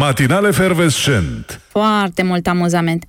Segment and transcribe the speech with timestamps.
[0.00, 1.60] Matinal efervescent.
[1.68, 3.04] Foarte mult amuzament.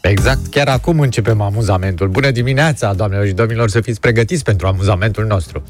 [0.00, 2.08] Exact, chiar acum începem amuzamentul.
[2.08, 5.62] Bună dimineața, doamnelor și domnilor, să fiți pregătiți pentru amuzamentul nostru.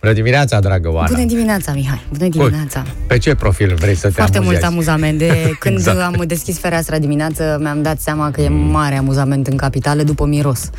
[0.00, 1.08] Bună dimineața, dragă Oana.
[1.14, 2.02] Bună dimineața, Mihai.
[2.12, 2.84] Bună dimineața.
[3.06, 4.60] Pe ce profil vrei să te Foarte amuzezi?
[4.62, 5.18] mult amuzament.
[5.18, 6.00] De când Exact.
[6.00, 10.70] am deschis fereastra dimineață, mi-am dat seama că e mare amuzament în capitală după miros.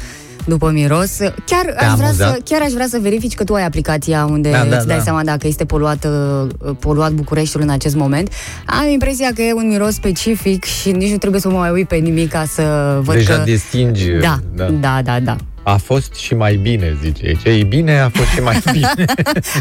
[0.46, 1.18] După miros.
[1.46, 2.34] Chiar aș, vrea amuzat?
[2.34, 4.98] să, chiar aș vrea să verifici că tu ai aplicația unde Da, da, îți dai
[4.98, 5.04] da.
[5.04, 8.32] seama dacă este poluat, uh, poluat Bucureștiul în acest moment.
[8.66, 11.88] Am impresia că e un miros specific și nici nu trebuie să mă mai uit
[11.88, 13.43] pe nimic ca să văd Deja că...
[13.43, 14.10] distingi.
[14.11, 15.36] Da, da, da, da.
[15.66, 17.34] A fost și mai bine, zice.
[17.44, 19.06] Ce e bine, a fost și mai bine.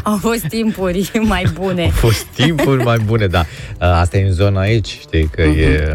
[0.03, 1.83] Au fost timpuri mai bune.
[1.83, 3.45] Au fost timpuri mai bune, da.
[3.79, 5.59] Asta e în zona aici, știi, că Mhm.
[5.59, 5.89] e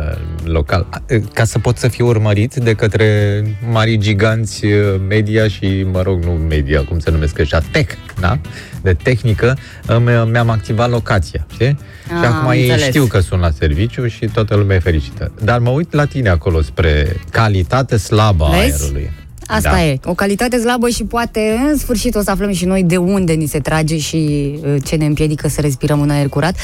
[0.44, 0.88] local.
[1.34, 4.66] Ca să pot să fiu urmărit de către mari giganți
[5.08, 8.40] media și, mă rog, nu media, cum se numesc ăștia, tech, da?
[8.82, 11.78] De tehnică, îmi- mi-am activat locația, știi?
[12.08, 12.86] și Ah, acum ei înțeles.
[12.88, 15.32] știu că sunt la serviciu și toată lumea e fericită.
[15.44, 18.82] Dar mă uit la tine acolo spre calitate slabă a Vezi?
[18.82, 19.12] aerului.
[19.48, 19.84] Asta Da.
[19.85, 23.34] e, o calitate slabă și poate în sfârșit o să aflăm și noi de unde
[23.34, 26.55] ni se trage și uh, ce ne împiedică să respirăm un aer curat.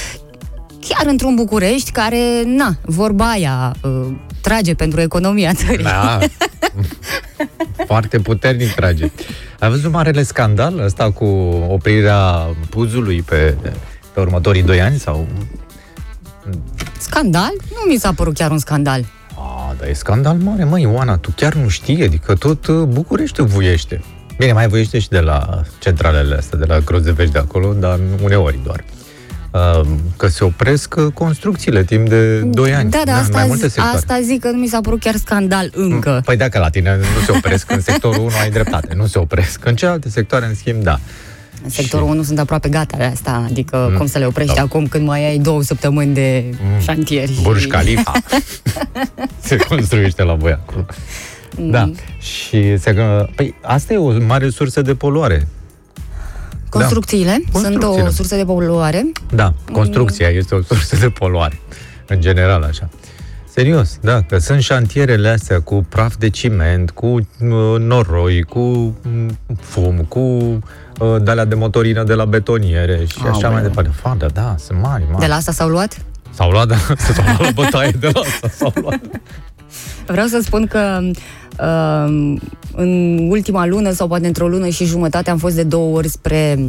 [0.87, 4.07] Chiar într-un București care, na, vorba aia, uh,
[4.41, 5.83] trage pentru economia țării.
[5.83, 6.19] Da.
[7.87, 9.11] Foarte puternic trage.
[9.59, 11.25] Ai văzut marele scandal ăsta cu
[11.69, 13.55] oprirea puzului pe,
[14.13, 14.97] pe următorii doi ani?
[14.99, 15.27] Sau...
[16.99, 17.51] Scandal?
[17.69, 19.05] Nu mi s-a părut chiar un scandal.
[19.45, 23.47] A, dar e scandal mare, măi, Ioana, tu chiar nu știi, adică tot uh, Bucureștiul
[23.47, 24.01] vuiește.
[24.37, 28.59] Bine, mai vuiește și de la centralele astea, de la Grozevești de acolo, dar uneori
[28.63, 28.83] doar.
[29.51, 32.89] Uh, Că se opresc uh, construcțiile timp de 2 ani.
[32.89, 33.97] Da, da, în asta, mai multe zi- sectoare.
[33.97, 36.21] asta zic că nu mi s-a părut chiar scandal încă.
[36.25, 39.65] Păi dacă la tine nu se opresc, în sectorul 1 ai dreptate, nu se opresc.
[39.65, 40.99] În celelalte sectoare, în schimb, da.
[41.63, 43.97] În sectorul 1 sunt aproape gata de asta, adică Mm.
[43.97, 44.61] cum să le oprești Da.
[44.61, 46.45] acum când mai ai două săptămâni de
[46.81, 47.39] șantieri.
[47.41, 48.11] Burj și- Khalifa
[49.47, 50.85] se construiește la voi acolo.
[51.59, 51.91] Da.
[52.19, 52.93] Și se,
[53.35, 55.47] păi, asta e o mare sursă de poluare.
[56.69, 58.07] Construcțiile sunt Construcțiile.
[58.07, 59.11] o sursă de poluare.
[59.33, 61.59] Da, construcția este o sursă de poluare.
[62.07, 62.89] În general, așa.
[63.53, 67.25] Serios, da, că sunt șantierele astea cu praf de ciment, cu uh,
[67.79, 70.59] noroi, cu mm, fum, cu
[70.99, 73.51] uh, de de motorină de la betoniere și așa Aoleu.
[73.51, 73.91] mai departe.
[74.01, 75.19] Fadă, da, sunt mari, mari.
[75.19, 76.05] De la asta s-au luat?
[76.33, 76.75] S-au luat, da,
[77.13, 78.99] s-au luat la bătaie de la asta, s-au luat.
[80.05, 80.99] Vreau să spun că
[81.59, 82.35] uh,
[82.75, 86.59] în ultima lună sau poate într-o lună și jumătate am fost de două ori spre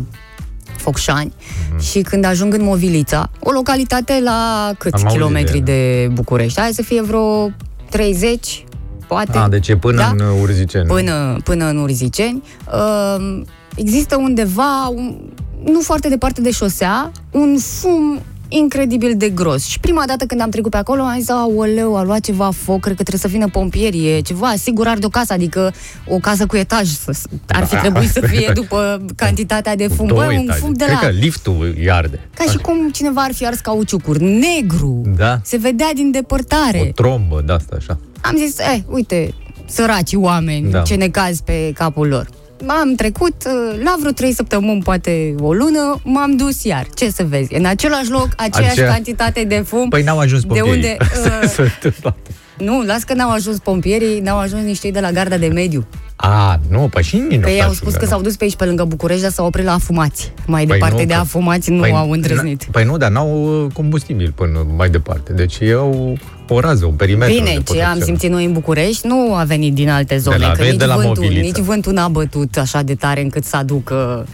[0.76, 1.32] Focșani
[1.70, 1.82] Mhm.
[1.82, 5.72] și când ajung în Movilița, o localitate la câți Am auzit kilometri de
[6.04, 6.60] de, București?
[6.60, 7.50] Hai să fie vreo
[7.91, 8.64] 30,
[9.08, 9.38] poate.
[9.38, 10.12] A, deci e până Da?
[10.16, 10.86] în Urziceni.
[10.86, 12.42] până, până în Urziceni.
[12.72, 13.41] Uh,
[13.74, 15.16] există undeva, un,
[15.64, 19.64] nu foarte departe de șosea, un fum incredibil de gros.
[19.66, 22.80] Și prima dată când am trecut pe acolo, am zis, aoleu, a luat ceva foc,
[22.80, 25.72] cred că trebuie să vină pompieri, e ceva, sigur arde o casă, adică
[26.08, 27.12] o casă cu etaj, să-
[27.48, 27.80] ar fi Da.
[27.80, 30.06] trebuit să fie după cantitatea de fum.
[30.06, 30.58] Două Bă, un etaje.
[30.60, 31.06] fum de Cred la...
[31.08, 32.20] că liftul îi arde.
[32.34, 35.02] Ca și cum cineva ar fi ars cauciucuri, negru.
[35.16, 35.38] Da.
[35.44, 36.84] Se vedea din depărtare.
[36.88, 37.98] O trombă de asta, așa.
[38.20, 39.34] Am zis, eh, uite,
[39.66, 40.76] săraci oameni, Da.
[40.78, 40.82] da.
[40.84, 42.28] ce necaz pe capul lor.
[42.66, 46.86] M-am trecut, uh, la vreo trei săptămâni, poate o lună, m-am dus iar.
[46.94, 47.54] Ce să vezi?
[47.54, 49.88] În același loc, aceeași Aceea- cantitate de fum.
[49.88, 50.72] Păi n-au ajuns de pompierii.
[50.74, 52.16] unde, Asta uh, se întâmplă.
[52.58, 55.86] Nu, las că n-au ajuns pompierii, n-au ajuns niște de la garda de mediu.
[56.16, 58.10] A, nu, păi și nici nu Pe ei s-a au ajuns, spus că nu.
[58.10, 60.32] s-au dus pe aici, pe lângă București, dar s-au oprit la afumați.
[60.47, 62.64] Mai Păi departe nu, de că- afumați nu Păi, au îndrăznit.
[62.64, 65.32] n- Păi nu, dar n-au uh, combustibil până mai departe.
[65.32, 66.19] Deci ei au
[66.49, 67.34] o rază, un perimetru.
[67.34, 67.82] de Bine, ce protecție.
[67.91, 70.78] am simțit noi în București nu a venit din alte zone, la- că vezi nici,
[70.78, 71.47] de la vântul, Movilița.
[71.47, 74.27] nici vântul n-a bătut așa de tare încât să aducă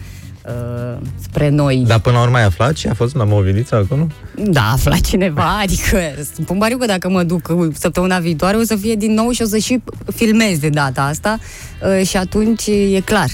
[0.45, 1.83] uh, spre noi.
[1.87, 4.07] Dar până la urmă ai aflat ce a fost la Movilița acolo?
[4.35, 5.97] Da, afla cineva, adică
[6.41, 9.41] spun bariu că dacă mă duc uh, săptămâna viitoare o să fie din nou și
[9.41, 9.81] o să și
[10.15, 11.37] filmez de data asta
[11.99, 13.29] uh, și atunci e clar.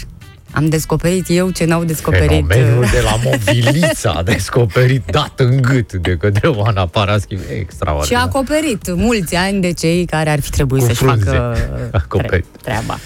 [0.58, 2.28] Am descoperit eu ce n-au descoperit.
[2.48, 7.38] Fenomenul uh, de la Movilița a descoperit dat în gât de către Oana Paraschi.
[7.60, 8.06] Extraordinar.
[8.08, 11.26] Și a acoperit mulți ani de cei care ar fi trebuit Cu să-și frunze.
[11.26, 11.58] facă
[12.04, 12.30] Acoperit.
[12.30, 12.98] tre- treaba.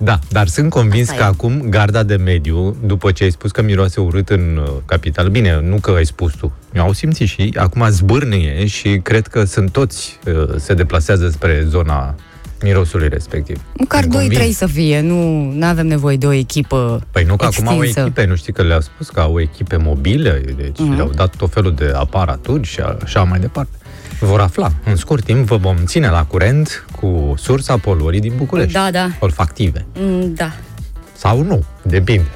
[0.00, 1.32] Da, dar sunt convins Asta că e.
[1.32, 5.60] acum garda de mediu, după ce ai spus că miroase urât în uh, capital, bine,
[5.62, 9.70] nu că ai spus tu, eu au simțit și acum zbârnăie și cred că sunt
[9.72, 12.14] toți, uh, se deplasează spre zona
[12.62, 13.60] mirosului respectiv.
[13.78, 14.56] Măcar Sunt 2-3 convins.
[14.56, 18.00] să fie, nu avem nevoie de o echipă Păi nu că acum au extinsă.
[18.00, 20.94] echipe, nu știi că le-au spus că au echipe mobile, deci Mhm.
[20.94, 23.70] le-au dat tot felul de aparaturi și așa mai departe.
[24.20, 24.72] Vor afla.
[24.84, 28.72] În scurt timp vă vom ține la curent cu sursa poluării din București.
[28.72, 29.08] Da, da.
[29.20, 29.86] Olfactive.
[29.98, 30.52] Mm, Da.
[31.16, 32.26] Sau nu, depinde.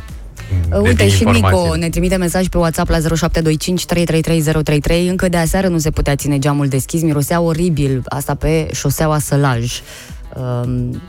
[0.72, 1.58] Uh, Uite, din și informații.
[1.58, 6.14] Nico ne trimite mesaj pe WhatsApp la 0725 333 Încă de aseară nu se putea
[6.16, 9.80] ține geamul deschis, mirosea oribil, asta pe șoseaua Sălaj.
[10.64, 11.00] Um,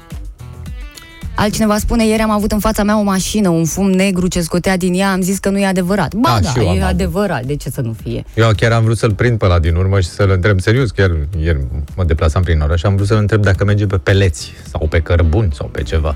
[1.35, 4.77] Altcineva spune, ieri am avut în fața mea o mașină, un fum negru ce scotea
[4.77, 6.13] din ea, am zis că nu e adevărat.
[6.13, 6.93] Ba Da, da, și eu am e avut.
[6.93, 8.23] adevărat, de ce să nu fie?
[8.35, 11.11] Eu chiar am vrut să-l prind pe la din urmă și să-l întreb serios, chiar
[11.43, 11.59] ieri
[11.95, 14.99] mă deplasam prin oraș și am vrut să-l întreb dacă merge pe peleți sau pe
[14.99, 16.15] cărbuni sau pe ceva.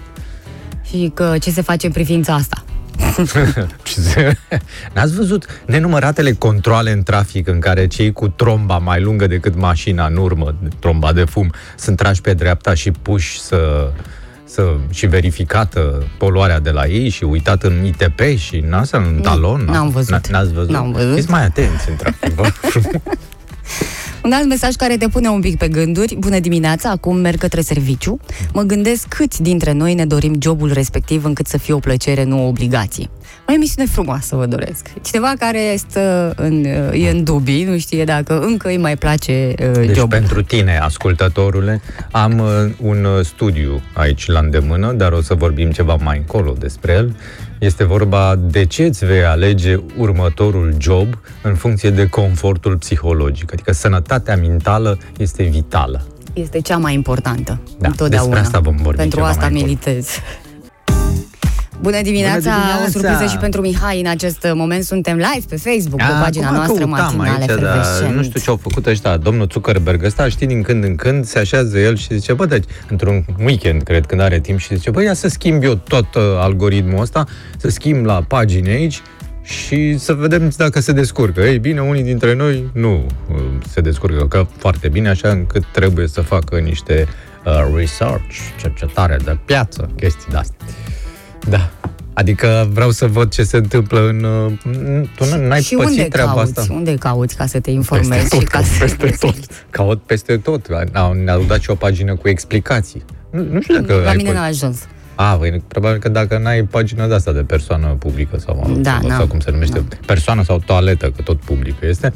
[0.90, 2.64] Și că ce se face în privința asta?
[3.84, 4.38] Și se-
[4.94, 10.06] N-ați văzut nenumăratele controle în trafic în care cei cu tromba mai lungă decât mașina
[10.06, 13.92] în urmă, tromba de fum, sunt trași pe dreapta și puși să,
[14.46, 19.20] să și verificată poluarea de la ei și uitat în ITP și în asta, în
[19.22, 19.62] talon.
[19.72, 20.28] n-am văzut.
[20.28, 20.70] N-ați văzut?
[20.72, 21.16] N-am văzut.
[21.16, 22.92] Fiți mai atenți în trafic, vă rog frumos.
[24.24, 26.16] Un alt mesaj care te pune un pic pe gânduri.
[26.19, 28.19] Bună dimineața, acum merg către serviciu.
[28.54, 32.44] Mă gândesc câți dintre noi ne dorim jobul respectiv încât să fie o plăcere, nu
[32.44, 33.10] o obligație.
[33.50, 34.88] O emisiune frumoasă vă doresc.
[35.04, 39.72] Cineva care este în, e în dubii, nu știe dacă încă îi mai place uh,
[39.74, 40.10] Deci jobul.
[40.10, 41.81] pentru tine, ascultătorule,
[42.12, 46.56] am uh, un uh, studiu aici la îndemână, dar o să vorbim ceva mai încolo
[46.60, 47.16] despre el.
[47.59, 53.54] Este vorba de ce îți vei alege următorul job în funcție de confortul psihologic.
[53.54, 56.06] Adică sănătatea mentală este vitală.
[56.33, 57.59] Este cea mai importantă.
[57.80, 58.33] Da, întotdeauna.
[58.33, 60.01] despre asta vom vorbi Pentru ceva asta mai încolo.
[61.80, 61.92] Militez.
[61.92, 62.86] Bună dimineața, Bună dimineața!
[62.86, 64.84] o surpriză și pentru Mihai în acest moment.
[64.84, 68.16] Suntem live pe Facebook, pe pagina acum noastră căutam matinale aici, dar Fervescent.
[68.16, 71.40] nu știu ce au făcut ăștia, domnul Zuckerberg ăsta, știi, din când în când se
[71.40, 75.04] așează el și zice, bă, deci, într-un weekend, cred, când are timp și zice, bă,
[75.04, 77.26] ia să schimb eu tot uh, algoritmul ăsta,
[77.58, 79.02] să schimb la pagini aici
[79.42, 81.42] și să vedem dacă se descurcă.
[81.42, 83.36] Ei bine, unii dintre noi nu uh,
[83.70, 87.08] se descurcă, că foarte bine, așa încât trebuie să facă niște
[87.46, 90.66] uh, research, cercetare de piață, chestii de-astea.
[91.50, 91.70] Da.
[92.14, 94.24] Adică vreau să văd ce se întâmplă în...
[94.24, 94.52] uh,
[95.16, 96.60] Tu n- n-ai și pățit unde treaba cauți?
[96.60, 96.74] asta?
[96.74, 99.36] Unde cauți ca să te informezi Peste și tot, ca caut să peste tot.
[99.70, 100.68] Caut peste tot.
[100.92, 103.04] Ne-au, ne-au dat și o pagină cu explicații.
[103.32, 104.78] Nu, nu știu dacă La ai mine pă- n-a ajuns.
[105.16, 109.08] A, păi, probabil că dacă n-ai pagină de asta de persoană publică sau, Da, sau,
[109.08, 109.18] n-am.
[109.18, 112.14] sau cum se numește, persoană sau toaletă, că tot publică este.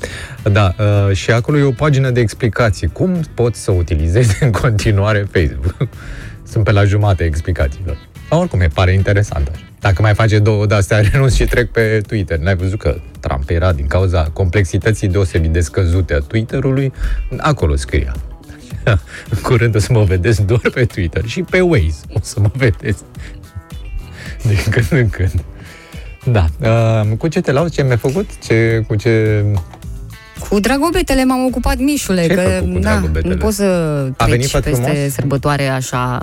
[0.51, 0.75] Da,
[1.07, 2.87] uh, și acolo e o pagină de explicații.
[2.87, 5.75] Cum poți să utilizezi în continuare Facebook?
[6.51, 7.97] Sunt pe la jumate explicațiilor.
[8.31, 9.63] Dar oricum, e pare interesant așa.
[9.79, 12.37] Dacă mai face două de astea, renunț și trec pe Twitter.
[12.37, 16.93] N-ai văzut că Trump era din cauza complexității deosebit de scăzute a Twitterului?
[17.37, 18.13] Acolo scria.
[19.29, 22.51] În curând o să mă vedeți doar pe Twitter și pe Waze o să mă
[22.53, 23.03] vedeți
[24.47, 25.43] din când în când.
[26.25, 26.45] Da.
[26.61, 27.73] Uh, cu ce te lauzi?
[27.73, 28.29] Ce mi-ai făcut?
[28.43, 29.43] Ce, cu ce...
[30.49, 33.33] Cu dragobetele m-am ocupat, Mișule, Ce ai că făcut cu na, dragobetele?
[33.33, 33.63] nu poți să
[34.17, 35.11] A venit treci făt peste frumos?
[35.13, 36.21] sărbătoare așa...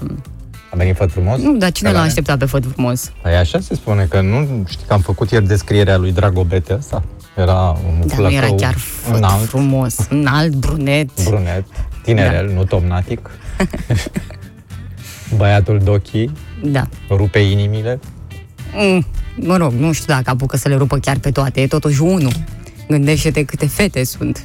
[0.70, 1.38] A venit făt frumos?
[1.40, 3.12] Nu, dar cine Că l-a la- așteptat pe făt frumos?
[3.22, 7.02] Păi așa se spune, că nu știi că am făcut ieri descrierea lui Dragobete ăsta?
[7.36, 11.24] Era un Dar nu era flăcău chiar făt înalt, frumos, înalt, brunet.
[11.24, 11.64] brunet,
[12.02, 12.52] tinerel, Da.
[12.54, 13.30] nu tomnatic.
[15.36, 16.30] Băiatul d'ochii,
[16.64, 16.88] Da.
[17.10, 18.00] rupe inimile.
[18.74, 19.06] Mm,
[19.36, 22.32] mă rog, nu știu dacă apucă să le rupă chiar pe toate, e totuși unul.
[22.88, 24.44] Gândește-te câte fete sunt.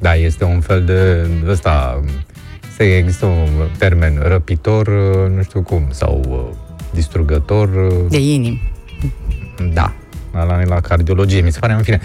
[0.00, 2.00] Da, este un fel de ăsta,
[2.76, 4.88] se există un termen răpitor,
[5.36, 6.56] nu știu cum, sau uh,
[6.94, 8.72] distrugător, uh, De inimi.
[9.72, 9.92] da,
[10.32, 12.00] la, la cardiologie, mi se pare, în fine,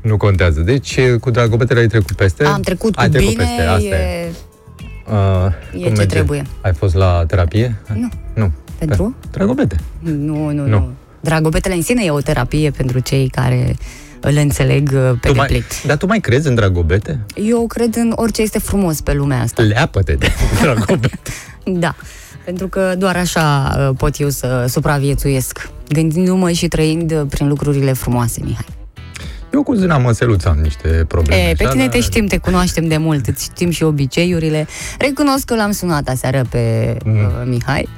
[0.00, 0.60] nu contează.
[0.60, 2.44] Deci, cu dragobetele ai trecut peste?
[2.44, 4.24] Am trecut cu ai trecut bine, peste, asta e.
[4.24, 4.30] e...
[5.10, 6.42] Uh, E cum ce trebuie.
[6.60, 7.76] Ai fost la terapie?
[7.94, 8.08] Nu.
[8.34, 8.52] Nu.
[8.78, 9.14] Pentru?
[9.30, 9.76] Dragobete.
[9.98, 10.66] Nu, nu, Nu.
[10.66, 10.88] nu.
[11.20, 13.76] Dragobetele în sine e o terapie pentru cei care
[14.20, 15.64] îl înțeleg uh, pe Tu mai, deplin.
[15.86, 17.20] dar tu mai crezi în dragobete?
[17.34, 19.62] Eu cred în orice este frumos pe lumea asta.
[19.62, 20.28] Leapă-te de
[20.62, 21.20] dragobete.
[21.64, 21.94] Da.
[22.44, 27.92] Pentru că doar așa uh, pot eu să supraviețuiesc, gândindu-mă și trăind uh, prin lucrurile
[27.92, 28.66] frumoase, Mihai.
[29.52, 31.42] Eu cu zâna măseluță am niște probleme.
[31.48, 34.66] E, pe așa, tine dar- te știm, te cunoaștem de mult, îți știm și obiceiurile.
[34.98, 37.14] Recunosc că l-am sunat aseară pe Mm.
[37.16, 37.88] uh, Mihai.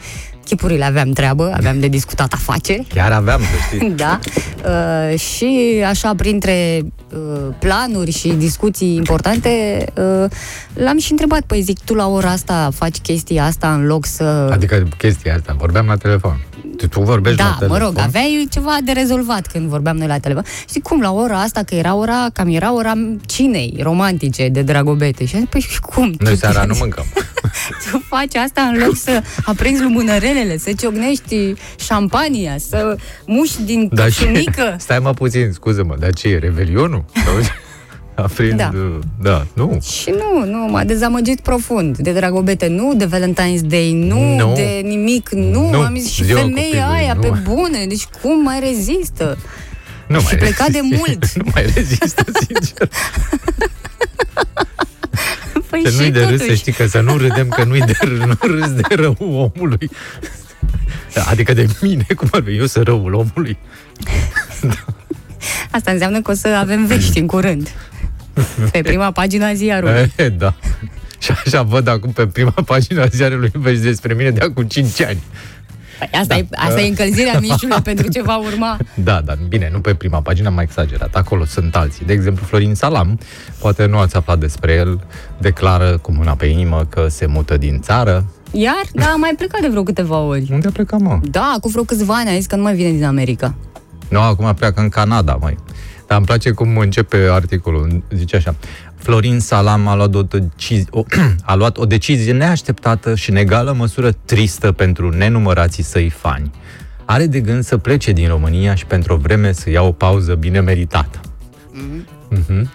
[0.45, 2.87] Chipurile aveam treabă, aveam de discutat afaceri.
[2.95, 3.91] Chiar aveam, să știi.
[4.03, 4.19] Da.
[4.67, 6.91] Uh, și așa, printre uh,
[7.59, 10.31] planuri și discuții importante, uh,
[10.75, 14.49] l-am și întrebat, păi zic, tu la ora asta faci chestia asta în loc să...
[14.53, 16.41] Adică chestia asta, vorbeam la telefon.
[16.77, 17.79] Tu, tu vorbești la da, mă telefon?
[17.87, 20.45] rog, aveai ceva de rezolvat când vorbeam noi la telefon.
[20.69, 22.93] Știi cum, la ora asta, că era ora, cam era ora
[23.27, 25.25] cinei romantice de dragobete.
[25.25, 26.15] Și am zis, păi și cum?
[26.19, 27.05] Noi Tu- seara nu mâncăm.
[27.91, 34.11] Tu faci asta în loc să aprinzi lumânărelele, să ciocnești șampania, să muși din Dar
[34.11, 34.77] și- căpșunică.
[34.79, 37.02] Stai mă puțin, scuză-mă, dar ce e, Revelionul?
[37.25, 37.35] Sau-
[38.15, 38.71] Aprind, Da.
[38.75, 39.01] da.
[39.31, 39.79] da, nu.
[39.83, 41.97] Și nu, nu, m-a dezamăgit profund.
[41.99, 44.53] De Dragobete nu, de Valentine's Day nu, Nu.
[44.55, 45.71] de nimic nu.
[45.71, 45.81] Nu.
[45.81, 47.21] Am zis și Ziua femeia copilului, aia nu.
[47.21, 49.39] pe bune, deci cum mai rezistă?
[50.09, 50.99] nu Și mai pleca de rezist.
[51.07, 51.33] mult.
[51.45, 52.89] nu mai rezistă, sincer.
[55.71, 56.59] Păi Că și nu-i de râs, să totuși.
[56.61, 59.91] știi că să nu râdem, că nu-i de râs, nu râs de rău omului.
[61.31, 63.59] Adică de mine, cum ar fi eu să răul omului.
[65.71, 67.69] Asta înseamnă că o să avem vești în curând.
[68.73, 70.13] Pe prima pagina a ziarului.
[70.17, 70.55] E, da.
[71.19, 75.23] Și așa văd acum pe prima pagina ziarului vezi despre mine de acum 5 ani.
[75.99, 78.77] Păi asta, e, asta e încălzirea mișului pentru ce va urma.
[78.95, 81.15] Da, dar bine, nu pe prima pagină, am mai exagerat.
[81.15, 82.07] Acolo sunt alții.
[82.07, 83.19] De exemplu, Florin Salam,
[83.59, 85.01] poate nu ați aflat despre el,
[85.39, 88.27] declară cu mâna pe inimă că se mută din țară.
[88.51, 88.83] Iar?
[88.93, 90.49] Da, a mai plecat de vreo câteva ori.
[90.53, 91.19] Unde a plecat, mă?
[91.23, 93.55] Da, cu vreo câțiva ani a zis că nu mai vine din America.
[94.13, 95.57] Nu, acum pleacă în Canada, mai.
[96.07, 98.03] Dar îmi place cum începe articolul.
[98.15, 98.55] Zice așa.
[98.95, 101.03] Florin Salam a luat o, decizie, o,
[101.43, 106.51] a luat o decizie neașteptată și în egală măsură tristă pentru nenumărații săi fani.
[107.05, 110.35] Are de gând să plece din România și pentru o vreme să ia o pauză
[110.35, 111.21] bine meritată.
[112.35, 112.69] Mm-hmm.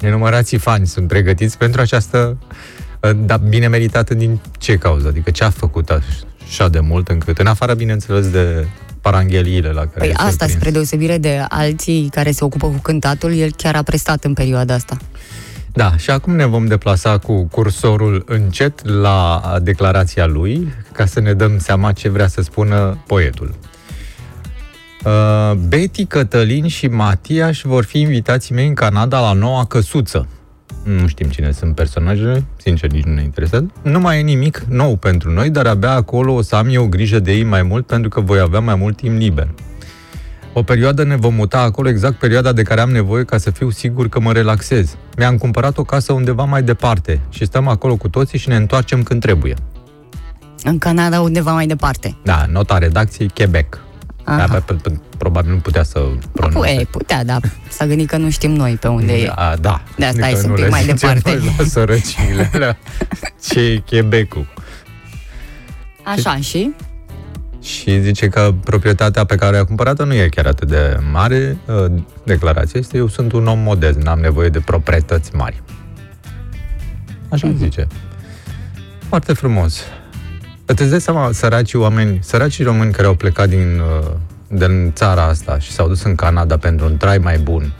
[0.00, 2.36] Nenumărații fani sunt pregătiți pentru această
[3.00, 5.08] uh, dar bine meritată din ce cauză?
[5.08, 5.90] Adică ce a făcut
[6.44, 8.66] așa de mult încât, în afară, bineînțeles, de
[9.10, 10.58] parangheliile la care Păi este asta, prins.
[10.58, 14.74] spre deosebire de alții care se ocupă cu cântatul, el chiar a prestat în perioada
[14.74, 14.96] asta.
[15.72, 21.32] Da, și acum ne vom deplasa cu cursorul încet la declarația lui, ca să ne
[21.32, 23.54] dăm seama ce vrea să spună poetul.
[25.04, 30.26] Uh, Betty, Cătălin și Matiaș vor fi invitații mei în Canada la noua căsuță.
[30.86, 33.72] Nu știm cine sunt personajele, sincer nici nu ne interesează.
[33.82, 37.18] Nu mai e nimic nou pentru noi, dar abia acolo o să am eu grijă
[37.18, 39.48] de ei mai mult pentru că voi avea mai mult timp liber.
[40.52, 43.70] O perioadă ne vom muta acolo, exact perioada de care am nevoie ca să fiu
[43.70, 44.96] sigur că mă relaxez.
[45.16, 49.02] Mi-am cumpărat o casă undeva mai departe și stăm acolo cu toții și ne întoarcem
[49.02, 49.54] când trebuie.
[50.62, 52.16] În Canada, undeva mai departe.
[52.22, 53.85] Da, nota redacției Quebec.
[54.28, 54.46] Aha.
[54.46, 56.02] Da, pe, pe, probabil nu putea să
[56.32, 56.74] pronunțe.
[56.74, 57.38] Păi, putea, da.
[57.68, 59.26] S-a gândit că nu știm noi pe unde e.
[59.36, 59.82] Da, da.
[59.96, 61.30] De asta Adică e un nu pic le mai zicem departe.
[61.38, 62.78] Noi la sărăcile alea.
[63.48, 64.46] Ce e Quebecul?
[66.04, 66.70] Așa, și?
[67.62, 71.56] Și zice că proprietatea pe care a cumpărat-o nu e chiar atât de mare.
[71.66, 71.84] Uh,
[72.24, 75.62] Declarația este, eu sunt un om modest, n-am nevoie de proprietăți mari.
[77.28, 77.56] Așa Mhm.
[77.58, 77.86] zice.
[79.08, 79.80] Foarte frumos.
[80.66, 84.10] Îți dai seama, săracii oameni, săracii români care au plecat din, uh,
[84.48, 87.72] din țara asta și s-au dus în Canada pentru un trai mai bun,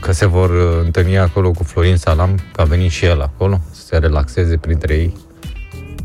[0.00, 3.60] că se vor uh, întâlni acolo cu Florin Salam, că a venit și el acolo,
[3.70, 5.16] să se relaxeze printre ei.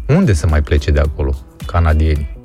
[0.07, 1.35] Unde să mai plece de acolo,
[1.65, 2.35] canadienii?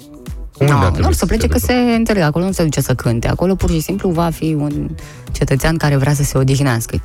[0.59, 1.67] Unde ar No, trebui nu, să plece că ducă?
[1.67, 2.23] se înțeleg.
[2.23, 3.29] Acolo nu se duce să cânte.
[3.29, 4.89] Acolo pur și simplu va fi un
[5.33, 6.97] cetățean care vrea să se odihnească.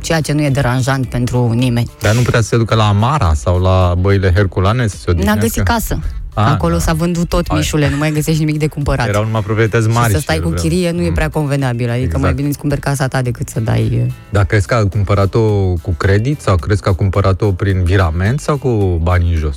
[0.00, 1.90] Ceea ce nu e deranjant pentru nimeni.
[2.00, 5.12] Dar nu putea să se ducă la Amara sau la băile Herculane să se N-a
[5.12, 5.40] odihnească?
[5.42, 5.98] găsit casă.
[6.34, 6.80] Ah, Acolo da.
[6.80, 7.58] s-a vândut tot, Hai.
[7.58, 9.08] Mișule, nu mai găsești nimic de cumpărat.
[9.08, 10.04] Erau numai proprietăți mari.
[10.06, 11.14] și să și stai el cu vrea- chirie nu e Mm.
[11.14, 11.88] prea convenabil.
[11.88, 12.22] Adică Exact.
[12.22, 14.12] mai bine îți cumperi casa ta decât să dai...
[14.30, 15.40] Dar crezi că a cumpărat-o
[15.82, 19.56] cu credit sau crezi că a cumpărat-o prin virament sau cu bani în jos?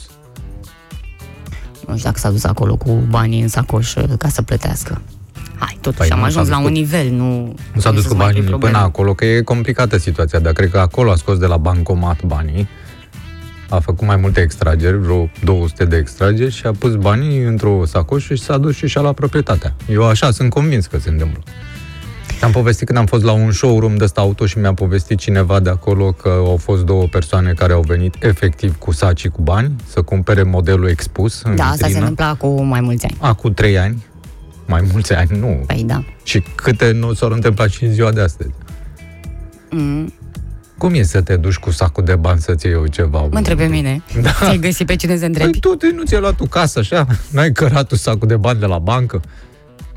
[1.87, 5.01] Nu știu dacă s-a dus acolo cu banii în sacoș uh, ca să plătească.
[5.59, 7.53] Hai, totuși Păi am nu, ajuns s-a la dus un cu- nivel, nu...
[7.73, 11.11] Nu s-a dus cu banii până acolo, că e complicată situația, dar cred că acolo
[11.11, 12.67] a scos de la bancomat banii,
[13.69, 18.33] a făcut mai multe extrageri, vreo 200 de extrageri și a pus banii într-o sacoșă
[18.33, 19.73] și s-a dus și și-a luat proprietatea.
[19.89, 21.43] Eu așa sunt convins că se întâmplă.
[22.41, 25.59] Am povestit când am fost la un showroom de ăsta auto și mi-a povestit cineva
[25.59, 29.71] de acolo că au fost două persoane care au venit efectiv cu saci cu bani
[29.87, 32.07] să cumpere modelul expus în Da, asta se vitrină.
[32.07, 33.17] întâmpla cu mai mulți ani.
[33.19, 34.05] Acum trei ani,
[34.69, 35.63] mai mulți ani, nu.
[35.67, 36.03] Păi da.
[36.23, 38.49] Și câte nu s-au întâmplat și în ziua de astăzi.
[39.69, 40.13] Mm,
[40.77, 43.19] Cum e să te duci cu sacul de bani să-ți iei eu ceva?
[43.21, 44.01] mă întreb pe mine.
[44.21, 44.29] Da.
[44.31, 45.59] Ți-ai găsit pe cine să Păi întrebi?
[45.59, 47.07] tu te- nu ți-ai luat tu casă așa?
[47.31, 49.21] N-ai cărat tu sacul de bani de la bancă?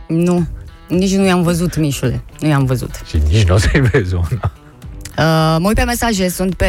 [0.08, 0.46] Nu.
[0.88, 2.24] Nici nu i-am văzut, Mișule.
[2.40, 3.00] Nu i-am văzut.
[3.06, 4.52] Și nici nu o să-i vezi una.
[5.18, 6.66] Uh, mă uit pe mesaje, sunt pe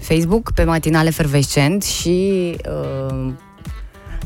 [0.00, 2.56] Facebook, pe Matinal Efervescent și
[3.10, 3.28] uh,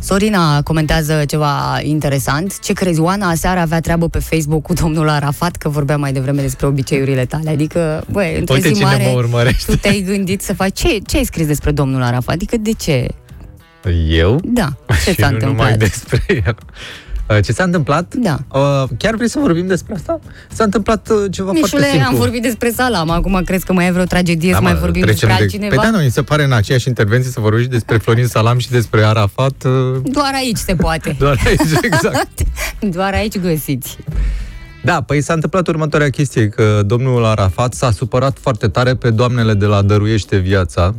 [0.00, 2.58] Sorina comentează ceva interesant.
[2.60, 6.40] Ce crezi, Oana aseară avea treabă pe Facebook cu domnul Arafat, că vorbea mai devreme
[6.40, 7.50] despre obiceiurile tale.
[7.50, 9.72] Adică, băi, într-o Uite zi cine mare, mă urmărește.
[9.72, 10.78] tu te-ai gândit să faci...
[10.78, 12.34] Ce, ce ai scris despre domnul Arafat?
[12.34, 13.08] Adică de ce?
[14.08, 14.40] Eu?
[14.44, 14.68] Da,
[15.04, 15.66] ce și s-a nu întâmplat?
[15.70, 16.56] numai despre el.
[17.30, 18.14] Uh, Ce s-a întâmplat?
[18.14, 18.38] Da.
[18.52, 20.20] Uh, chiar vrei să vorbim despre asta?
[20.52, 22.08] S-a întâmplat uh, ceva Mișule, foarte simplu.
[22.08, 24.78] am vorbit despre Salam, acum crezi că mai e vreo tragedie să Da, mai mă,
[24.78, 25.42] vorbim trecem despre de...
[25.42, 25.74] altcineva?
[25.74, 28.70] Păi da, nu, mi se pare în aceeași intervenție să vorbești despre Florin Salam și
[28.70, 29.64] despre Arafat.
[29.64, 31.16] uh, Doar aici se poate.
[31.18, 32.40] Doar aici, exact.
[32.96, 33.96] Doar aici găsiți.
[34.84, 39.54] Da, păi s-a întâmplat următoarea chestie, că domnul Arafat s-a supărat foarte tare pe doamnele
[39.54, 40.94] de la Dăruiește Viața,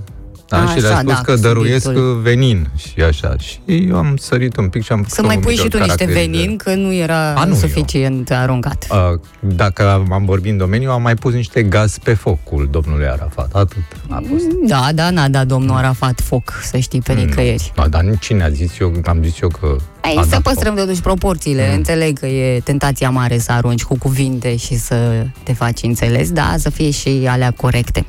[0.49, 2.19] da, Așa, și le-a spus da, că dăruiesc subiectul.
[2.21, 3.35] venin și așa.
[3.37, 5.77] Și eu am sărit un pic și am Să mai un pui pic și de
[5.77, 6.37] tu niște caracterizare.
[6.37, 8.87] venin, că nu era A, nu, suficient aruncat.
[8.91, 13.49] Uh, Dacă am vorbit în domeniu, am mai pus niște gaz pe focul domnului Arafat.
[13.53, 13.77] Atât
[14.09, 14.43] a fost.
[14.67, 17.71] Da, da, n-a dat domnul Arafat foc, să știi, pe nicăieri.
[17.75, 19.75] Da, dar nici cine a zis eu, am zis eu că...
[20.01, 21.67] Ai, a să dat păstrăm totuși proporțiile.
[21.69, 21.75] Mm.
[21.75, 26.55] Înțeleg că e tentația mare să arunci cu cuvinte și să te faci înțeles, da,
[26.57, 28.05] să fie și alea corecte.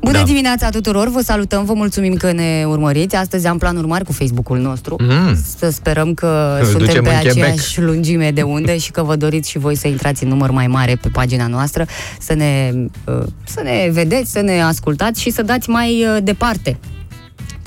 [0.00, 0.24] Bună Da.
[0.24, 3.16] dimineața tuturor, vă salutăm, vă mulțumim că ne urmăriți.
[3.16, 4.96] Astăzi am planuri mari cu Facebook-ul nostru.
[4.98, 5.36] Mm.
[5.58, 7.42] Să sperăm că Îl suntem ducem pe în Quebec.
[7.42, 10.66] aceeași lungime de unde și că vă doriți și voi să intrați în număr mai
[10.66, 11.86] mare pe pagina noastră,
[12.20, 12.72] să ne,
[13.04, 16.78] uh, să ne vedeți, să ne ascultați și să dați mai uh, departe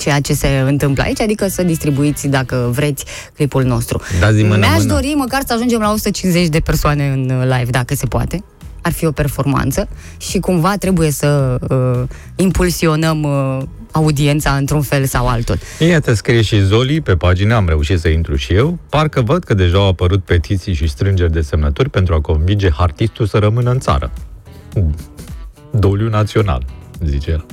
[0.04, 4.00] ceea ce se întâmplă aici, adică să distribuiți, dacă vreți, clipul nostru.
[4.20, 4.92] Dați din mână Mi-aș mână.
[4.92, 8.44] dori măcar să ajungem la 150 de persoane în uh, live, dacă se poate.
[8.82, 15.26] Ar fi o performanță și cumva trebuie să uh, impulsionăm uh, audiența într-un fel sau
[15.28, 15.58] altul.
[15.78, 18.78] Iată, scrie și Zoli pe pagină, am reușit să intru și eu.
[18.88, 23.26] Parcă văd că deja au apărut petiții și strângeri de semnături pentru a convinge artistul
[23.26, 24.12] să rămână în țară.
[25.70, 26.64] Doliu național,
[27.04, 27.46] zice el.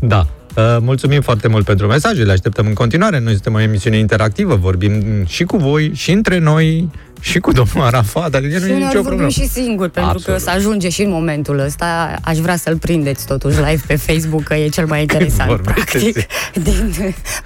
[0.00, 0.26] Da.
[0.56, 3.18] Uh, Mulțumim foarte mult pentru mesaje, le așteptăm în continuare.
[3.18, 6.90] Noi suntem o emisiune interactivă, vorbim și cu voi, și între noi,
[7.20, 9.28] și cu domnul Arafat, adică nu Și e uneori nicio vorbim problemă.
[9.30, 10.38] și singur, pentru Absolut.
[10.38, 14.42] că să ajunge și în momentul ăsta, aș vrea să-l prindeți totuși live pe Facebook,
[14.42, 16.16] că e cel mai interesant, vorbește, practic,
[16.62, 16.94] din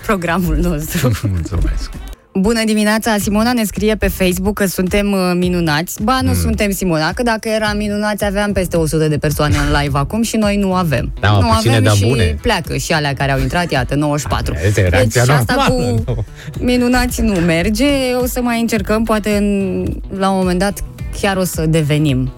[0.06, 1.10] programul nostru.
[1.30, 1.90] Mulțumesc.
[2.38, 6.02] Bună dimineața, Simona ne scrie pe Facebook că suntem uh, minunați.
[6.02, 6.28] Ba, Mm.
[6.28, 10.22] nu suntem Simona, că dacă eram minunați aveam peste 100 de persoane în live acum
[10.22, 11.12] și noi nu avem.
[11.20, 12.38] Da, nu puține, avem dar și bune.
[12.42, 14.52] pleacă și alea care au intrat, iată, 94.
[14.54, 16.24] Asta e Deci reacția și asta normală, cu nu?
[16.64, 17.84] minunați nu merge,
[18.22, 19.84] o să mai încercăm, poate în,
[20.18, 20.84] la un moment dat
[21.20, 22.32] chiar o să devenim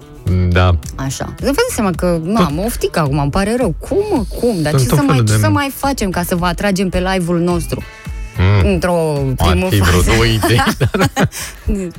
[0.51, 0.75] Da.
[0.95, 1.25] Așa.
[1.37, 3.75] Să vă dați seama că, nu, am oftic acum, îmi pare rău.
[3.79, 4.61] Cum, mă, cum?
[4.61, 6.45] Dar Sunt ce, tot să mai, felul ce de- să mai facem ca să vă
[6.45, 7.83] atragem pe live-ul nostru?
[8.39, 8.69] Mm.
[8.71, 10.09] Într-o Ar primă fi vreo fază.
[10.11, 10.61] două idei.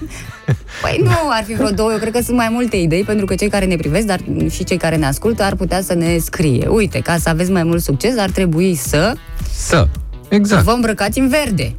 [0.83, 1.93] Păi nu, ar fi vreo două.
[1.93, 4.21] Eu cred că sunt mai multe idei, pentru că cei care ne privesc, dar
[4.51, 6.67] și cei care ne ascultă, ar putea să ne scrie.
[6.69, 9.13] Uite, ca să aveți mai mult succes, ar trebui să
[9.55, 9.89] Să.
[10.29, 10.65] Exact.
[10.65, 11.75] vă îmbrăcați în verde.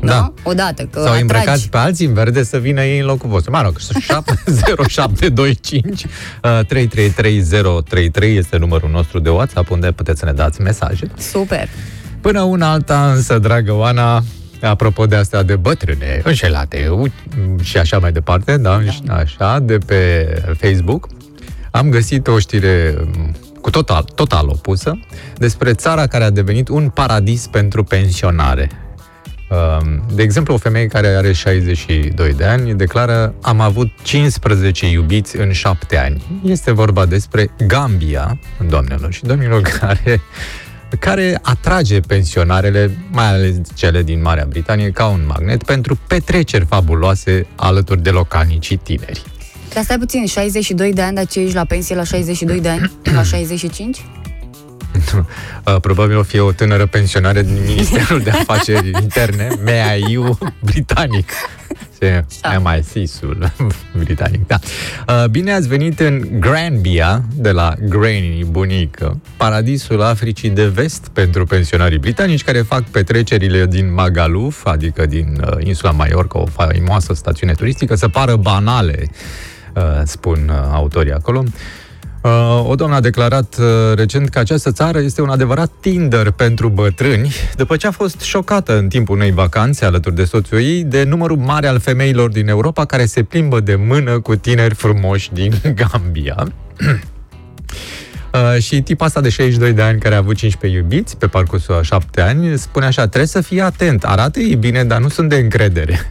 [0.00, 0.18] Da.
[0.18, 0.34] Nu?
[0.50, 1.20] Odată, că Sau atragi.
[1.20, 3.50] îmbrăcați pe alții în verde să vină ei în locul vostru.
[3.50, 3.76] Mă rog,
[4.88, 6.04] 0725
[6.42, 11.06] uh, 333033 este numărul nostru de WhatsApp unde puteți să ne dați mesaje.
[11.18, 11.68] Super.
[12.24, 14.22] Până una alta, însă, dragă Oana,
[14.62, 17.06] apropo de astea de bătrâne, înșelate u-
[17.62, 19.14] și așa mai departe, da, da.
[19.14, 20.26] așa, de pe
[20.60, 21.08] Facebook,
[21.70, 24.98] am găsit o știre m, cu total, total opusă
[25.36, 28.70] despre țara care a devenit un paradis pentru pensionare.
[29.50, 35.36] Um, De exemplu, o femeie care are 62 de ani declară am avut 15 iubiți
[35.38, 36.40] în 7 ani.
[36.44, 40.20] Este vorba despre Gambia, doamnelor și domnilor, care,
[40.96, 47.46] care atrage pensionarele, mai ales cele din Marea Britanie, ca un magnet pentru petreceri fabuloase
[47.56, 49.22] alături de localnicii tineri.
[49.74, 52.92] Dar stai puțin, 62 de ani, dar ce ești la pensie la 62 de ani?
[53.02, 53.98] La 65?
[55.66, 61.30] Uh, Probabil o fi o tânără pensionară din Ministerul de Afaceri Interne, MAIU britanic.
[61.98, 63.52] Se MI6-ul
[64.04, 64.58] britanic, da.
[65.08, 71.46] Uh, Bine ați venit în Granbia, de la Granny, bunică, paradisul Africii de vest pentru
[71.46, 77.52] pensionarii britanici care fac petrecerile din Magaluf, adică din uh, insula Mallorca, o faimoasă stațiune
[77.52, 79.08] turistică, să pară banale,
[79.74, 81.44] uh, spun uh, autorii acolo.
[82.24, 86.68] Uh, O doamnă a declarat uh, recent că această țară este un adevărat Tinder pentru
[86.68, 91.02] bătrâni, după ce a fost șocată în timpul unei vacanțe alături de soțul ei de
[91.02, 95.52] numărul mare al femeilor din Europa care se plimbă de mână cu tineri frumoși din
[95.92, 96.46] Gambia.
[98.34, 101.74] Uh, și tipa asta de 62 de ani care a avut 15 iubiți pe parcursul
[101.74, 105.28] a 7 ani spune așa, trebuie să fii atent, arată ei bine, dar nu sunt
[105.28, 106.10] de încredere.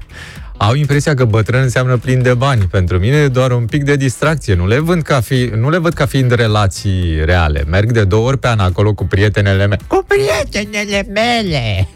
[0.68, 2.68] Au impresia că bătrân înseamnă plin de bani.
[2.72, 4.54] Pentru mine e doar un pic de distracție.
[4.54, 7.64] Nu le, vând ca fi, nu le văd ca fiind relații reale.
[7.68, 9.80] Merg de două ori pe an acolo cu prietenele mele.
[9.88, 11.88] Cu prietenele mele!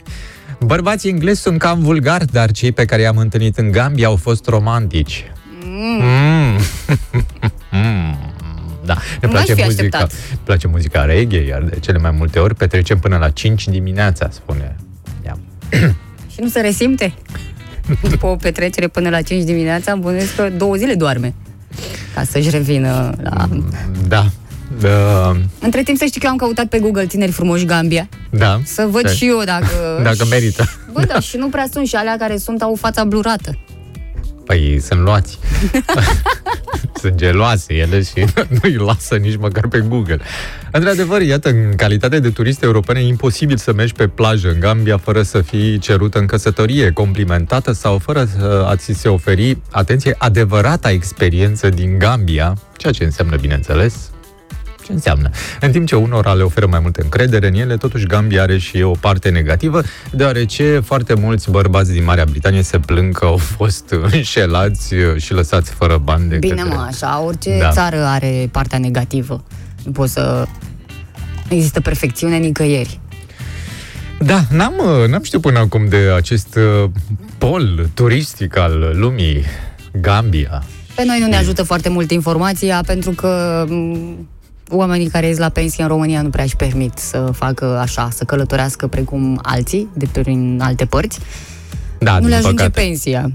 [0.59, 4.47] Bărbații englezi sunt cam vulgari, dar cei pe care i-am întâlnit în Gambia au fost
[4.47, 5.31] romantici.
[5.63, 6.57] Mm.
[7.71, 8.17] Mm.
[8.85, 10.29] Da, ne Nu m-aș place fi muzica, așteptat.
[10.29, 14.29] ne place muzica reggae, iar de cele mai multe ori petrecem până la 5 dimineața,
[14.31, 14.75] spune.
[15.25, 15.37] Ia.
[16.31, 17.13] Și nu se resimte?
[18.09, 21.33] După o petrecere până la 5 dimineața, îmi bănuiesc că două zile doarme
[22.15, 23.49] ca să-și revină la...
[24.07, 24.25] Da.
[24.79, 25.37] Da.
[25.59, 28.59] Între timp să știi că eu am căutat pe Google tineri frumoși Gambia, Da.
[28.65, 29.09] să văd Da.
[29.09, 29.67] și eu dacă...
[30.03, 30.69] Dacă merită.
[30.91, 33.57] Bă, da, și nu prea sunt și alea care sunt, au fața blurată.
[34.47, 35.39] Păi sunt luați.
[37.01, 38.13] sunt geloase ele și
[38.49, 40.19] nu îi lasă nici măcar pe Google.
[40.71, 44.97] Într-adevăr, iată, în calitate de turist european e imposibil să mergi pe plajă în Gambia
[44.97, 48.27] fără să fii cerută în căsătorie, complimentată sau fără
[48.67, 54.09] a ți se oferi, atenție, adevărata experiență din Gambia, ceea ce înseamnă, bineînțeles,
[54.87, 55.29] ce înseamnă.
[55.59, 58.81] În timp ce unora le oferă mai multă încredere în ele, totuși Gambia are și
[58.81, 63.95] o parte negativă, deoarece foarte mulți bărbați din Marea Britanie se plâng că au fost
[64.11, 66.75] înșelați și lăsați fără bani de Bine, către...
[66.75, 67.71] mă, așa, orice Da.
[67.71, 69.43] țară are partea negativă.
[69.83, 70.45] Nu poți să...
[71.49, 72.99] Nu există perfecțiune nicăieri.
[74.19, 76.89] Da, n-am, uh, n-am știut până acum de acest uh,
[77.37, 79.43] pol turistic al lumii,
[80.01, 80.63] Gambia.
[80.95, 84.27] Pe noi nu ne ajută foarte mult informația pentru că m,
[84.69, 88.23] oamenii care ies la pensie în România nu prea își permit să facă așa, să
[88.23, 91.19] călătorească precum alții de prin alte părți.
[91.99, 92.79] Da, nu din le ajunge păcate.
[92.81, 93.31] pensia.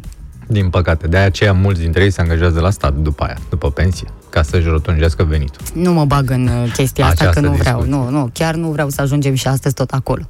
[0.46, 1.06] Din păcate.
[1.06, 4.66] De aceea mulți dintre ei se angajează la stat după aia, după pensie, ca să-și
[4.66, 5.60] rotunjească venitul.
[5.74, 7.80] Nu mă bag în uh, chestia asta Această că nu vreau.
[7.82, 8.04] discuție.
[8.10, 10.22] Nu, nu, chiar nu vreau să ajungem și astăzi tot acolo.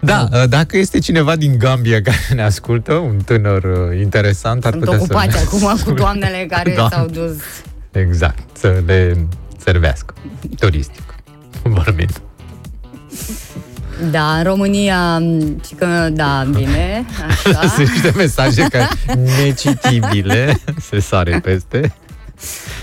[0.00, 4.72] Da, uh, dacă este cineva din Gambia care ne ascultă, un tânăr uh, interesant, ar
[4.72, 6.00] Sunt putea ocupați să ne acum cu asculte.
[6.00, 6.88] doamnele care Da.
[6.90, 7.36] s-au dus.
[7.90, 9.26] Exact, să le
[9.64, 10.14] servească,
[10.58, 11.14] turistic
[11.62, 12.20] vorbind.
[14.10, 17.68] Da, în România, m, și că, da, bine, așa.
[17.68, 18.88] Sunt niște mesaje care
[19.42, 21.94] necitibile se sare peste.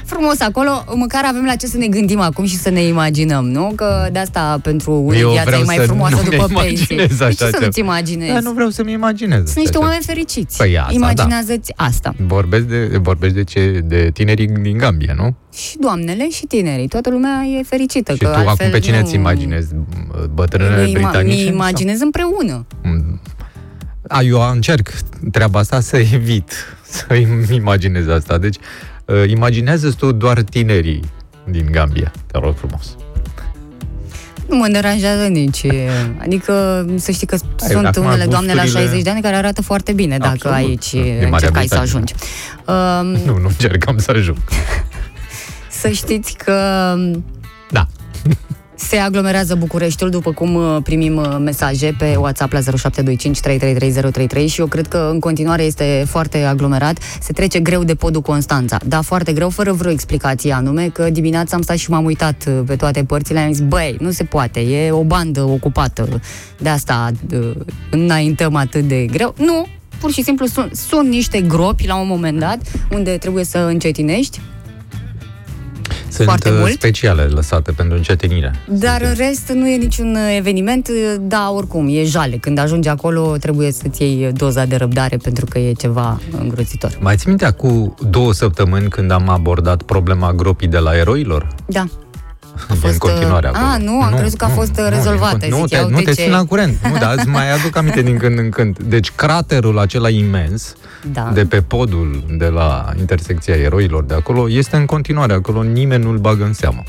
[0.06, 3.72] Frumos acolo, măcar avem la ce să ne gândim acum și să ne imaginăm, nu?
[3.76, 6.96] Că de asta pentru unii Eu viața vreau e mai să frumoasă nu-mi după pensie.
[6.96, 7.66] imaginez De așa ce să ceva.
[7.66, 8.34] nu-ți imaginezi?
[8.34, 9.44] Da, nu vreau să-mi imaginez.
[9.44, 10.58] Sunt niște așa oameni fericiți.
[10.58, 12.14] Păi asta, Imaginează-ți asta.
[12.28, 15.36] Vorbesc de, vorbesc de, ce, de tinerii din Gambia, nu?
[15.54, 16.88] Și doamnele și tinerii.
[16.88, 18.12] Toată lumea e fericită.
[18.14, 19.06] Și că tu altfel acum pe cine nu...
[19.08, 19.68] ți imaginezi?
[20.34, 21.44] Bătrânele Mi, ima- britanice?
[21.44, 22.66] mi imaginez împreună.
[22.84, 24.90] Sau- A, eu încerc
[25.32, 26.52] treaba asta să evit
[26.84, 28.38] să-mi imaginez asta.
[28.38, 28.56] Deci,
[29.12, 31.00] uh, imaginează tu doar tinerii
[31.50, 32.12] din Gambia.
[32.32, 32.96] Te rog frumos.
[34.50, 35.66] Nu mă deranjează nici.
[36.22, 39.62] Adică să știi că sunt acum unele doamne la gusturile- 60 de ani care arată
[39.62, 40.56] foarte bine dacă Absolut.
[40.56, 41.82] aici Din Marea încercai să Britanie.
[41.82, 42.14] ajungi.
[42.68, 44.38] Um, Nu, nu încercam să ajung.
[45.82, 46.54] să știți că
[47.70, 47.88] Da.
[48.88, 54.60] Se aglomerează Bucureștiul, după cum uh, primim uh, mesaje pe WhatsApp la 0725 333033 și
[54.60, 56.98] eu cred că în continuare este foarte aglomerat.
[57.22, 58.80] Se trece greu de podul Constanța.
[58.86, 62.60] Da, foarte greu, fără vreo explicație anume, că dimineața am stat și m-am uitat uh,
[62.66, 66.22] pe toate părțile, am zis, băi, nu se poate, e o bandă ocupată.
[66.58, 67.52] De asta uh,
[67.92, 69.34] înaintăm atât de greu.
[69.38, 69.66] Nu,
[70.00, 72.58] pur și simplu sunt, sunt niște gropi la un moment dat
[72.92, 74.61] unde trebuie să încetinești Sunt
[76.24, 76.72] Foarte uh, mult.
[76.72, 78.56] speciale lăsate pentru încetinire.
[78.68, 82.38] Dar în rest nu e niciun uh, eveniment, da, oricum, e jale.
[82.38, 86.98] Când ajungi acolo trebuie să-ți iei doza de răbdare pentru că e ceva îngrozitor.
[87.00, 91.48] Mai ți minte acum două săptămâni când am abordat problema gropii de la eroilor?
[91.66, 91.86] Da.
[92.70, 93.72] A fost, în continuare uh, acolo.
[93.72, 95.46] a, nu, am crezut că a fost, uh, rezolvată.
[95.50, 96.78] Nu, Zic, te, ia nu uite te ce- țin la curent.
[96.92, 98.80] Nu, dar îți mai aduc aminte din când în când.
[98.80, 100.74] Deci craterul acela imens
[101.14, 101.32] Da.
[101.34, 106.18] de pe podul de la intersecția eroilor de acolo este în continuare acolo, nimeni nu-l
[106.18, 106.84] bagă în seamă.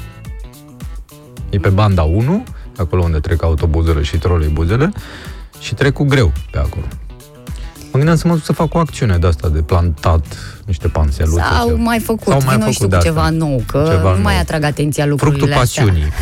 [1.51, 2.45] E pe banda 1,
[2.77, 4.93] acolo unde trec autobuzele și troleibuzele
[5.61, 6.85] și trec cu greu pe acolo.
[7.93, 10.25] Mă gândeam să mă duc să fac o acțiune de asta, de plantat
[10.67, 11.43] niște panseluțe.
[11.57, 11.79] Sau ceva.
[11.79, 13.09] mai făcut, Sau mai vino făcut și tu de cu asta.
[13.09, 14.43] ceva nou, că Ceva nu mai nou.
[14.43, 15.83] atrag atenția lucrurile Fructul astea.
[15.85, 16.13] pasiunii.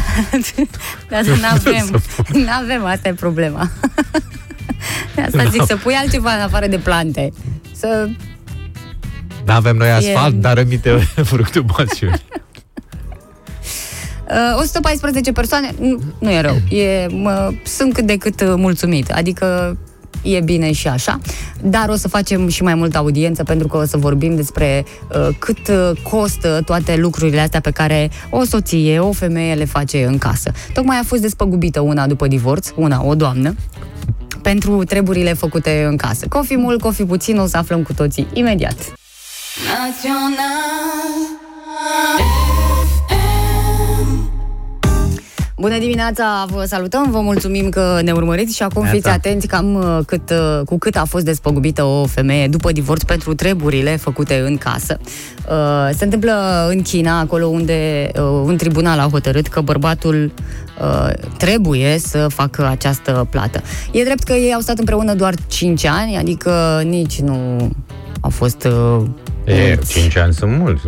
[1.08, 2.02] Dar nu avem,
[2.32, 3.70] nu avem, asta e problema.
[5.14, 7.32] De asta zic, să pui altceva în afară de plante.
[7.76, 8.08] Să
[9.46, 10.90] Nu avem noi asfalt, E- dar rămite
[11.32, 12.22] fructul pasiunii.
[14.54, 16.76] Uh, 114 persoane, nu, nu e rău.
[16.78, 19.10] E, mă, sunt cât de cât uh, mulțumit.
[19.10, 19.76] Adică
[20.22, 21.20] e bine și așa,
[21.62, 25.28] dar o să facem și mai multă audiență pentru că o să vorbim despre uh,
[25.38, 30.18] cât uh, costă toate lucrurile astea pe care o soție, o femeie le face în
[30.18, 30.52] casă.
[30.72, 33.54] Tocmai a fost despăgubită una după divorț, una, o doamnă,
[34.42, 36.26] pentru treburile făcute în casă.
[36.28, 38.92] Cofi mult, cofi puțin, o să aflăm cu toții imediat.
[45.60, 48.96] Bună dimineața, vă salutăm, vă mulțumim că ne urmăriți și acum Neața.
[48.96, 53.02] fiți atenți cam uh, cât, uh, cu cât a fost despăgubită o femeie după divorț
[53.02, 54.98] pentru treburile făcute în casă.
[55.50, 60.32] Uh, Se întâmplă în China, acolo unde uh, un tribunal a hotărât că bărbatul
[60.80, 63.62] uh, trebuie să facă această plată.
[63.92, 67.70] E drept că ei au stat împreună doar 5 ani, adică nici nu
[68.20, 69.02] au fost uh,
[69.44, 69.92] E, mulți.
[69.92, 70.82] 5 ani sunt mulți.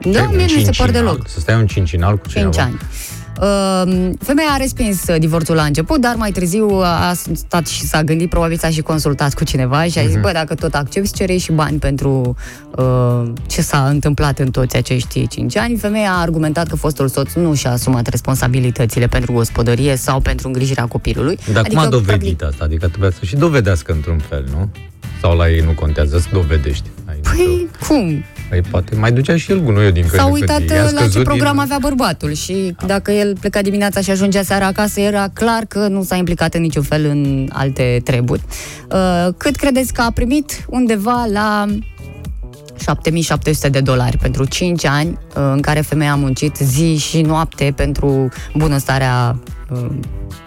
[0.00, 0.92] Da, Ce, un mie nu mi se par cincinal?
[0.92, 1.28] deloc.
[1.28, 2.62] Să stai un cincinal cu 5 cineva?
[2.70, 2.78] ani.
[3.40, 8.02] Uh, femeia a respins uh, divorțul la început, dar mai târziu a stat și s-a
[8.02, 10.20] gândit, probabil s-a și consultat cu cineva și a zis, uh-huh.
[10.20, 12.36] bă, dacă tot accepti, cere și bani pentru
[12.76, 15.76] uh, ce s-a întâmplat în toți acești 5 ani.
[15.76, 20.86] Femeia a argumentat că fostul soț nu și-a asumat responsabilitățile pentru gospodărie sau pentru îngrijirea
[20.86, 21.38] copilului.
[21.52, 22.42] Dar adică, cum a dovedit practic...
[22.42, 22.64] asta?
[22.64, 24.70] Adică trebuie să și dovedească într-un fel, nu?
[25.20, 26.88] Sau la ei nu contează să dovedești?
[27.04, 28.24] Ai păi, cum?
[28.48, 31.60] Păi poate mai ducea și el gunoiul din S-a uitat la ce program din...
[31.60, 32.86] avea bărbatul și a.
[32.86, 36.60] dacă el pleca dimineața și ajungea seara acasă, era clar că nu s-a implicat în
[36.60, 38.42] niciun fel în alte treburi.
[38.90, 40.64] Uh, cât credeți că a primit?
[40.68, 41.66] Undeva la
[42.78, 47.72] 7700 de dolari pentru 5 ani uh, în care femeia a muncit zi și noapte
[47.76, 49.38] pentru bunăstarea
[49.70, 49.86] uh,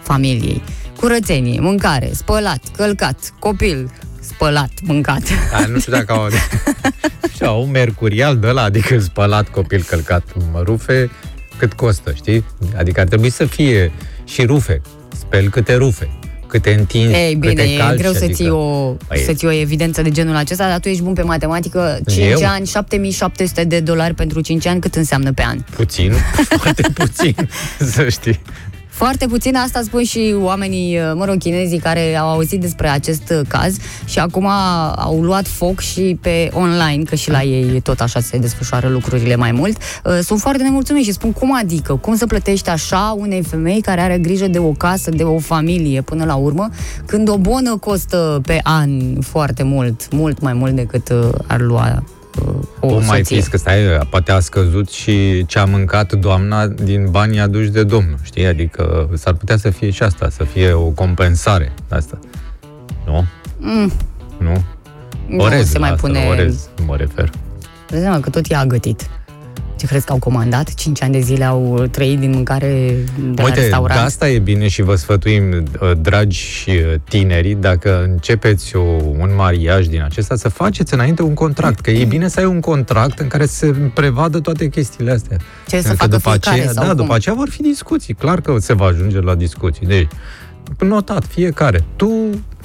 [0.02, 0.62] familiei.
[0.96, 3.90] Curățenie, mâncare, spălat, călcat, copil,
[4.34, 5.22] spălat, mâncat.
[5.52, 6.28] A, nu știu dacă au...
[7.46, 10.22] au un mercurial de la, adică spălat, copil, călcat,
[10.54, 11.10] rufe,
[11.58, 12.44] cât costă, știi?
[12.76, 13.92] Adică ar trebui să fie
[14.24, 14.80] și rufe.
[15.18, 16.08] Spel câte rufe
[16.48, 18.26] câte întinzi, Ei, bine, câte calci, e greu adică...
[18.26, 19.18] să ții, o, păi...
[19.18, 22.48] să ții o evidență de genul acesta, dar tu ești bun pe matematică, 5 Eu?
[22.48, 25.58] ani, 7700 de dolari pentru 5 ani, cât înseamnă pe an?
[25.58, 26.12] Puțin,
[26.58, 27.34] foarte puțin,
[27.92, 28.40] să știi.
[28.98, 33.30] Foarte puțin asta spun și oamenii, uh, mă rog, chinezii care au auzit despre acest
[33.30, 34.46] uh, caz și acum
[34.96, 39.36] au luat foc și pe online, că și la ei tot așa se desfășoară lucrurile
[39.36, 39.76] mai mult.
[40.04, 44.00] Uh, sunt foarte nemulțumiți și spun cum adică, cum să plătești așa unei femei care
[44.00, 46.68] are grijă de o casă, de o familie până la urmă,
[47.06, 51.12] când o bonă costă pe an foarte mult, mult mai mult decât
[51.46, 52.02] ar lua
[52.80, 57.10] o, o mai fi că stai, poate a scăzut și ce a mâncat doamna din
[57.10, 58.46] banii aduși de domnul, știi?
[58.46, 62.18] Adică s-ar putea să fie și asta, să fie o compensare asta.
[63.06, 63.24] Nu?
[63.58, 63.92] Mm.
[64.38, 64.64] Nu?
[65.38, 66.26] Orez, nu se mai asta, pune...
[66.28, 67.30] orez, mă refer.
[67.88, 69.08] Dă că tot i-a gătit.
[69.78, 70.74] Ce crezi că au comandat?
[70.74, 74.00] 5 ani de zile au trăit din mâncare de Uite, la restaurant?
[74.00, 75.42] asta e bine și vă sfătuim,
[75.80, 76.74] uh, dragi uh,
[77.08, 78.80] tinerii, dacă începeți o,
[79.18, 82.60] un mariaj din acesta, să faceți înainte un contract, că e bine să ai un
[82.60, 85.36] contract în care se prevadă toate chestiile astea.
[85.68, 86.96] Ce să facă după fiecare aceea, sau Da, cum?
[87.00, 88.14] după aceea vor fi discuții.
[88.14, 89.86] Clar că se va ajunge la discuții.
[89.86, 90.08] Deci,
[90.78, 91.84] notat, fiecare.
[91.96, 92.10] Tu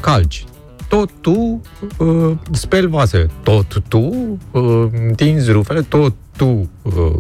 [0.02, 0.46] calci,
[0.88, 1.62] tot tu
[1.98, 7.16] uh, speli vase, tot tu uh, întinzi rufele, tot tu uh,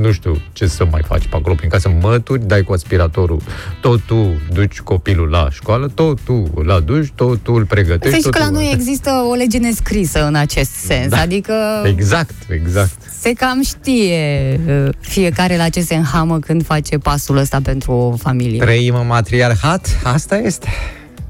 [0.00, 3.40] nu știu ce să mai faci pe acolo prin casă, mături, dai cu aspiratorul,
[3.80, 8.14] tot tu duci copilul la școală, tot tu la duș, tot tu îl pregătești.
[8.14, 8.52] Să știi că la tu...
[8.52, 11.20] noi există o lege nescrisă în acest sens, Da.
[11.20, 12.90] adică Exact, exact.
[13.20, 18.16] se cam știe uh, fiecare la ce se înhamă când face pasul ăsta pentru o
[18.16, 18.58] familie.
[18.58, 20.68] Trăim în matriarhat, asta este.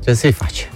[0.04, 0.68] Ce să-i faci?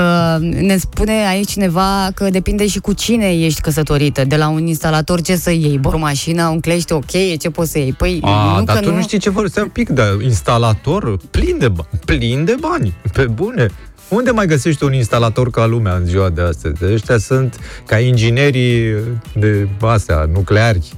[0.00, 4.24] Uh, ne spune aici cineva că depinde și cu cine ești căsătorită.
[4.24, 5.78] De la un instalator ce să iei?
[5.78, 7.92] Bormașina, un clește, ok, ce poți să iei?
[7.92, 11.16] Păi, A, nu dar că tu nu știi ce vor să un pic, dar instalator,
[11.30, 13.66] plin de bani, plin de bani, pe bune.
[14.08, 16.84] Unde mai găsești un instalator ca lumea în ziua de astăzi?
[16.92, 18.94] Ăștia sunt ca inginerii
[19.34, 20.92] de astea, nucleari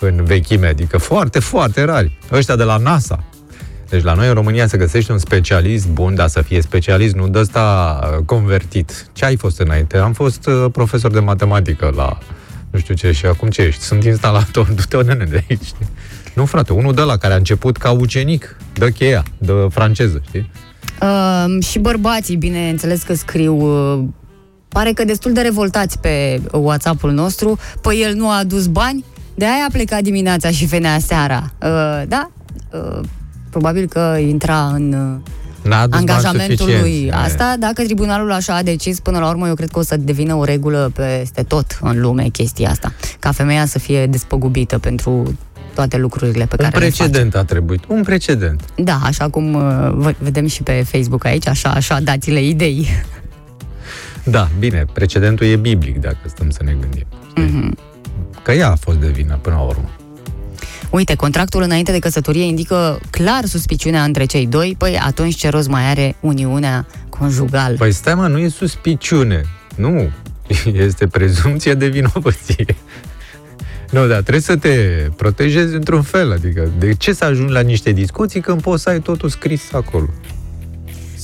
[0.00, 2.18] în vechime, adică foarte, foarte rari.
[2.32, 3.24] Ăștia de la NASA.
[3.94, 7.28] Deci la noi în România să găsești un specialist bun, dar să fie specialist, nu
[7.28, 9.06] de ăsta convertit.
[9.12, 9.96] Ce ai fost înainte?
[9.96, 12.18] Am fost uh, profesor de matematică la
[12.70, 13.82] nu știu ce și acum ce ești?
[13.82, 15.64] Sunt instalator, du-te o nene de aici.
[15.64, 15.86] Știi?
[16.34, 20.50] Nu, frate, unul de la care a început ca ucenic, dă cheia, de franceză, știi?
[21.02, 24.04] Uh, și bărbații, bineînțeles că scriu uh,
[24.68, 29.04] pare că destul de revoltați pe WhatsApp-ul nostru, păi el nu a adus bani,
[29.34, 31.52] de aia a plecat dimineața și venea seara.
[31.62, 32.30] Uh, da?
[32.72, 33.00] Uh,
[33.58, 35.30] probabil că intra în uh,
[35.70, 37.16] N-a adus bani angajamentul lui suficienți.
[37.16, 37.56] asta.
[37.58, 40.44] Dacă tribunalul așa a decis, până la urmă, eu cred că o să devină o
[40.44, 42.92] regulă peste tot în lume chestia asta.
[43.18, 45.38] Ca femeia să fie despăgubită pentru
[45.74, 47.02] toate lucrurile pe Un care le face.
[47.02, 47.84] precedent a trebuit.
[47.88, 48.60] Un precedent.
[48.76, 49.62] Da, așa cum uh,
[49.94, 52.88] vă- vedem și pe Facebook aici, așa, așa dați-le idei.
[54.24, 57.06] Da, bine, precedentul e biblic, dacă stăm să ne gândim.
[57.36, 57.76] Mhm.
[58.42, 59.88] Că ea a fost de vină până la urmă.
[60.90, 65.68] Uite, contractul înainte de căsătorie indică clar suspiciunea între cei doi, păi atunci ce rost
[65.68, 67.74] mai are uniunea conjugală?
[67.76, 69.42] Păi stai mă, nu e suspiciune.
[69.76, 70.10] Nu.
[70.86, 72.76] Este prezumție de vinovăție.
[73.90, 74.76] Nu, dar trebuie să te
[75.16, 76.32] protejezi într-un fel.
[76.32, 80.08] Adică, de ce să ajungi la niște discuții când poți să ai totul scris acolo?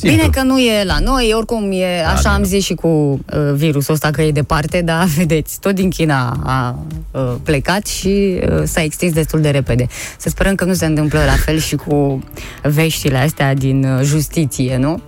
[0.01, 0.19] Simplu.
[0.19, 2.49] Bine că nu e la noi, oricum e, așa da, am da.
[2.49, 3.19] zis și cu uh,
[3.55, 6.79] virusul ăsta că e departe, dar vedeți, tot din China a
[7.11, 9.87] uh, plecat și uh, s-a extins destul de repede.
[10.19, 12.25] Să sperăm că nu se întâmplă la fel și cu
[12.63, 15.01] veștile astea din uh, justiție, nu?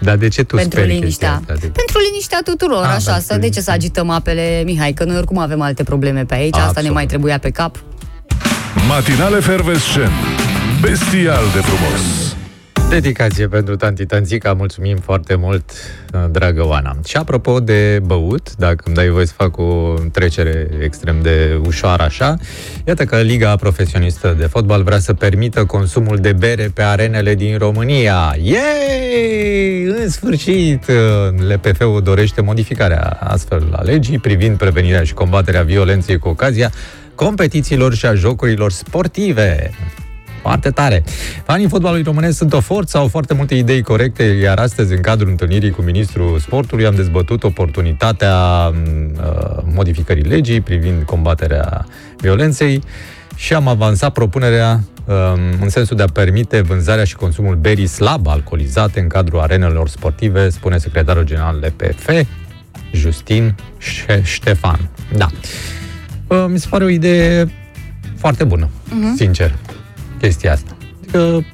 [0.00, 1.28] Dar de ce tu pentru speri liniștea.
[1.28, 1.52] chestia asta?
[1.52, 4.92] Adică- Pentru liniștea tuturor, Ah, așa, da, să, pentru de ce să agităm apele, Mihai,
[4.92, 6.94] că noi oricum avem alte probleme pe aici, asta ne Absolut.
[6.94, 7.82] mai trebuia pe cap.
[8.88, 10.10] Matinale Fervescent
[10.80, 12.36] Bestial de frumos!
[12.88, 15.70] Dedicație pentru tanti Tanțica, mulțumim foarte mult,
[16.30, 16.96] dragă Oana.
[17.06, 22.02] Și apropo de băut, dacă îmi dai voie să fac o trecere extrem de ușoară
[22.02, 22.36] așa,
[22.86, 27.58] iată că Liga Profesionistă de Fotbal vrea să permită consumul de bere pe arenele din
[27.58, 28.36] România.
[28.42, 29.84] Yay!
[29.84, 30.84] În sfârșit,
[31.48, 36.70] LPF-ul dorește modificarea astfel a legii privind prevenirea și combaterea violenței cu ocazia
[37.14, 39.70] competițiilor și a jocurilor sportive.
[40.44, 41.04] Foarte tare.
[41.44, 45.28] Fanii fotbalului românesc sunt o forță, au foarte multe idei corecte, iar astăzi, în cadrul
[45.28, 48.36] întâlnirii cu ministrul sportului, am dezbătut oportunitatea
[48.68, 51.86] uh, modificării legii privind combaterea
[52.20, 52.82] violenței
[53.36, 55.14] și am avansat propunerea um,
[55.60, 60.48] în sensul de a permite vânzarea și consumul berii slab alcoolizate în cadrul arenelor sportive,
[60.48, 62.10] spune secretarul general LPF,
[62.92, 63.54] Justin
[64.22, 64.88] Ștefan.
[65.16, 65.28] Da.
[66.26, 67.52] Uh, mi se pare o idee
[68.16, 69.16] foarte bună, uh-huh.
[69.16, 69.54] sincer
[70.24, 70.76] chestia asta.
[71.00, 71.44] Adică,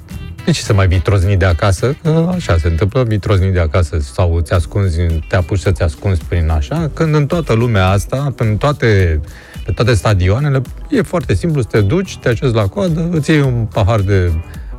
[0.45, 1.97] de ce să mai vii troznit de acasă?
[2.03, 6.25] Că așa se întâmplă, vii troznit de acasă sau ți ascunzi, te apuci să-ți ascunzi
[6.29, 9.21] prin așa, când în toată lumea asta, în toate,
[9.65, 13.41] pe toate stadioanele, e foarte simplu să te duci, te așezi la coadă, îți iei
[13.41, 14.33] un pahar de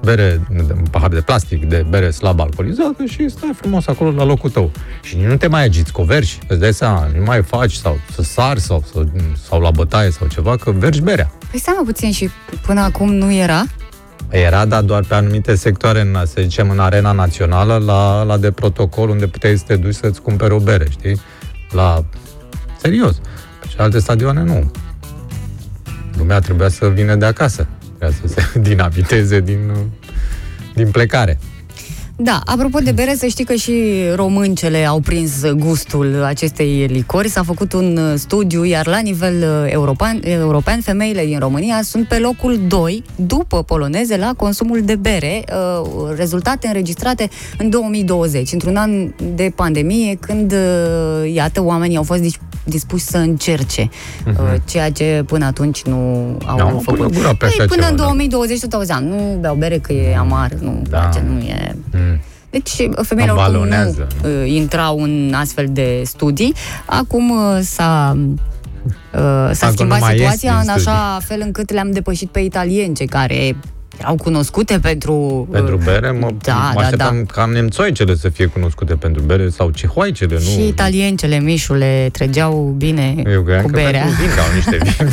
[0.04, 4.50] bere, un pahar de plastic de bere slab alcoolizată și stai frumos acolo la locul
[4.50, 4.72] tău.
[5.02, 8.22] Și nu te mai agiți cu vergi, îți dai seama, nu mai faci sau să
[8.22, 9.12] sari sau, sau,
[9.48, 11.32] sau la bătaie sau ceva, că vergi berea.
[11.52, 12.30] Păi stai mă puțin și
[12.66, 13.64] până acum nu era?
[14.32, 18.52] Era, dar doar pe anumite sectoare, în, să zicem, în arena națională, la, la de
[18.52, 21.22] protocol, unde puteai să te duci să-ți cumperi o bere, știi?
[21.70, 22.06] La...
[22.82, 23.22] Serios.
[23.76, 24.72] Pe alte stadioane, nu.
[26.18, 27.68] Lumea trebuia să vină de acasă.
[27.98, 29.72] Trebuia să se dinamiteze din,
[30.76, 31.40] din plecare.
[32.24, 33.74] Da, apropo de bere, să știi că și
[34.16, 37.30] româncele au prins gustul acestei licori.
[37.30, 42.08] S-a făcut un uh, studiu, iar la nivel uh, european, european femeile din România sunt
[42.08, 45.44] pe locul 2, după poloneze, la consumul de bere,
[45.82, 50.54] uh, rezultate înregistrate în 2020, într-un an de pandemie, când,
[51.34, 52.22] iată, oamenii au fost
[52.64, 54.66] dispuși să încerce, uh-huh.
[54.66, 55.96] ceea ce până atunci nu
[56.46, 57.12] au da, făcut.
[57.12, 60.82] Până, pe Ei, până în 2020 tot auzeam, nu beau bere că e amar, nu
[60.90, 60.98] da.
[60.98, 61.76] place, nu e...
[61.94, 62.11] Mm.
[62.52, 66.54] Deci femeile oricum nu uh, intrau în astfel de studii.
[66.86, 68.18] Acum uh, s-a
[69.14, 73.56] uh, s-a Acum schimbat situația în așa fel încât le-am depășit pe italieni, cei care
[74.00, 75.48] erau cunoscute pentru...
[75.52, 76.12] Pentru bere?
[76.12, 77.22] Mă, da, mă da, da.
[77.28, 80.40] ca nemțoicele să fie cunoscute pentru bere sau cehoaicele, nu?
[80.40, 84.06] Și italiencele, mișule, trăgeau bine Eu cu berea.
[84.06, 85.08] Eu vin, au niște vin,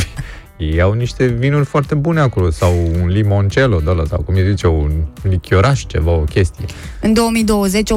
[0.58, 4.48] ei au niște vinuri foarte bune acolo, sau un limoncello de ăla, sau cum îi
[4.48, 4.90] zice, un
[5.22, 6.64] lichioraș, ceva, o chestie.
[7.00, 7.90] În 2020,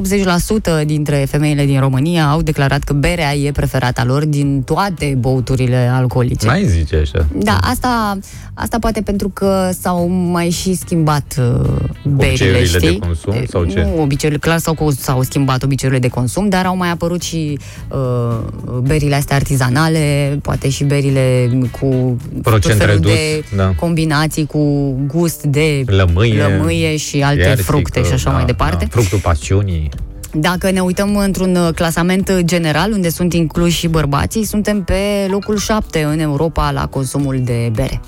[0.82, 5.89] 80% dintre femeile din România au declarat că berea e preferata lor din toate băuturile
[5.93, 6.45] alcoolice.
[6.45, 7.26] Mai zice așa.
[7.34, 8.17] Da, asta,
[8.62, 11.69] asta poate pentru că s-au mai și schimbat uh,
[12.04, 12.80] berile, știi?
[12.80, 13.82] de consum sau ce?
[13.82, 18.80] Nu, obiceiurile, clar s-au, s-au schimbat obiceiurile de consum, dar au mai apărut și uh,
[18.82, 23.74] berile astea artizanale, poate și berile cu procent redus, de da.
[23.80, 28.86] combinații cu gust de lămâie, lămâie și alte iersică, fructe și așa da, mai departe.
[28.86, 29.89] Da, fructul pasiunii.
[30.34, 35.58] Dacă ne uităm într-un uh, clasament general, unde sunt incluși și bărbații, suntem pe locul
[35.58, 38.02] 7 în Europa la consumul de bere.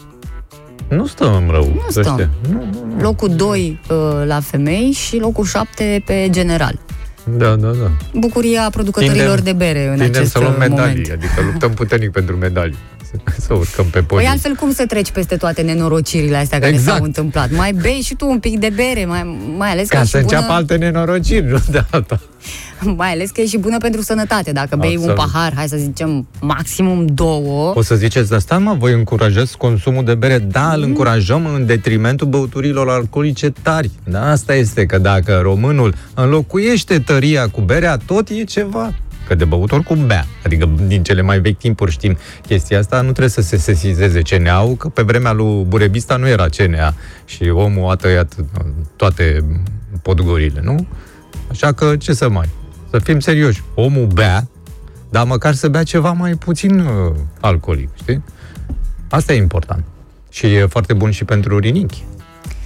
[0.95, 1.65] Nu stăm rău.
[1.65, 2.29] Nu stăm.
[2.49, 3.01] Nu, nu, nu.
[3.01, 6.79] Locul 2 uh, la femei și locul 7 pe general.
[7.23, 7.91] Da, da, da.
[8.13, 11.11] Bucuria producătorilor tindem, de bere în acest să luăm medalii, moment.
[11.11, 12.77] adică luptăm puternic pentru medalii.
[13.37, 14.19] Să urcăm pe podium.
[14.19, 16.97] Păi altfel cum să treci peste toate nenorocirile astea care exact.
[16.97, 17.51] s-au întâmplat?
[17.51, 20.43] Mai bei și tu un pic de bere, mai, mai ales Ca că să înceapă
[20.45, 20.57] bună...
[20.57, 22.19] alte nenorociri, nu de alta.
[22.95, 24.51] Mai ales că e și bună pentru sănătate.
[24.51, 25.17] Dacă bei Absolut.
[25.17, 27.73] un pahar, hai să zicem, maximum două...
[27.75, 30.37] O să ziceți de asta, mă, voi încurajez consumul de bere?
[30.37, 30.83] Da, îl mm.
[30.83, 33.91] încurajăm în detrimentul băuturilor alcoolice tari.
[34.03, 38.93] Da, asta este, că dacă românul înlocuiește tăria cu berea, tot e ceva
[39.33, 40.25] că de băut oricum bea.
[40.45, 42.17] Adică din cele mai vechi timpuri știm
[42.47, 46.45] chestia asta, nu trebuie să se sesizeze CNA-ul, că pe vremea lui Burebista nu era
[46.45, 46.93] CNA
[47.25, 48.35] și omul a tăiat
[48.95, 49.45] toate
[50.01, 50.87] podgorile, nu?
[51.49, 52.49] Așa că ce să mai?
[52.89, 53.63] Să fim serioși.
[53.75, 54.47] Omul bea,
[55.09, 58.23] dar măcar să bea ceva mai puțin uh, alcoolic, știi?
[59.09, 59.83] Asta e important.
[60.29, 62.03] Și e foarte bun și pentru rinichi.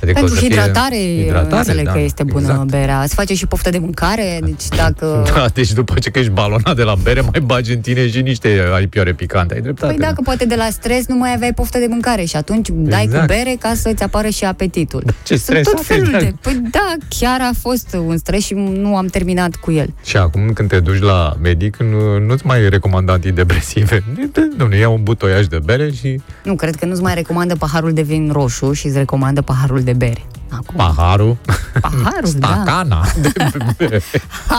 [0.02, 2.70] Adică Pentru hidratare, hidratare, înțeleg da, că este bună exact.
[2.70, 3.04] berea.
[3.08, 5.24] Se face și poftă de mâncare, deci dacă...
[5.36, 8.22] Da, deci după ce că ești balonat de la bere, mai bagi în tine și
[8.22, 9.94] niște alipioare picante, ai dreptate.
[9.94, 12.90] Păi dacă poate de la stres nu mai aveai poftă de mâncare și atunci exact.
[12.90, 13.28] dai cu exact.
[13.28, 15.02] bere ca să-ți apară și apetitul.
[15.06, 16.24] Da, ce stres tot felul exact.
[16.24, 16.34] de...
[16.42, 19.94] Păi da, chiar a fost un stres și nu am terminat cu el.
[20.04, 24.04] Și acum când te duci la medic, nu, nu-ți mai recomandă antidepresive.
[24.60, 26.22] Dom'le, ia un butoiaș de bere și...
[26.44, 29.94] Nu, cred că nu-ți mai recomandă paharul de vin roșu și îți recomandă paharul de
[29.94, 30.26] bere.
[30.52, 31.38] Acum, Paharul,
[31.82, 32.48] paharul, da.
[32.48, 33.32] stacana, de
[33.78, 34.02] bere,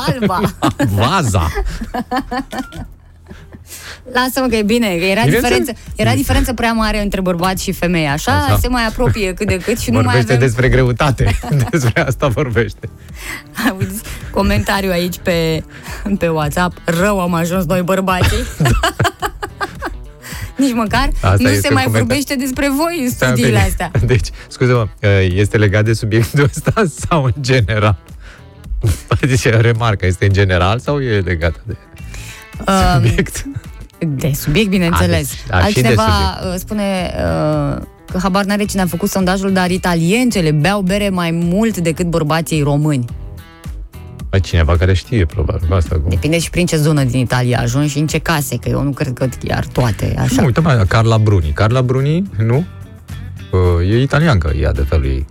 [0.07, 0.41] Alba.
[0.99, 1.51] vaza.
[4.13, 5.59] Lasă-mă că e bine, că era Bineînțeles.
[5.59, 8.07] diferență, era diferență prea mare între bărbat și femeie.
[8.07, 8.59] Așa, Așa.
[8.59, 11.39] se mai apropie cât de cât și nu mai vorbește avem despre greutate.
[11.71, 12.89] Despre asta vorbește.
[13.71, 15.65] Auzi, comentariu aici pe,
[16.19, 16.77] pe WhatsApp.
[16.85, 18.45] Rău am ajuns noi bărbații.
[20.59, 21.91] Nici măcar Asta nu este se mai comentariu.
[22.07, 23.69] vorbește despre voi în Stai un studiile pic.
[23.69, 23.91] astea.
[24.13, 24.87] Deci, scuze-mă,
[25.35, 27.99] este legat de subiectul ăsta sau în general?
[29.21, 31.77] Deci, remarca, este în general sau e legată de
[32.67, 33.45] Um, subiect?
[33.99, 35.31] De subiect, bineînțeles.
[35.51, 36.03] A, deci, a, și de Altcineva
[36.39, 36.55] subiect.
[36.55, 41.31] uh, spune uh, că habar n-are cine a făcut sondajul, dar italiencele beau bere mai
[41.31, 43.05] mult decât bărbații români.
[44.31, 46.09] Bă, cineva care știe, probabil, asta cu...
[46.09, 48.91] Depinde și prin ce zonă din Italia ajungi și în ce case, că eu nu
[48.91, 50.41] cred că chiar toate așa.
[50.41, 51.51] Nu, uite mai, Carla Bruni.
[51.55, 52.65] Carla Bruni, nu?
[53.53, 55.27] Uh, E italiancă, ea de felul ei.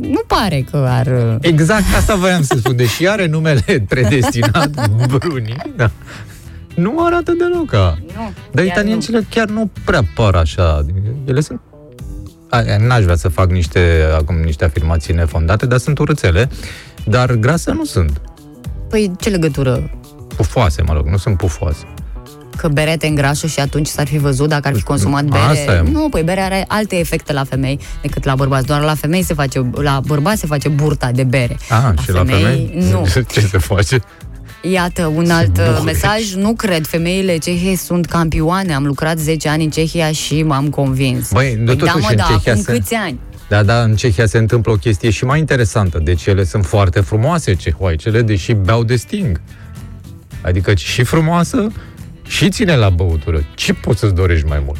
[0.00, 1.06] Nu pare că ar...
[1.06, 2.76] uh, Exact asta voiam să spun.
[2.76, 5.90] Deși are numele predestinat Bruni, da.
[6.74, 7.98] nu arată deloc ca...
[8.06, 10.86] Nu, Dar chiar italiencele chiar nu prea par așa.
[11.24, 11.60] Ele sunt...
[12.48, 16.48] A, N-aș vrea să fac niște, acum niște afirmații nefondate, dar sunt urâțele.
[17.04, 18.08] Dar grase nu sunt.
[18.10, 18.30] nu.
[18.88, 19.90] Păi ce legătură?
[20.36, 21.84] Pufoase, mă rog, nu sunt pufoase.
[22.56, 25.42] Că berea te îngrașă și atunci s-ar fi văzut dacă ar fi consumat bere.
[25.42, 25.90] Asta e.
[25.90, 28.66] Nu, păi berea are alte efecte la femei decât la bărbați.
[28.66, 31.56] Doar la femei se face, la bărbați se face burta de bere.
[31.68, 32.86] Ah, și la femei?
[32.90, 33.06] Nu.
[33.32, 34.02] Ce se face?
[34.70, 35.84] Iată, un alt uh, bucuri.
[35.84, 36.34] mesaj.
[36.34, 38.74] Nu cred, femeile cehe sunt campioane.
[38.74, 41.30] Am lucrat 10 ani în Cehia și m-am convins.
[41.32, 43.18] Băi, păi totuși da, mă, în da, Cehia acum se- câți ani?
[43.52, 45.98] Da, da, în Cehia se întâmplă o chestie și mai interesantă.
[45.98, 49.40] Deci ele sunt foarte frumoase, cehoaicele, deși beau de sting.
[50.40, 51.72] Adică și frumoasă
[52.26, 53.44] și ține la băutură.
[53.54, 54.78] Ce poți să-ți dorești mai mult?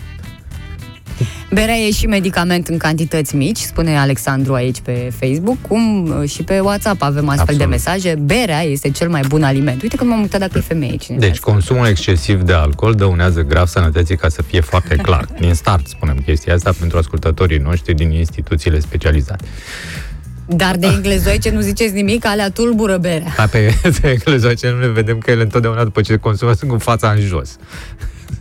[1.52, 6.42] Berea e și medicament în cantități mici, spune Alexandru aici pe Facebook, cum uh, și
[6.42, 7.58] pe WhatsApp avem astfel Absolut.
[7.60, 8.14] de mesaje.
[8.14, 9.82] Berea este cel mai bun aliment.
[9.82, 13.66] Uite că m-am uitat dacă e femeie cine Deci, consumul excesiv de alcool dăunează grav
[13.66, 15.26] sănătății, ca să fie foarte clar.
[15.40, 19.44] Din start spunem chestia asta pentru ascultătorii noștri din instituțiile specializate.
[20.46, 23.32] Dar de englezoice nu ziceți nimic, alea tulbură berea.
[23.36, 26.78] Ca pe, pe englezoace nu le vedem că ele întotdeauna după ce consumă sunt cu
[26.78, 27.56] fața în jos.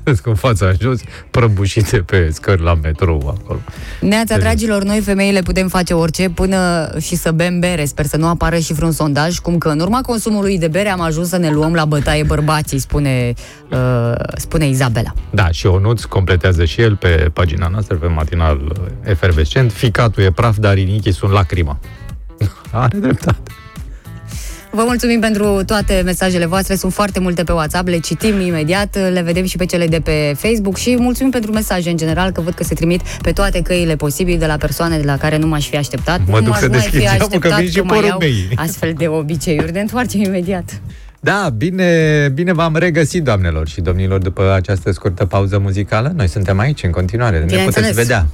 [0.03, 0.99] Sunt cu fața în jos,
[1.31, 3.59] prăbușite pe scări la metrou acolo.
[3.99, 7.85] Neața, dragilor, noi femeile putem face orice până și să bem bere.
[7.85, 11.01] Sper să nu apară și vreun sondaj, cum că în urma consumului de bere am
[11.01, 13.33] ajuns să ne luăm la bătaie bărbații, spune,
[13.71, 15.13] uh, spune Izabela.
[15.29, 19.71] Da, și Onuț completează și el pe pagina noastră, pe matinal uh, efervescent.
[19.71, 21.79] Ficatul e praf, dar inichii sunt lacrima.
[22.71, 23.51] Are dreptate.
[24.73, 29.21] Vă mulțumim pentru toate mesajele voastre, sunt foarte multe pe WhatsApp, le citim imediat, le
[29.21, 32.53] vedem și pe cele de pe Facebook și mulțumim pentru mesaje în general, că văd
[32.53, 35.67] că se trimit pe toate căile posibile de la persoane de la care nu m-aș
[35.67, 36.19] fi așteptat.
[36.25, 38.17] Mă nu duc m-aș să mai deschid fi geamul, că așteptat vin și mai iau
[38.17, 38.47] porumbei.
[38.65, 39.71] astfel de obiceiuri.
[39.71, 40.81] Ne întoarcem imediat.
[41.19, 46.13] Da, bine, bine v-am regăsit, doamnelor și domnilor, după această scurtă pauză muzicală.
[46.15, 47.95] Noi suntem aici în continuare, ne puteți Bineînțeles.
[47.95, 48.27] vedea.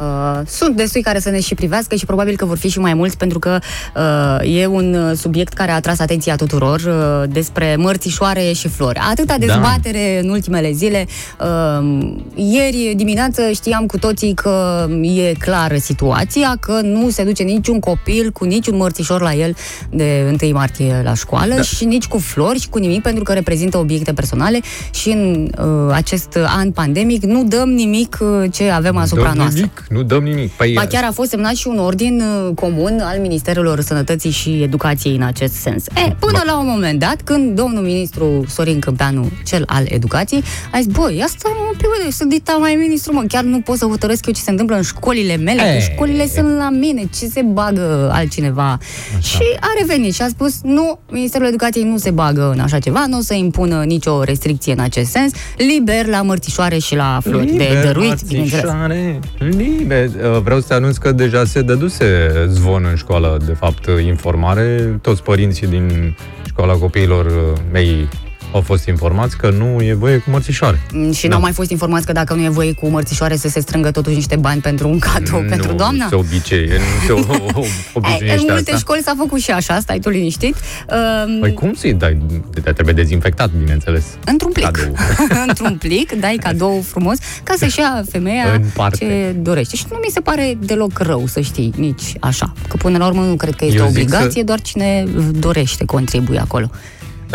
[0.00, 2.94] Uh, sunt destui care să ne și privească și probabil că vor fi și mai
[2.94, 3.58] mulți pentru că
[3.96, 8.98] uh, e un uh, subiect care a atras atenția tuturor uh, despre mărțișoare și flori.
[9.10, 9.46] Atâta Da.
[9.46, 11.06] dezbatere în ultimele zile.
[11.40, 17.78] Uh, ieri dimineață știam cu toții că e clară situația, că nu se duce niciun
[17.80, 19.56] copil cu niciun mărțișor la el
[19.90, 21.62] de 1 martie la școală Da.
[21.62, 24.60] și nici cu flori și cu nimic pentru că reprezintă obiecte personale
[24.94, 29.56] și în uh, acest an pandemic nu dăm nimic uh, ce avem asupra dăm noastră.
[29.60, 30.50] nimic, nu dăm nimic.
[30.52, 34.62] Păi, Ba chiar a fost semnat și un ordin uh, comun al Ministerelor Sănătății și
[34.62, 35.84] Educației în acest sens.
[35.86, 40.78] E, până la un moment dat, când domnul ministru Sorin Câmpeanu, cel al educației, a
[40.78, 43.84] zis, băi, asta un pic, bă, sunt dita mai ministru, mă, chiar nu pot să
[43.86, 45.72] hotărăsc eu ce se întâmplă în școlile mele, E.
[45.74, 48.78] că școlile sunt la mine, ce se bagă altcineva.
[49.20, 53.04] Și a revenit și a spus, nu, Ministerul Educației nu se bagă în așa ceva,
[53.08, 57.52] nu o să impună nicio restricție în acest sens, liber la mărțișoare și la flori
[57.52, 58.64] de dăruit, bineînțeles.
[58.64, 59.73] marțișoare, Liber.
[59.82, 64.98] Uh, Vreau să te anunț că deja se dăduse zvon în școală, de fapt, informare.
[65.02, 66.16] Toți părinții din
[66.46, 68.08] școala copiilor uh, mei
[68.54, 70.80] au fost informați că nu e voie cu mărțișoare.
[70.92, 71.28] Mm, Și Da.
[71.28, 74.14] n-au mai fost informați că dacă nu e voie cu mărțișoare să se strângă totuși
[74.14, 76.06] niște bani pentru un cadou pentru nu doamna?
[76.08, 76.74] se obicei, nu
[77.06, 78.76] se o- o- Eh, în obișnuiește multe asta.
[78.76, 80.54] școli s-a făcut și așa, stai tu liniștit.
[80.90, 82.18] Uh, Păi cum să-i dai?
[82.50, 84.04] De- Trebuie dezinfectat, bineînțeles.
[84.24, 84.64] într-un plic.
[84.70, 84.94] Cadou.
[85.48, 88.96] într-un plic, dai cadou frumos, ca să-și ia femeia În parte.
[88.96, 89.76] ce dorește.
[89.76, 92.52] Și nu mi se pare deloc rău să știi, nici așa.
[92.68, 95.04] Că până la urmă nu cred că este Eu o zic obligație, să- doar cine
[95.38, 96.70] dorește contribuie acolo.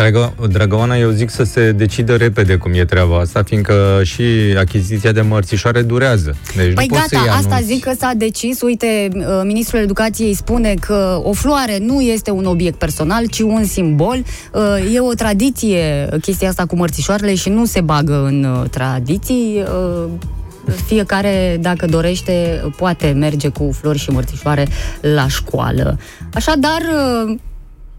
[0.00, 4.22] Dragă, Dragăoana, eu zic să se decidă repede cum e treaba asta, fiindcă și
[4.58, 6.36] achiziția de mărțișoare durează.
[6.56, 7.72] Deci Păi nu poți gata, să-i asta anunți.
[7.72, 8.60] zic că s-a decis.
[8.60, 13.64] Uite, uh, ministrul educației spune că o floare nu este un obiect personal, ci un
[13.64, 14.22] simbol.
[14.52, 18.68] Uh, E o tradiție uh, chestia asta cu mărțișoarele și nu se bagă în uh,
[18.70, 19.64] tradiții.
[20.04, 20.10] Uh,
[20.86, 24.66] Fiecare, dacă dorește, poate merge cu flori și mărțișoare
[25.00, 25.98] la școală.
[26.34, 26.80] Așadar,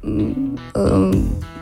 [0.02, 0.32] uh,
[0.74, 1.18] uh,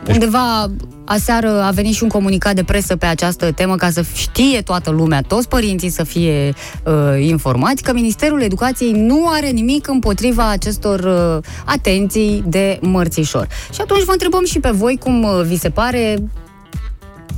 [0.08, 0.70] undeva
[1.04, 4.90] aseară a venit și un comunicat de presă pe această temă ca să știe toată
[4.90, 6.52] lumea, toți părinții să fie
[6.84, 13.48] uh, informați că Ministerul Educației nu are nimic împotriva acestor uh, atenții de mărțișor.
[13.72, 16.16] Și atunci vă întrebăm și pe voi cum uh, vi se pare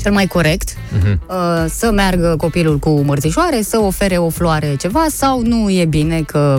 [0.02, 0.68] cel mai corect
[1.28, 6.20] uh, să meargă copilul cu mărțișoare, să ofere o floare ceva sau nu e bine
[6.20, 6.58] că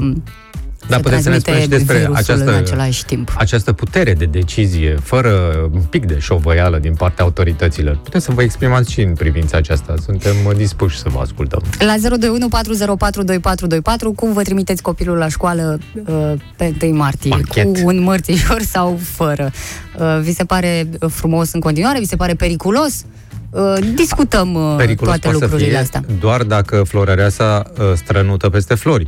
[0.87, 3.33] Da, se puteți să ne transmite spuneți și despre virusul această, în același timp.
[3.37, 5.31] această putere de decizie, fără
[5.73, 7.97] un pic de șovăială din partea autorităților.
[8.03, 9.93] Puteți să vă exprimați și în privința aceasta.
[10.03, 11.61] Suntem uh, dispuși să vă ascultăm.
[11.79, 17.29] La 021404224, cum vă trimiteți copilul la școală uh, pe 1 martie?
[17.29, 17.63] Pachet.
[17.63, 19.51] Cu un mărțișor sau fără?
[19.99, 21.99] Uh, vi se pare frumos în continuare?
[21.99, 23.05] Vi se pare periculos?
[23.49, 26.03] Uh, discutăm uh, Periculos toate poate să lucrurile fie astea.
[26.19, 29.07] doar dacă florăreasa uh, strănută peste flori.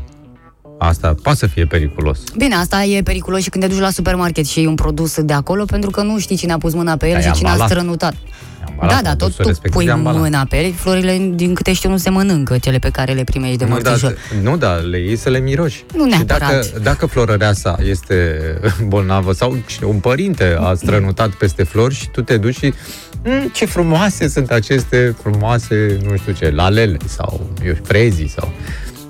[0.77, 2.19] Asta poate să fie periculos.
[2.37, 5.33] Bine, asta e periculos și când te duci la supermarket și iei un produs de
[5.33, 7.47] acolo, pentru că nu știi cine a pus mâna pe el Dar e și cine
[7.47, 7.71] a ambalat.
[7.71, 8.13] strănutat.
[8.69, 10.19] ambalat, Da, da, tot produsul tu respectiv pui e ambalat.
[10.21, 10.71] mâna pe ele.
[10.71, 13.89] Florile, din câte știu, nu se mănâncă, cele pe care le primești de Nu, da,
[13.89, 14.17] mărțișor.
[14.41, 15.83] nu, da, le iei să le miroși.
[15.95, 16.39] Nu Și neapărat.
[16.51, 18.39] dacă, dacă florăreasa este
[18.87, 22.73] bolnavă sau un părinte a strănutat peste flori și tu te duci și
[23.23, 28.51] "Mm, ce frumoase sunt aceste frumoase, nu știu ce, lalele sau eu, știu, frezii sau...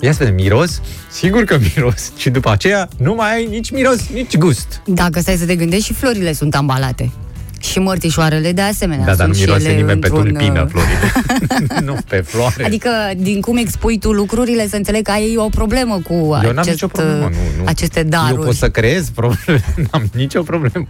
[0.06, 0.82] Ia să vedem, miros?
[1.12, 2.12] Sigur că miros.
[2.18, 4.82] Și după aceea nu mai ai nici miros, nici gust.
[4.86, 7.12] Dacă stai să te gândești, și florile sunt ambalate.
[7.60, 9.06] Și mărțișoarele de asemenea.
[9.06, 11.82] Da, dar nu sunt și miroase ele nimeni pe într-un, tulpină uh, florile.
[11.92, 12.66] nu pe floare.
[12.66, 16.58] Adică, din cum expui tu lucrurile, să înțeleg că ai o problemă cu Eu n-am
[16.58, 17.66] acest, nicio problemă, uh, nu, nu.
[17.66, 18.46] aceste Eu daruri.
[18.46, 20.88] pot să creez probleme, n-am nicio problemă.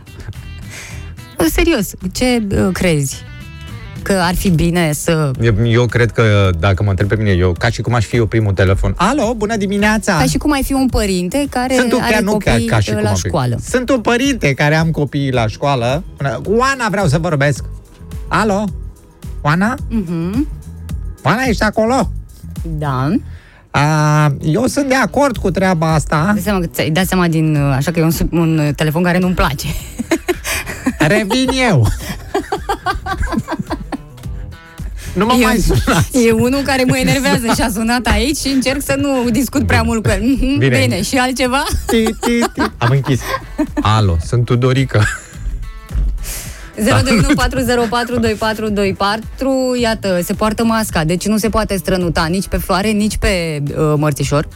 [1.51, 3.23] Serios, ce uh, crezi?
[4.05, 5.31] Că ar fi bine să...
[5.41, 8.15] Eu, eu cred că, dacă mă întreb pe mine, eu, ca și cum aș fi
[8.15, 8.93] eu primul telefon.
[8.97, 10.17] Alo, bună dimineața!
[10.17, 12.65] Ca și cum ai fi un părinte care Sunt un, are chiar nu ca, copii
[12.65, 13.27] ca și uh, cum la am fi.
[13.27, 13.57] școală.
[13.69, 16.03] Sunt un părinte care am copii la școală.
[16.43, 17.63] Oana, vreau să vorbesc.
[18.27, 18.63] Alo?
[19.41, 19.75] Oana?
[19.89, 20.47] Mhm.
[21.23, 22.11] Oana, ești acolo?
[22.63, 23.11] Da.
[23.71, 23.81] A,
[24.41, 26.29] eu sunt de acord cu treaba asta.
[26.33, 27.55] Dai seama că ți-ai dat seama din...
[27.55, 29.67] uh, Așa că e un, sub- un uh, telefon care nu-mi place.
[30.99, 31.87] Revin eu.
[35.15, 36.25] nu mă E- mai sunați.
[36.27, 39.81] E unul care mă enervează și a sunat aici și încerc să nu discut prea
[39.81, 40.21] mult cu el.
[40.21, 40.79] Mhm, Bine.
[40.79, 41.63] Bine, și altceva?
[41.85, 42.61] Ti, ti, ti.
[42.77, 43.19] Am închis.
[43.81, 45.03] Alo, sunt Tudorica.
[46.75, 46.85] 02140422424
[49.81, 53.93] Iată, se poartă masca, deci nu se poate strănuta nici pe floare, nici pe uh,
[53.97, 54.47] mărțișor.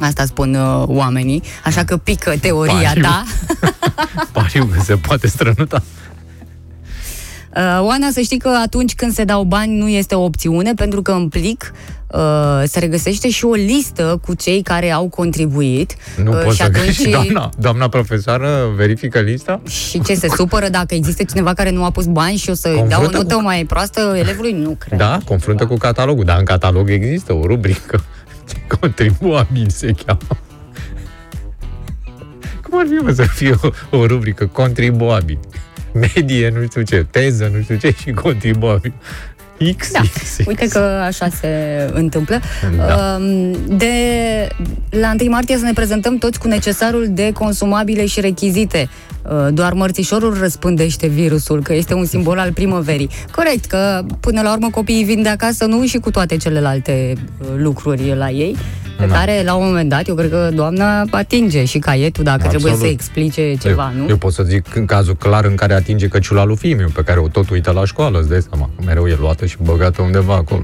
[0.00, 3.02] Asta spun uh, oamenii, așa că pică teoria Pariu.
[3.02, 3.24] ta.
[4.32, 5.82] Pariu că se poate strănuta.
[7.56, 11.02] Uh, Oana, să știi că atunci când se dau bani nu este o opțiune, pentru
[11.02, 11.72] că în plic
[12.12, 12.20] uh,
[12.64, 15.94] se regăsește și o listă cu cei care au contribuit.
[16.24, 19.60] Nu uh, pot și să atunci și doamna, doamna profesoară verifică lista?
[19.68, 22.68] Și ce se supără dacă există cineva care nu a pus bani și o să
[22.68, 24.52] dau o Confruntă notă cu- mai proastă elevului?
[24.52, 24.98] Nu cred.
[24.98, 28.04] Da, confruntă cu catalogul, dar în catalog există o rubrică
[28.80, 30.20] contribuabil se cheamă.
[32.62, 33.54] Cum ar fi mă, să fie
[33.90, 35.38] o, o rubrică contribuabil?
[35.92, 38.92] Medie, nu știu ce, teză, nu știu ce și contribuabil.
[39.76, 40.46] X, Da, X, X.
[40.46, 41.48] uite că așa se
[41.92, 42.40] întâmplă.
[42.76, 43.16] Da.
[43.20, 43.86] Um, De
[44.90, 48.88] la 1 martie să ne prezentăm toți cu necesarul de consumabile și rechizite.
[49.22, 53.10] Uh, Doar mărțișorul răspândește virusul, că este un simbol al primăverii.
[53.30, 57.46] Corect, că până la urmă copiii vin de acasă, nu și cu toate celelalte uh,
[57.56, 58.56] lucruri la ei,
[58.98, 59.14] pe Da.
[59.14, 62.64] care la un moment dat eu cred că doamna atinge și caietul dacă Absolut.
[62.64, 64.08] trebuie să explice ceva, eu, nu?
[64.08, 67.02] Eu pot să zic în cazul clar în care atinge căciula lui fiul meu, pe
[67.02, 68.70] care o tot uită la școală, îți dai seama.
[68.86, 70.62] Mereu e luată și băgată undeva acolo.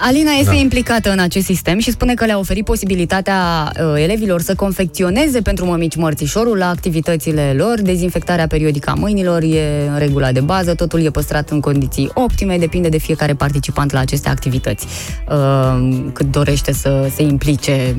[0.00, 0.56] Alina este Da.
[0.60, 5.64] implicată în acest sistem și spune că le-a oferit posibilitatea uh, elevilor să confecționeze pentru
[5.64, 7.80] mămici mărțișorul la activitățile lor.
[7.82, 12.56] Dezinfectarea periodică a mâinilor e în regula de bază, totul e păstrat în condiții optime,
[12.58, 14.86] depinde de fiecare participant la aceste activități.
[15.30, 17.96] Uh, cât dorește să se implice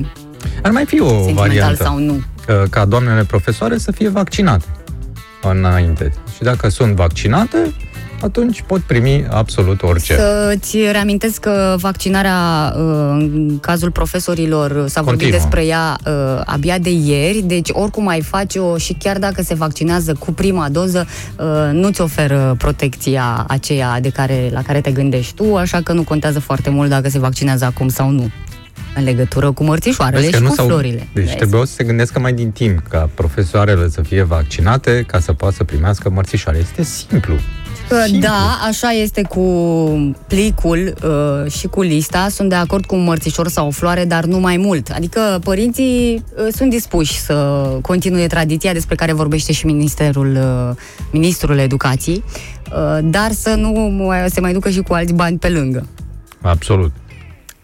[0.62, 1.82] Ar mai fi o sentimental variantă.
[1.82, 2.20] sau nu.
[2.46, 4.64] că- ca doamnele profesoare să fie vaccinate
[5.42, 6.12] înainte.
[6.36, 7.72] Și dacă sunt vaccinate,
[8.20, 10.14] atunci pot primi absolut orice.
[10.14, 12.82] Să-ți reamintesc că vaccinarea, uh,
[13.18, 15.30] în cazul profesorilor, s-a vorbit Continuă.
[15.40, 20.14] despre ea uh, abia de ieri, deci oricum ai face-o și chiar dacă se vaccinează
[20.18, 21.06] cu prima doză,
[21.38, 26.02] uh, nu-ți oferă protecția aceea de care, la care te gândești tu, așa că nu
[26.02, 28.30] contează foarte mult dacă se vaccinează acum sau nu
[28.96, 31.08] în legătură cu mărțișoarele Vezi că și nu cu s-au- florile.
[31.12, 31.36] Deci Vezi?
[31.36, 35.54] trebuia să se gândească mai din timp ca profesoarele să fie vaccinate ca să poată
[35.54, 36.58] să primească mărțișoare.
[36.58, 37.34] Este simplu.
[37.90, 38.20] Că Simplu.
[38.20, 39.44] Da, așa este cu
[40.26, 42.28] plicul uh, și cu lista.
[42.28, 44.90] Sunt de acord cu un mărțișor sau o floare, dar nu mai mult.
[44.90, 50.76] Adică părinții uh, sunt dispuși să continue tradiția despre care vorbește și Ministerul, uh,
[51.12, 52.24] Ministrul Educației,
[52.72, 55.86] uh, dar să nu mai, se mai ducă și cu alți bani pe lângă.
[56.42, 56.92] Absolut.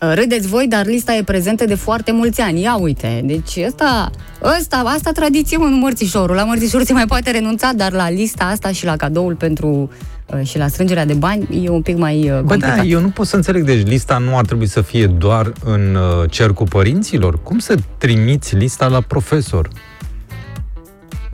[0.00, 2.62] Uh, Râdeți voi, dar lista e prezentă de foarte mulți ani.
[2.62, 4.10] Ia uite, deci ăsta,
[4.58, 6.36] ăsta, asta tradiție, mă, nu mărțișorul.
[6.36, 10.14] La mărțișor se mai poate renunța, dar la lista asta și la cadoul pentru uh,
[10.42, 12.76] și la strângerea de bani e un pic mai uh, Bă, complicat.
[12.76, 13.62] da, eu nu pot să înțeleg.
[13.64, 17.42] Deci lista nu ar trebui să fie doar în uh, cercul părinților?
[17.42, 19.68] Cum să trimiți lista la profesor?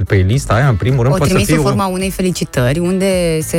[0.06, 2.10] Pe lista aia, în primul rând, o poate să trimis fie în un- forma unei
[2.10, 3.58] felicitări unde se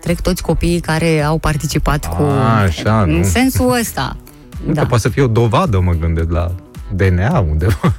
[0.00, 2.22] trec toți copiii care au participat cu...
[2.22, 3.22] A, așa, în nu.
[3.22, 4.16] sensul ăsta.
[4.66, 4.80] Nu, Da.
[4.80, 6.54] că poate să fie o dovadă, mă gândesc, la
[6.94, 7.94] DNA undeva.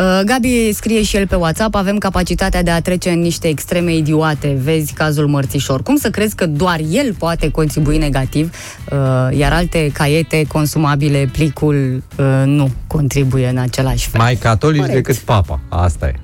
[0.00, 3.94] Uh, Gabi scrie și el pe WhatsApp, avem capacitatea de a trece în niște extreme
[3.94, 5.82] idiote, vezi cazul mărțișor.
[5.82, 8.54] Cum să crezi că doar el poate contribui negativ,
[8.92, 14.20] uh, iar alte caiete consumabile, plicul, uh, nu contribuie în același fel?
[14.20, 14.96] Mai catolici Corect.
[14.96, 15.60] decât papa.
[15.68, 16.14] Asta e.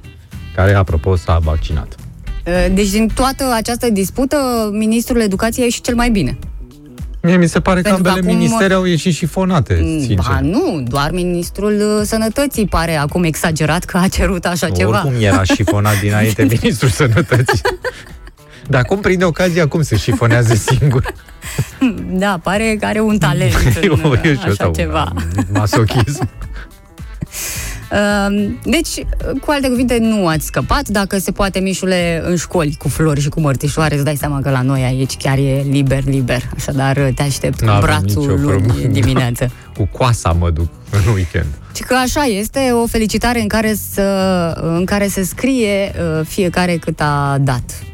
[0.54, 1.94] Care, apropo, s-a vaccinat.
[2.46, 4.36] Uh, Deci din toată această dispută,
[4.72, 6.38] Ministrul Educației a ieșit cel mai bine.
[7.26, 10.16] Mie mi se pare că Pentru că ambele acum- ministere au ieșit șifonate, sincer.
[10.28, 14.90] Ba nu, doar Ministrul uh, Sănătății pare acum exagerat că a cerut așa ceva.
[15.04, 17.60] Oricum era șifonat dinainte ministrul sănătății.
[18.68, 21.12] Dar cum prinde ocazia, cum se șifonează singur?
[22.10, 23.52] Da, pare că are un talent
[23.82, 25.12] Eu, în uh, eu știu, așa sau ceva.
[25.52, 26.28] Masochism.
[27.92, 29.04] Uh, Deci,
[29.40, 30.88] cu alte cuvinte, nu ați scăpat.
[30.88, 34.50] Dacă se poate, Mișule, în școli cu flori și cu mărțișoare, îți dai seama că
[34.50, 36.42] la noi aici chiar e liber, liber.
[36.56, 38.88] Așadar, te aștept cu N-avem brațul nicio luni problemă.
[39.00, 39.50] dimineață.
[39.76, 41.46] Cu coasa mă duc în weekend.
[41.74, 44.02] Și că așa este, o felicitare în care, să,
[44.62, 47.84] în care se scrie uh, fiecare cât a dat.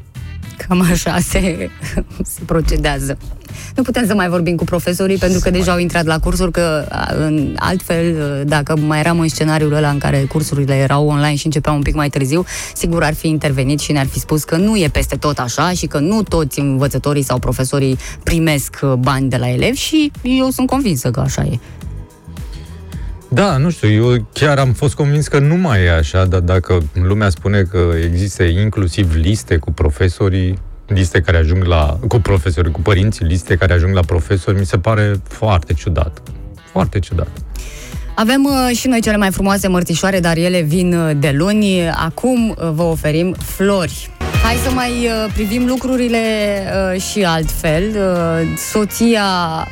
[0.68, 1.70] Cam așa se,
[2.34, 3.18] se procedează.
[3.76, 6.86] Nu putem să mai vorbim cu profesorii pentru că deja au intrat la cursuri, că
[6.88, 11.36] a, în altfel, uh, dacă mai eram în scenariul ăla în care cursurile erau online
[11.36, 12.44] și începeau un pic mai târziu,
[12.74, 15.86] sigur ar fi intervenit și ne-ar fi spus că nu e peste tot așa și
[15.86, 20.66] că nu toți învățătorii sau profesorii primesc uh, bani de la elevi și eu sunt
[20.66, 21.59] convinsă că așa e.
[23.34, 26.78] Da, nu știu, eu chiar am fost convins că nu mai e așa, dar dacă
[26.92, 30.59] lumea spune că există inclusiv liste cu profesorii,
[30.95, 34.78] liste care ajung la, cu profesori, cu părinții, liste care ajung la profesori, mi se
[34.78, 36.22] pare foarte ciudat.
[36.72, 37.28] Foarte ciudat.
[38.14, 41.88] Avem uh, și noi cele mai frumoase mărțișoare, dar ele vin uh, de luni.
[41.88, 44.11] Acum uh, vă oferim flori.
[44.43, 46.18] Hai să mai uh, privim lucrurile
[46.95, 47.82] uh, și altfel.
[47.88, 49.24] Uh, soția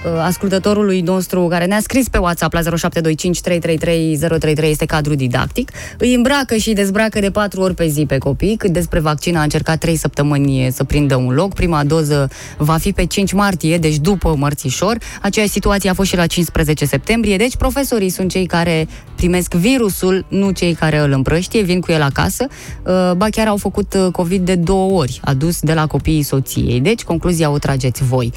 [0.05, 5.71] uh, ascultătorului nostru care ne-a scris pe WhatsApp la 0725 333 033 este cadru didactic.
[5.99, 8.57] Îi îmbracă și îi dezbracă de patru ori pe zi pe copii.
[8.57, 11.55] Cât despre vaccin a încercat trei săptămâni să prindă un loc.
[11.55, 14.99] Prima doză va fi pe 5 martie, deci după mărțișor.
[15.23, 17.37] Aceeași situație a fost și la 15 septembrie.
[17.37, 22.03] Deci profesorii sunt cei care primesc virusul, nu cei care îl împrăștie, vin cu el
[22.03, 22.47] acasă.
[22.85, 26.81] Uh, Ba chiar au făcut uh, COVID de două ori, adus de la copiii soției.
[26.81, 28.33] Deci concluzia o trageți voi.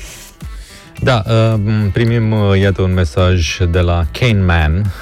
[1.01, 1.59] Da, uh,
[1.93, 4.93] primim, uh, iată, un mesaj de la Kane Man.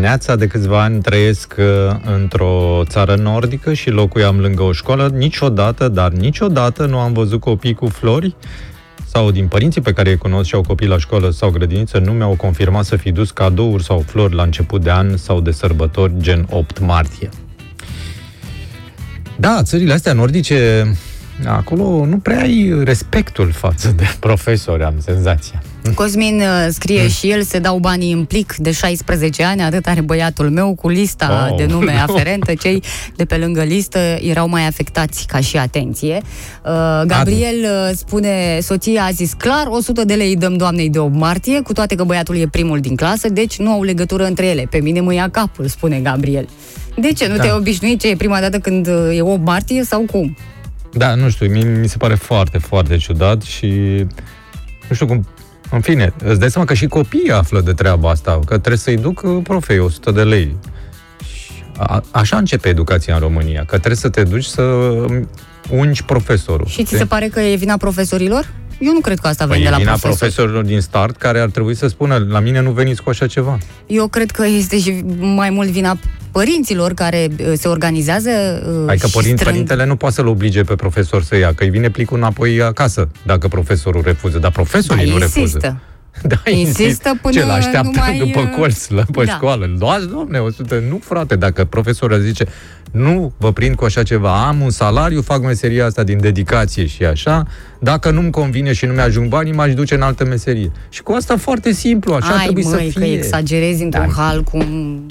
[0.00, 1.64] Neața de câțiva ani trăiesc uh,
[2.14, 5.12] într-o țară nordică și locuiam lângă o școală.
[5.14, 8.36] Niciodată, dar niciodată nu am văzut copii cu flori
[9.06, 12.12] sau din părinții pe care îi cunosc și au copii la școală sau grădiniță nu
[12.12, 16.12] mi-au confirmat să fi dus cadouri sau flori la început de an sau de sărbători
[16.18, 17.28] gen 8 martie.
[19.38, 20.92] Da, țările astea nordice,
[21.44, 25.62] acolo nu prea ai respectul față de profesori, am senzația.
[25.94, 30.00] Cosmin uh, scrie și el, se dau banii în plic de 16 ani, atât are
[30.00, 31.98] băiatul meu, cu lista Oh, de nume no.
[32.12, 32.54] aferentă.
[32.54, 32.82] Cei
[33.16, 36.20] de pe lângă listă erau mai afectați ca și atenție.
[36.64, 40.98] Uh, Gabriel uh, spune, soția a zis clar, 100 de lei îi dăm doamnei de
[40.98, 44.46] 8 martie, cu toate că băiatul e primul din clasă, deci nu au legătură între
[44.46, 44.66] ele.
[44.70, 46.48] Pe mine mă ia capul, spune Gabriel.
[47.00, 47.26] De ce?
[47.28, 47.42] Nu Da.
[47.42, 50.36] te-ai obișnuit ce e prima dată când uh, e 8 martie sau cum?
[50.96, 53.66] Da, nu știu, mi, mi se pare foarte, foarte ciudat și
[54.88, 55.26] nu știu cum...
[55.70, 58.96] În fine, îți dai seama că și copiii află de treaba asta, că trebuie să-i
[58.96, 60.56] duc uh, profei 100 de lei.
[61.24, 64.62] Și A, așa începe educația în România, că trebuie să te duci să
[65.70, 66.66] ungi profesorul.
[66.66, 68.52] Și ți se pare că e vina profesorilor?
[68.78, 70.16] Eu nu cred că asta Păi vine e la vina profesor.
[70.18, 73.58] profesorilor din start care ar trebui să spună la mine nu veniți cu așa ceva.
[73.86, 75.98] Eu cred că este și mai mult vina
[76.30, 79.50] părinților care uh, se organizează uh, Adică și părin, strâng...
[79.52, 83.08] părintele nu poate să-l oblige pe profesor să ia, că îi vine plicul înapoi acasă
[83.26, 85.40] dacă profesorul refuză, dar profesorii Da, nu refuză.
[85.40, 85.80] insistă.
[86.22, 89.32] Da, Insistă până Ce, l-așteaptă nu mai, după uh, colț la pe da.
[89.32, 89.70] școală.
[89.78, 90.82] Luați, domne, 100.
[90.88, 92.44] Nu, frate, dacă profesorul zice
[92.96, 97.04] nu vă prind cu așa ceva, am un salariu, fac meseria asta din dedicație și
[97.04, 97.46] așa,
[97.80, 100.70] dacă nu-mi convine și nu mi-ajung banii, m-aș duce în altă meserie.
[100.88, 103.12] Și cu asta foarte simplu, așa Ai, trebuie măi, să că fie.
[103.14, 104.22] exagerezi într-un Da.
[104.22, 104.64] hal cum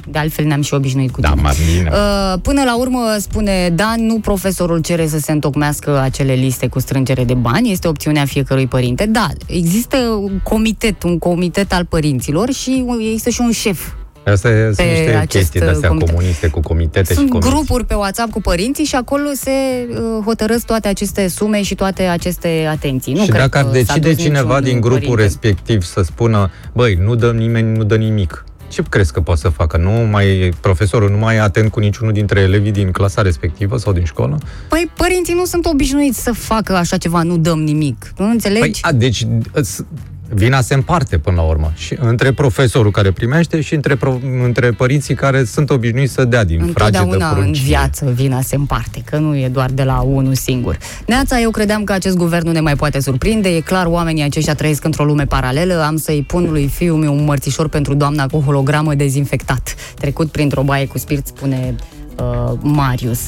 [0.07, 1.41] de altfel ne-am și obișnuit cu Da, tine.
[1.41, 1.89] mai bine.
[1.93, 6.79] Uh, Până la urmă, spune Dan, nu profesorul cere să se întocmească acele liste cu
[6.79, 9.05] strângere de bani, este opțiunea fiecărui părinte.
[9.05, 13.87] Da, există un comitet, un comitet al părinților și există și un șef.
[14.25, 16.09] Asta e, sunt pe niște acest, chestii de-astea comitet.
[16.09, 17.51] comuniste cu comitete și Sunt comisii.
[17.51, 19.51] grupuri pe WhatsApp cu părinții și acolo se
[19.89, 23.13] uh, hotărăsc toate aceste sume și toate aceste atenții.
[23.13, 25.21] Nu și cred dacă ar că s-a decide dus cineva niciun din grupul părinte.
[25.21, 29.49] respectiv să spună, băi, nu dă nimeni, nu dă nimic, ce crezi că poate să
[29.49, 29.77] facă?
[29.77, 33.93] Nu mai, profesorul nu mai e atent cu niciunul dintre elevii din clasa respectivă sau
[33.93, 34.37] din școală?
[34.69, 38.13] Păi părinții nu sunt obișnuiți să facă așa ceva, nu dăm nimic.
[38.17, 38.59] Nu înțelegi?
[38.59, 39.85] Păi, a, deci îți-
[40.29, 41.71] vina se împarte până la urmă.
[41.75, 46.43] Și între profesorul care primește și între, pro, între părinții care sunt obișnuiți să dea
[46.43, 47.63] din frage de Întotdeauna în pruncie.
[47.65, 50.77] viață vina se împarte, că nu e doar de la unul singur.
[51.07, 54.55] Neața, eu credeam că acest guvern nu ne mai poate surprinde, e clar, oamenii aceștia
[54.55, 58.37] trăiesc într-o lume paralelă, am să-i pun lui fiul meu un mărțișor pentru doamna cu
[58.39, 61.75] hologramă dezinfectat, trecut printr-o baie cu spirit, spune
[62.19, 63.19] uh, Marius.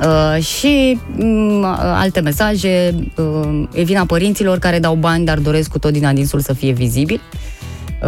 [0.00, 5.78] Uh, și um, alte mesaje, uh, e vina părinților care dau bani, dar doresc cu
[5.78, 7.20] tot din adinsul să fie vizibil.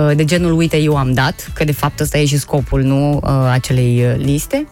[0.09, 3.13] Uh, de genul, uite, eu am dat, că de fapt ăsta e și scopul, nu
[3.23, 4.67] uh, acelei uh, liste.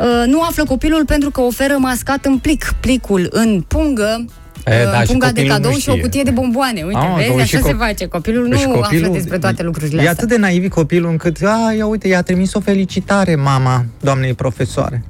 [0.00, 4.24] Uh, nu află copilul pentru că oferă mascat în plic, plicul în pungă,
[4.66, 6.02] E, uh, da, în și punga de copilul cadou nu și o știe.
[6.02, 6.82] cutie de bomboane.
[6.82, 8.06] Uite, Ah, vezi, că așa și se cop- face.
[8.06, 10.12] Copilul Deci nu află despre toate lucrurile E astea.
[10.12, 15.04] atât de naiv copilul încât, a, ia uite, i-a trimis o felicitare mama doamnei profesoare.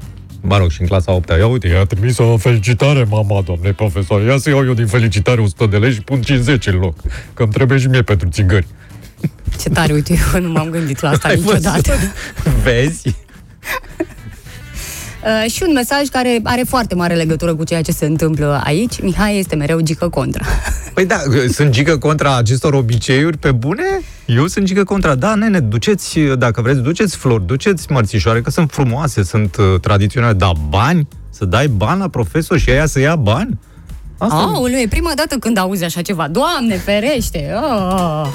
[0.48, 4.24] Mă rog, și în clasa 8 ia uite, i-a trimis o felicitare mama doamnei profesoare.
[4.24, 6.94] Ia să iau eu din felicitare 100 de lei și pun 50 în loc.
[7.34, 8.66] Că îmi trebuie și mie pentru țigări.
[9.60, 11.80] Ce tare, uite, eu nu m-am gândit la asta Ai niciodată.
[11.92, 12.62] văzut?
[12.62, 13.14] Vezi?
[15.26, 19.00] Uh, și un mesaj care are foarte mare legătură cu ceea ce se întâmplă aici.
[19.00, 20.44] Mihai este mereu gică contra.
[20.94, 21.16] Păi da,
[21.52, 24.00] sunt gică contra acestor obiceiuri pe bune?
[24.26, 25.14] Eu sunt gică contra.
[25.14, 30.32] Da, nene, duceți, dacă vreți, duceți flori, duceți mărțișoare, că sunt frumoase, sunt uh, tradiționale.
[30.32, 31.08] Da, bani?
[31.30, 33.58] Să dai bani la profesor și ea să ia bani?
[34.18, 36.28] Asta Aoleu, e prima dată când auzi așa ceva.
[36.28, 37.52] Doamne, ferește!
[37.62, 38.26] Oh.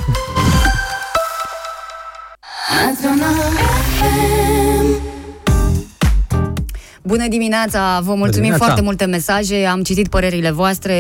[7.04, 8.00] Bună dimineața!
[8.00, 8.64] Vă mulțumim dimineața!
[8.64, 10.94] foarte multe mesaje, am citit părerile voastre.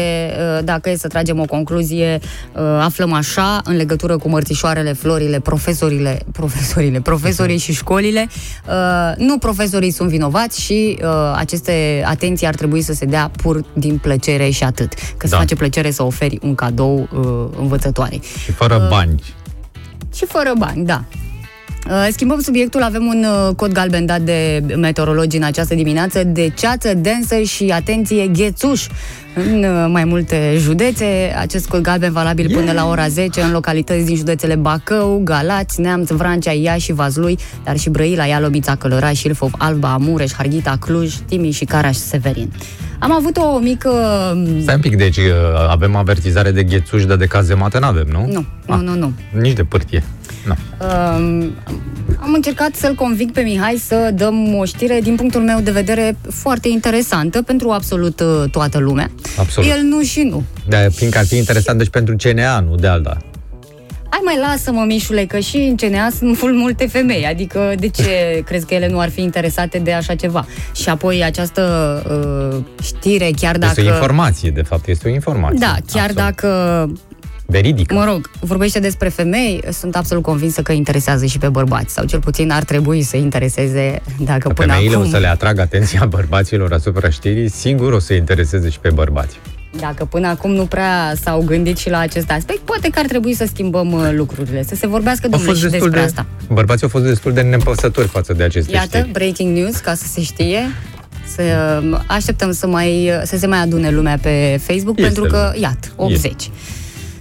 [0.57, 2.19] Uh, Dacă e să tragem o concluzie,
[2.55, 8.27] uh, aflăm așa, în legătură cu mărțișoarele, florile, profesorile, profesorile, profesorii și școlile.
[8.67, 13.65] Uh, Nu profesorii sunt vinovați și uh, aceste atenții ar trebui să se dea pur
[13.73, 14.93] din plăcere și atât.
[14.93, 15.37] Că îți Da.
[15.37, 18.21] face plăcere să oferi un cadou uh, învățătoarei.
[18.43, 19.23] Și fără bani.
[20.15, 21.03] Și fără bani, da.
[21.89, 26.53] Uh, Schimbăm subiectul, avem un uh, cod galben dat de meteorologi în această dimineață de
[26.57, 28.87] ceață densă și, atenție, ghețuș
[29.35, 31.05] în uh, mai multe județe.
[31.39, 32.59] Acest cod galben valabil yeah.
[32.59, 37.77] până la ora 10 în localități din județele Bacău, Galați, Neamț, Vrancea, Iași, Vazlui, dar
[37.77, 42.51] și Brăila, Ialomița, Călăraș, Ilfov, Alba, Amureș, Harghita, Cluj, Timiș și Caraș, Severin.
[42.99, 43.89] Am avut o mică...
[44.33, 45.23] um, Stai un pic, deci uh,
[45.69, 48.25] avem avertizare de ghețuși, dar de cazemate n-avem, nu?
[48.27, 49.13] Nu, nu, Ah, nu, nu.
[49.39, 50.03] Nici de pârtie.
[50.45, 50.55] Nu.
[50.79, 51.55] Um,
[52.19, 56.17] am încercat să-l convinc pe Mihai să dăm o știre, din punctul meu de vedere,
[56.29, 59.11] foarte interesantă pentru absolut uh, toată lumea.
[59.37, 59.69] Absolut.
[59.69, 60.43] El nu și nu.
[60.67, 63.17] Da, fiindcă ar fi interesant deci pentru CNA, nu de alta.
[64.09, 68.03] Hai mai lasă-mă, Mișule, că și în CNA sunt mult multe femei, adică de ce
[68.47, 70.45] crezi că ele nu ar fi interesate de așa ceva?
[70.75, 71.63] Și apoi această
[72.53, 73.73] uh, știre, chiar dacă...
[73.77, 75.57] Este o informație, de fapt, este o informație.
[75.59, 76.15] Da, chiar Absolut.
[76.15, 76.47] dacă
[77.51, 77.93] Veridică.
[77.93, 82.19] Mă rog, vorbește despre femei, sunt absolut convinsă că interesează și pe bărbați, sau cel
[82.19, 85.07] puțin ar trebui să intereseze dacă Că până femeile acum...
[85.07, 89.39] o să le atragă atenția bărbaților asupra știrii, sigur o să intereseze și pe bărbați.
[89.79, 93.33] Dacă până acum nu prea s-au gândit și la acest aspect, poate că ar trebui
[93.33, 96.53] să schimbăm uh, lucrurile, să se vorbească Au domnule fost și destul despre de, asta.
[96.53, 99.11] bărbații au fost destul de nepăsători față de aceste Iată, știri.
[99.11, 100.59] breaking news, ca să se știe.
[101.35, 101.41] Să
[102.07, 105.59] așteptăm să, mai, să se mai adune lumea pe Facebook, Este pentru că, lume.
[105.65, 106.49] iată, 80.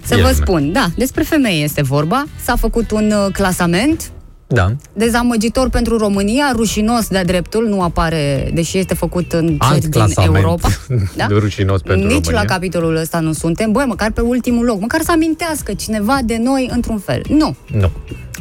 [0.03, 0.33] Să E vă lume.
[0.33, 2.23] spun, da, despre femei este vorba.
[2.43, 4.11] S-a făcut un uh, clasament
[4.47, 4.71] Da.
[4.93, 9.91] Dezamăgitor pentru România, rușinos de dreptul, nu apare, deși este făcut în Alt țări din
[9.91, 10.67] clasament Europa.
[11.17, 11.27] da?
[11.29, 12.41] rușinos pentru Nici România.
[12.41, 13.71] la capitolul ăsta nu suntem.
[13.71, 17.21] Băi, măcar pe ultimul loc, măcar să amintească cineva de noi într-un fel.
[17.29, 17.55] Nu.
[17.79, 17.91] Nu.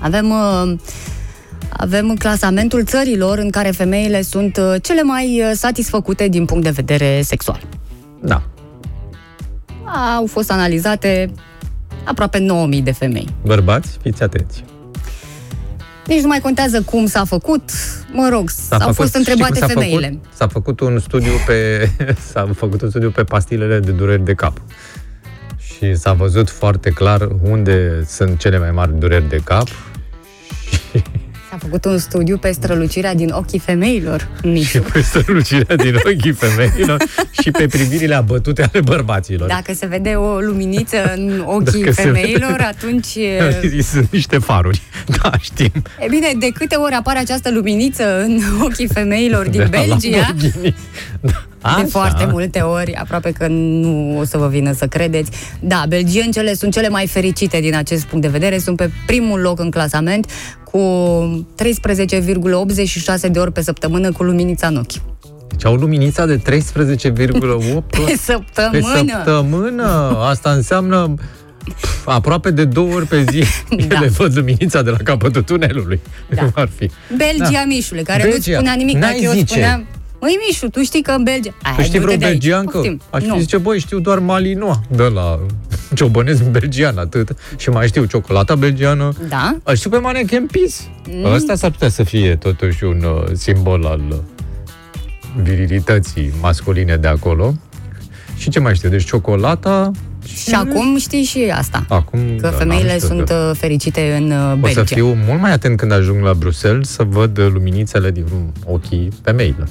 [0.00, 0.72] Avem, uh,
[1.76, 6.70] avem clasamentul țărilor în care femeile sunt uh, cele mai uh, satisfăcute din punct de
[6.70, 7.60] vedere sexual.
[8.22, 8.42] Da.
[10.16, 11.30] Au fost analizate
[12.04, 13.28] aproape 9000 de femei.
[13.44, 14.64] Bărbați, fiți atenți.
[16.06, 17.62] Nici nu mai contează cum s-a făcut,
[18.12, 20.06] mă rog, S-a au făcut- fost știi întrebate cum s-a femeile.
[20.06, 20.24] Făcut?
[20.34, 21.88] S-a făcut un studiu pe
[22.32, 24.60] s-a făcut un studiu pe pastilele de dureri de cap.
[25.58, 29.66] Și s-a văzut foarte clar unde sunt cele mai mari dureri de cap
[31.50, 34.28] S-a făcut un studiu pe strălucirea din ochii femeilor.
[34.42, 34.66] Nici.
[34.66, 37.02] și pe strălucirea din ochii femeilor
[37.42, 39.48] și pe privirile abătute ale bărbaților.
[39.48, 43.14] Dacă se vede o luminiță în ochii Dacă se femeilor, vede- atunci...
[43.78, 44.80] e- Sunt niște faruri.
[45.22, 45.72] Da, știm.
[46.00, 50.16] E bine, de câte ori apare această luminiță în ochii femeilor din De la Belgia,
[50.18, 50.74] Lamborghini.
[51.20, 51.44] Da.
[51.62, 51.86] De Așa.
[51.88, 55.30] foarte multe ori, aproape că nu o să vă vină să credeți.
[55.60, 59.58] Da, belgiencele sunt cele mai fericite din acest punct de vedere, sunt pe primul loc
[59.60, 60.30] în clasament
[60.64, 60.78] cu
[61.62, 65.02] 13,86 de ori pe săptămână cu luminița în ochi.
[65.48, 66.42] Deci au luminița de 13,8
[68.06, 68.70] Pe săptămână!
[68.72, 70.16] Pe săptămână.
[70.20, 71.14] Asta înseamnă
[71.80, 73.44] pf, aproape de două ori pe zi.
[73.88, 73.98] Da.
[74.00, 76.00] Le văd luminița de la capătul tunelului.
[76.34, 76.42] Da.
[76.42, 76.90] Cum ar fi.
[77.16, 77.64] Belgia, Da.
[77.66, 78.50] Mișule, care Belgia.
[78.50, 78.96] nu spunea nimic.
[78.96, 79.46] N-ai Dacă eu zice.
[79.52, 79.86] spuneam,
[80.20, 81.54] Măi, Mișu, tu știi că în Belgia...
[81.62, 82.38] Ai, Tu știi du-te vreo de aici.
[82.38, 82.70] belgiancă?
[82.76, 83.00] Poftim.
[83.10, 83.34] Aș Nu.
[83.34, 85.38] fi zice, băi, știu doar malinoa de la
[85.96, 87.36] ciobănesc belgian, atât.
[87.56, 89.12] Și mai știu ciocolata belgiană.
[89.28, 89.56] Da?
[89.62, 90.74] Aș știu pe Mannequin Peace.
[91.26, 91.32] Mm.
[91.32, 94.16] Ăsta s-ar putea să fie totuși un uh, simbol al uh,
[95.42, 97.54] virilității masculine de acolo.
[98.36, 98.88] Și ce mai știu?
[98.88, 99.90] Deci ciocolata...
[100.24, 101.84] Și acum știi și asta.
[101.88, 104.78] Acum, Că da, femeile n-am știut sunt că- uh, fericite în uh, O Belgia.
[104.80, 108.24] să fiu mult mai atent când ajung la Bruxelles să văd uh, luminițele din
[108.66, 109.68] ochii femeilor.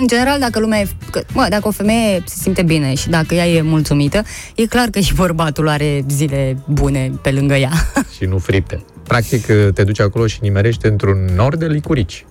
[0.00, 3.34] În general, dacă lumea e, că, mă, dacă o femeie se simte bine și dacă
[3.34, 4.22] ea e mulțumită,
[4.54, 7.70] e clar că și bărbatul are zile bune pe lângă ea.
[8.16, 8.82] și nu fripte.
[9.02, 12.24] Practic, uh, te duci acolo și nimerești într-un nor de licurici.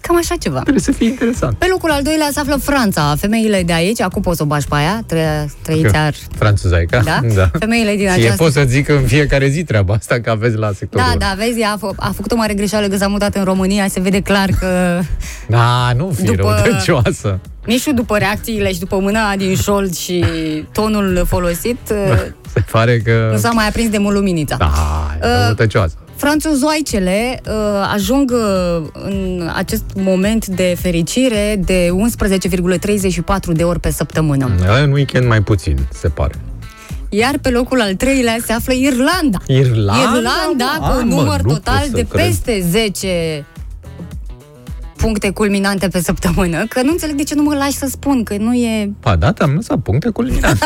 [0.00, 0.60] Cam așa ceva.
[0.60, 1.56] Trebuie să fie interesant.
[1.56, 3.14] Pe locul al doilea se află Franța.
[3.18, 6.14] Femeile de aici, acum poți să o bași pe aia, tre- trăiți ar...
[6.38, 7.00] Franțuzaica.
[7.04, 7.20] Da?
[7.34, 7.50] da.
[7.58, 8.42] Femeile din Ție această...
[8.42, 11.18] pot să zic în fiecare zi treaba asta, că aveți la sectorul Da, unu.
[11.18, 14.00] da, vezi, a, fă, a făcut o mare greșeală că s-a mutat în România, se
[14.00, 15.00] vede clar că
[15.48, 17.38] Da, nu fi După- răutăcioasă.
[17.66, 20.24] Mișu, după reacțiile și după mâna din șold și
[20.72, 21.78] tonul folosit,
[22.54, 23.28] Se pare că...
[23.32, 24.56] nu s-a mai aprins de mult luminița.
[24.58, 24.70] Da,
[25.22, 25.94] e Uh, răutăcioasă.
[26.20, 27.52] Franțuzoaicele uh,
[27.92, 34.50] ajung uh, în acest moment de fericire de 11,34 de ori pe săptămână.
[34.84, 36.34] În weekend mai puțin, se pare.
[37.08, 39.38] Iar pe locul al treilea se află Irlanda.
[39.46, 39.92] Irlanda?
[40.16, 40.86] Irlanda mă?
[40.86, 42.24] cu Ah, un mă, număr nu total pot să de cred.
[42.24, 43.46] peste 10
[45.00, 48.36] puncte culminante pe săptămână, că nu înțeleg de ce nu mă lași să spun, că
[48.36, 48.90] nu e...
[49.00, 50.64] Pa, da, am lăsat puncte culminante.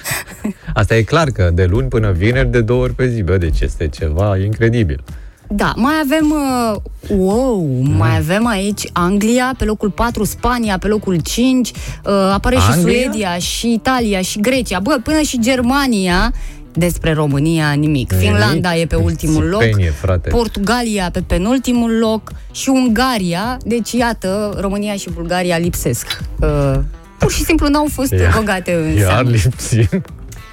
[0.74, 3.60] Asta e clar că de luni până vineri de două ori pe zi, bă, deci
[3.60, 5.04] este ceva incredibil.
[5.48, 6.76] Da, mai avem, uh,
[7.18, 7.96] wow, Mm.
[7.96, 12.82] mai avem aici Anglia pe locul 4, Spania pe locul 5, uh, apare și Anglia?
[13.02, 16.32] Suedia, și Italia, și Grecia, bă, până și Germania,
[16.74, 18.12] despre România nimic.
[18.12, 18.26] Nimic?
[18.28, 20.28] Finlanda e pe ultimul loc, Țipenie, frate.
[20.28, 26.18] Portugalia pe penultimul loc și Ungaria, deci iată, România și Bulgaria lipsesc.
[26.40, 26.74] Uh,
[27.18, 29.30] pur și simplu n-au fost Ia- băgate în Iar seamă.
[29.30, 29.88] lipsim.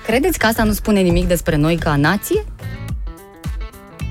[0.06, 2.44] Credeți că asta nu spune nimic despre noi ca nație?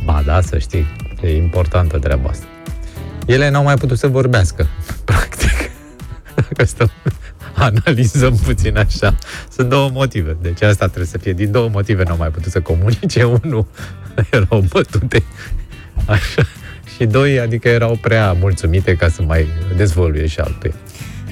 [0.04, 0.86] Ba da, să știi,
[1.22, 2.44] e importantă treaba asta.
[3.26, 4.66] Ele n-au mai putut să vorbească,
[5.04, 5.70] practic.
[6.34, 6.90] Dacă stăm,
[7.61, 9.18] analizăm puțin așa,
[9.50, 10.36] sunt două motive.
[10.42, 13.22] Deci asta trebuie să fie, din două motive n-au mai putut să comunice.
[13.42, 13.66] Unul,
[14.30, 15.22] erau bătute,
[16.06, 16.42] așa,
[16.96, 19.46] și doi, adică erau prea mulțumite ca să mai
[19.76, 20.74] dezvăluie și altul.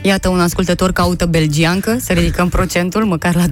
[0.03, 3.51] Iată, un ascultător caută belgiancă, să ridicăm procentul măcar la 23%.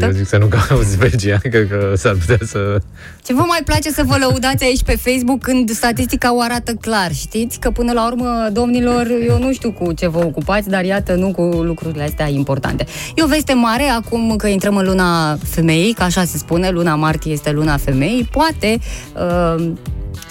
[0.00, 2.80] Eu zic să nu cauți belgiancă, că s-ar putea să...
[3.24, 7.12] Ce vă mai place să vă lăudați aici pe Facebook când statistica o arată clar,
[7.12, 7.58] știți?
[7.58, 11.30] Că până la urmă, domnilor, eu nu știu cu ce vă ocupați, dar iată, nu
[11.30, 12.86] cu lucrurile astea importante.
[13.14, 16.94] E o veste mare, acum că intrăm în luna femeii, că așa se spune, luna
[16.94, 18.78] martie este luna femeii, poate
[19.14, 19.72] uh,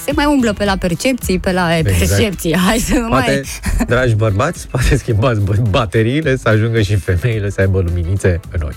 [0.06, 1.98] se mai umblă pe la percepții, pe la Exact.
[1.98, 2.58] percepții.
[2.58, 3.44] Hai să nu Poate,
[3.78, 3.86] mai...
[3.88, 8.74] dragi bărbați, poate schimbați bă- bateriile să ajungă și femeile să aibă luminițe în ochi.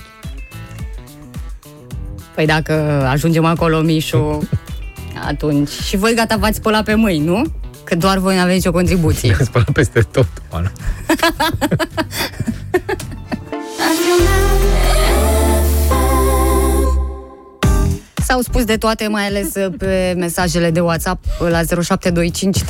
[2.35, 2.73] Păi dacă
[3.09, 4.47] ajungem acolo, Mișu,
[5.29, 5.69] atunci...
[5.69, 7.43] Și voi gata v-ați spălat pe mâini, nu?
[7.83, 9.35] Că doar voi n-aveți nicio contribuție.
[9.37, 10.71] Ne spălăm peste tot, Oana.
[18.25, 22.63] S-au spus de toate, mai ales pe mesajele de WhatsApp la 0725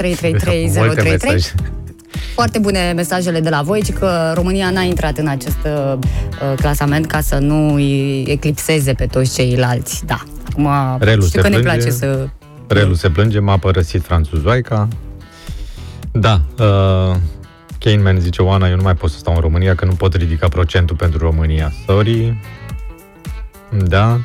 [2.36, 6.54] Foarte bune mesajele de la voi, ci că România n-a intrat în acest uh, uh,
[6.56, 10.06] clasament ca să nu îi eclipseze pe toți ceilalți.
[10.06, 10.24] Da.
[10.50, 10.68] Acum,
[11.00, 11.78] Relu știu se că ne plânge.
[11.78, 12.28] place să...
[12.68, 14.88] Relu se plânge, m-a părăsit franțuzoaica.
[16.12, 17.16] Da, uh,
[17.80, 20.48] Kahneman zice, Oana, eu nu mai pot să stau în România, că nu pot ridica
[20.48, 21.72] procentul pentru România.
[21.88, 22.38] Sorry.
[23.84, 24.20] Da.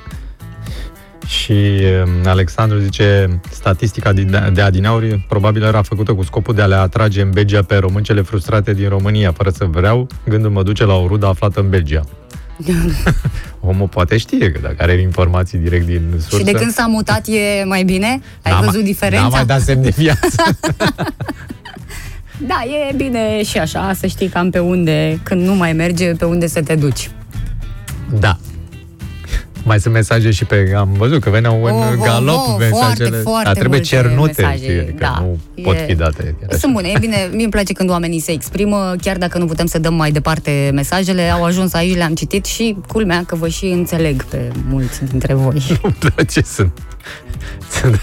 [1.26, 6.66] Și um, Alexandru zice, statistica din- de adineauri probabil era făcută cu scopul de a
[6.66, 10.84] le atrage în Belgia pe româncele frustrate din România, fără să vreau, gândul mă duce
[10.84, 12.02] la o rudă aflată în Belgia.
[13.60, 16.36] Omul poate știe că dacă are informații direct din sursă...
[16.36, 18.20] Și de când s-a mutat e mai bine?
[18.42, 19.24] Ai N-a văzut mai- diferența?
[19.24, 20.42] N-a mai dat semn de viață.
[22.46, 26.24] Da, e bine și așa, să știi cam pe unde, când nu mai merge, pe
[26.24, 27.10] unde să te duci.
[28.18, 28.38] Da.
[29.64, 30.72] Mai sunt mesaje și pe...
[30.76, 33.08] Am văzut că veneau în Oh, oh, galop oh, mesajele.
[33.08, 35.18] foarte, foarte Dar trebuie multe cernute, mesaje, știi, că da.
[35.20, 36.34] nu E- pot fi date.
[36.40, 36.58] chiar așa.
[36.58, 39.66] Sunt bune, e bine, mie îmi place când oamenii se exprimă, chiar dacă nu putem
[39.66, 43.64] să dăm mai departe mesajele, au ajuns aici, le-am citit și culmea că vă și
[43.64, 45.62] înțeleg pe mulți dintre voi.
[45.82, 46.72] Nu-mi place, sunt...
[47.80, 48.00] Sunt,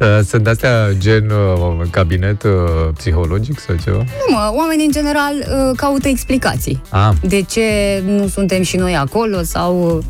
[0.00, 2.50] uh, sunt astea gen uh, cabinet uh,
[2.96, 3.96] psihologic sau ceva?
[3.96, 6.82] Nu mă, oamenii în general uh, caută explicații.
[6.90, 7.62] Ah, De ce
[8.06, 10.04] nu suntem și noi acolo sau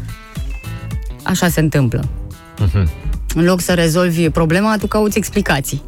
[1.27, 2.09] așa se întâmplă.
[2.59, 2.89] mhm.
[3.35, 5.83] În loc să rezolvi problema, tu cauți explicații.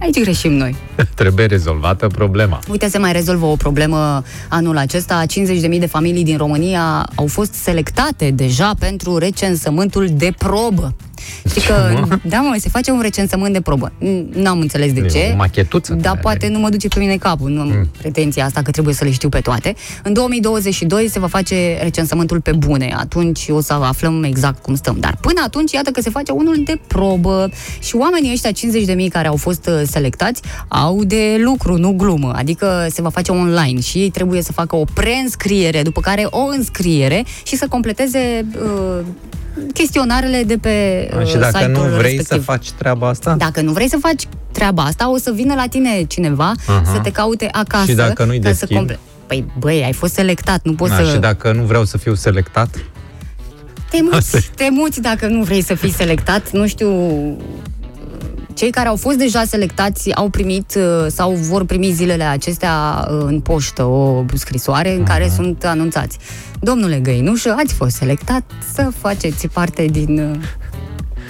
[0.00, 0.76] Aici greșim noi.
[1.14, 2.60] trebuie rezolvată problema.
[2.70, 5.22] Uite, se mai rezolvă o problemă anul acesta.
[5.70, 10.94] 50.000 de familii din România au fost selectate deja pentru recensământul de probă.
[11.48, 13.92] Știi că, da mă, se face un recensământ de probă.
[14.00, 15.30] N- N-am înțeles de E ce.
[15.32, 17.88] o machetuță Dar care- poate nu mă duce pe mine capul, nu am Mm.
[17.98, 19.74] pretenția asta că trebuie să le știu pe toate.
[20.02, 24.96] În 2022 se va face recensământul pe bune, atunci o să aflăm exact cum stăm.
[25.00, 27.50] Dar până atunci, iată că se face unul de probă
[27.82, 32.32] și oamenii ăștia, 50.000 care au fost uh, selectați, au de lucru, nu glumă.
[32.36, 36.44] Adică se va face online și ei trebuie să facă o preînscriere, după care o
[36.56, 39.04] înscriere și să completeze uh,
[39.74, 42.36] chestionarele de pe uh, și dacă nu site-ul vrei respectiv.
[42.38, 43.34] să faci treaba asta?
[43.34, 46.82] Dacă nu vrei să faci treaba asta, o să vină la tine cineva Aha.
[46.92, 47.84] să te caute acasă.
[47.90, 48.76] Și dacă nu-i ca să deschid?
[48.76, 51.10] comple- Păi, băi, ai fost selectat, nu poți Da, să...
[51.12, 52.68] și dacă nu vreau să fiu selectat?
[53.90, 54.40] Te Asta e.
[54.40, 56.50] muți, te muți dacă nu vrei să fii selectat.
[56.50, 56.90] Nu știu...
[58.54, 63.22] Cei care au fost deja selectați au primit uh, sau vor primi zilele acestea uh,
[63.26, 66.18] în poștă o scrisoare în care sunt anunțați.
[66.60, 68.42] Domnule Găinușă, ați fost selectat
[68.74, 70.42] să faceți parte din...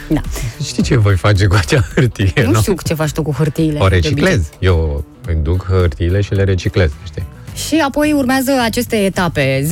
[0.09, 0.21] uh, Da.
[0.65, 2.33] Știi ce voi face cu acea hârtie?
[2.47, 3.79] Nu știu ce faci tu cu hârtiile.
[3.81, 4.11] O de obicei.
[4.11, 4.49] reciclez.
[4.59, 7.25] Eu îmi duc hârtiile și le reciclez, știi?
[7.67, 9.67] Și apoi urmează aceste etape.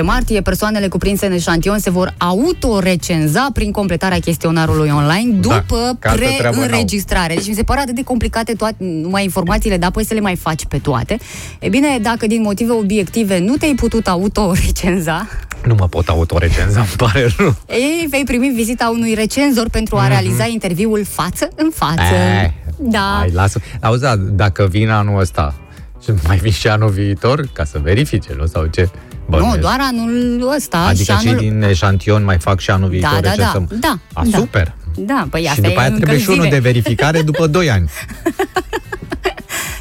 [0.00, 5.96] 10-16 martie, persoanele cuprinse în eșantion se vor autorecenza prin completarea chestionarului online Da, după
[5.98, 6.66] că altă treabă n-au.
[6.66, 7.34] preînregistrare.
[7.34, 10.36] Deci mi se pare atât de complicate toate, numai informațiile, dar apoi să le mai
[10.36, 11.18] faci pe toate.
[11.58, 15.28] E bine, dacă din motive obiective nu te-ai putut autorecenza,
[15.66, 17.54] Nu mă pot autorecenza, îmi pare rău.
[17.68, 21.94] ei vei primi vizita unui recenzor pentru a realiza interviul față în față.
[22.12, 22.44] Mhm.
[22.44, 23.16] Eh, Da.
[23.18, 23.60] Hai, lasă.
[23.80, 25.69] Auzi, da, dacă vin anul ăsta și
[26.26, 28.46] mai vin și anul viitor, ca să verifice, nu?
[28.46, 28.88] Sau ce?
[28.92, 29.58] Nu, Bănuiesc.
[29.58, 31.40] doar anul ăsta Adică și cei anul...
[31.40, 33.68] din eșantion mai fac și anul viitor Da, da, da, recensăm.
[33.80, 34.38] da, A, da.
[34.38, 34.74] super.
[34.96, 36.72] Da, păi și asta după e aia trebuie și unul de încălzire.
[36.72, 37.90] verificare după 2 ani.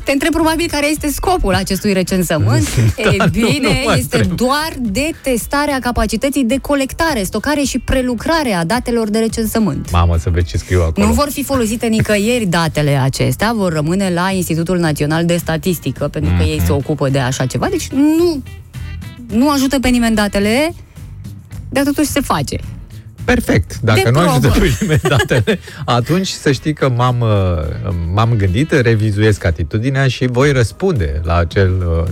[0.09, 2.75] Te întreb probabil care este scopul acestui recensământ.
[3.03, 4.37] Da, e nu, bine, nu mă este întreb.
[4.37, 9.91] doar de testarea capacității de colectare, stocare și prelucrare a datelor de recensământ.
[9.91, 11.07] Mamă, să vezi ce scriu acolo.
[11.07, 16.31] Nu vor fi folosite nicăieri datele acestea, vor rămâne la Institutul Național de Statistică, pentru
[16.37, 16.49] că Mhm.
[16.51, 17.67] ei se ocupă de așa ceva.
[17.69, 18.43] Deci nu,
[19.27, 20.73] nu ajută pe nimeni datele,
[21.69, 22.59] dar totuși se face.
[23.25, 23.79] Perfect.
[23.81, 24.29] Dacă De nu probă.
[24.29, 30.27] ajută pe nimeni datele, atunci să știi că m-am, uh, m-am gândit, revizuiesc atitudinea și
[30.27, 31.71] voi răspunde la acel...
[32.03, 32.11] uh,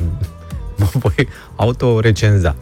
[0.80, 2.56] Mă voi autorecenza.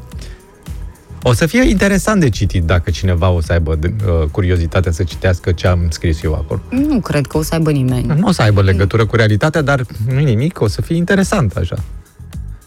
[1.21, 5.51] O să fie interesant de citit dacă cineva o să aibă uh, curiozitatea să citească
[5.51, 6.61] ce am scris eu acolo.
[6.69, 8.05] Nu cred că o să aibă nimeni.
[8.19, 11.75] Nu o să aibă legătură cu realitatea, dar nu nimic, o să fie interesant așa.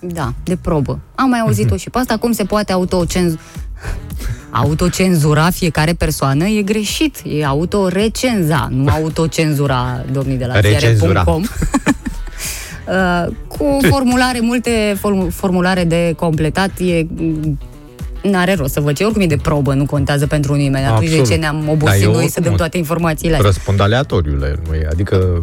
[0.01, 0.99] Da, de probă.
[1.15, 3.35] Am mai auzit-o și pe asta, cum se poate autocenz...
[4.51, 7.17] autocenzura fiecare persoană e greșit.
[7.25, 11.11] E autorecenza, nu autocenzura, domnii de la Recenzura.
[11.13, 11.43] ziare.com.
[12.89, 17.07] Uh, cu formulare, multe form- formulare de completat, e
[18.23, 20.85] N-are rost să văd ce, oricum e de probă, nu contează pentru nimeni.
[20.85, 21.29] Atunci Absolut.
[21.29, 23.51] de ce ne-am Dar obosit eu noi să oricum dăm o- toate informațiile astea?
[23.51, 24.89] Răspund aleatoriu la el, nu e?
[24.91, 25.43] Adică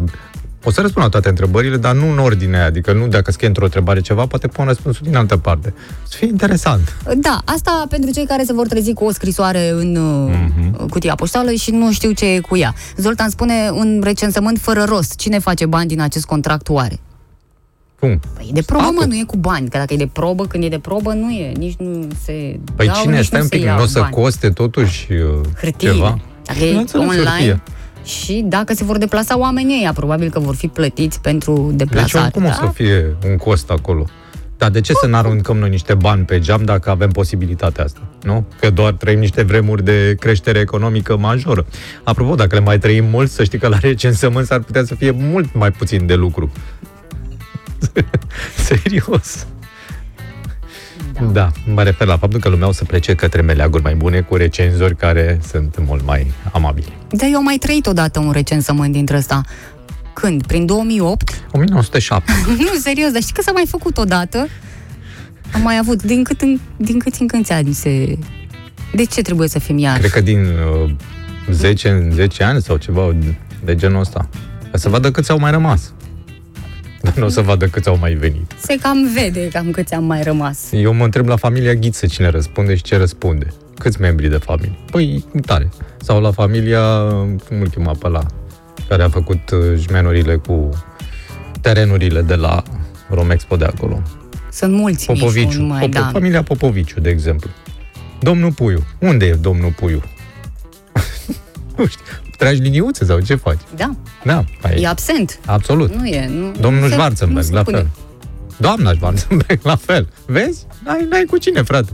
[0.67, 2.65] O să răspund la toate întrebările, dar nu în ordine aia.
[2.65, 5.73] Adică nu dacă scrie într-o întrebare ceva, poate pun răspunsul din altă parte.
[6.07, 6.95] Să fie interesant.
[7.17, 9.91] Da, asta pentru cei care se vor trezi cu o scrisoare în
[10.29, 10.75] Mhm.
[10.79, 12.73] uh, cutia poștală și nu știu ce e cu ea.
[12.97, 15.15] Zoltan spune un recensământ fără rost.
[15.15, 16.99] Cine face bani din acest contract oare?
[17.99, 18.19] Cum?
[18.35, 18.93] Păi e de probă, Apă.
[18.99, 19.69] mă, nu e cu bani.
[19.69, 21.51] Că dacă e de probă, când e de probă, nu e.
[21.57, 23.85] Nici nu se Păi dau, cine nici stai nu un se pic, iau nu o
[23.85, 24.13] să bani.
[24.13, 25.19] coste totuși uh,
[25.61, 25.91] Hârtie.
[25.91, 26.19] ceva?
[26.45, 27.61] Dacă Nu e înțeleg online hârtie.
[28.05, 32.23] Și dacă se vor deplasa oamenii ăia, probabil că vor fi plătiți pentru Deci deplasare.
[32.23, 32.53] oricum o da?
[32.53, 34.05] să fie un cost acolo.
[34.57, 37.99] Dar de ce să ne aruncăm noi niște bani pe geam dacă avem posibilitatea asta?
[38.23, 38.45] Nu?
[38.59, 41.65] Că doar trăim niște vremuri de creștere economică majoră.
[42.03, 45.11] Apropo, dacă le mai trăim mult, să știi că la recensământ s-ar putea să fie
[45.11, 46.51] mult mai puțin de lucru.
[48.55, 49.45] Serios.
[51.19, 51.25] Da.
[51.31, 54.35] da, mă refer la faptul că lumea o să plece către meleaguri mai bune cu
[54.35, 56.97] recenzori care sunt mult mai amabili.
[57.09, 59.41] Dar eu am mai trăit odată un recensământ dintre ăsta.
[60.13, 60.45] Când?
[60.45, 61.43] Prin 2008?
[61.51, 62.31] 1907.
[62.63, 64.47] nu, serios, dar știi că s-a mai făcut odată?
[65.53, 68.17] Am mai avut, din cât în, din cât în câți ani se...
[68.93, 69.97] De ce trebuie să fim iar?
[69.97, 70.45] Cred că din
[70.83, 70.91] uh,
[71.51, 73.15] 10 în 10 ani sau ceva
[73.63, 74.29] de genul ăsta.
[74.71, 75.93] Ca să vadă câți au mai rămas.
[77.05, 78.51] Dar nu o să vadă câți au mai venit.
[78.57, 80.67] Se cam vede cam câți am mai rămas.
[80.71, 83.47] Eu mă întreb la familia Ghiță cine răspunde și ce răspunde.
[83.79, 84.77] Câți membri de familie?
[84.91, 85.69] Păi, tare.
[85.97, 86.81] Sau la familia,
[87.47, 88.25] cum îl chema pe la
[88.87, 90.69] care a făcut uh, jmenurile cu
[91.61, 92.63] terenurile de la
[93.09, 94.01] Romexpo de acolo.
[94.51, 95.47] Sunt mulți Popoviciu.
[95.47, 96.09] mici, nu mai, Popo- da.
[96.11, 97.49] Familia Popoviciu, de exemplu.
[98.19, 98.83] Domnul Puiu.
[98.99, 100.01] Unde e domnul Puiu?
[101.77, 102.03] nu știu.
[102.37, 103.59] Tragi liniuțe sau ce faci?
[103.75, 105.39] Da, Da, păi, e absent.
[105.45, 105.95] absolut.
[105.95, 106.27] Nu e.
[106.27, 107.77] Nu, Domnul nu se- nu Schwarzenberg, se la pune.
[107.77, 107.87] fel.
[108.57, 110.09] Doamna Schwarzenberg, la fel.
[110.25, 110.65] Vezi?
[110.83, 111.91] N-ai, n-ai cu cine, frate.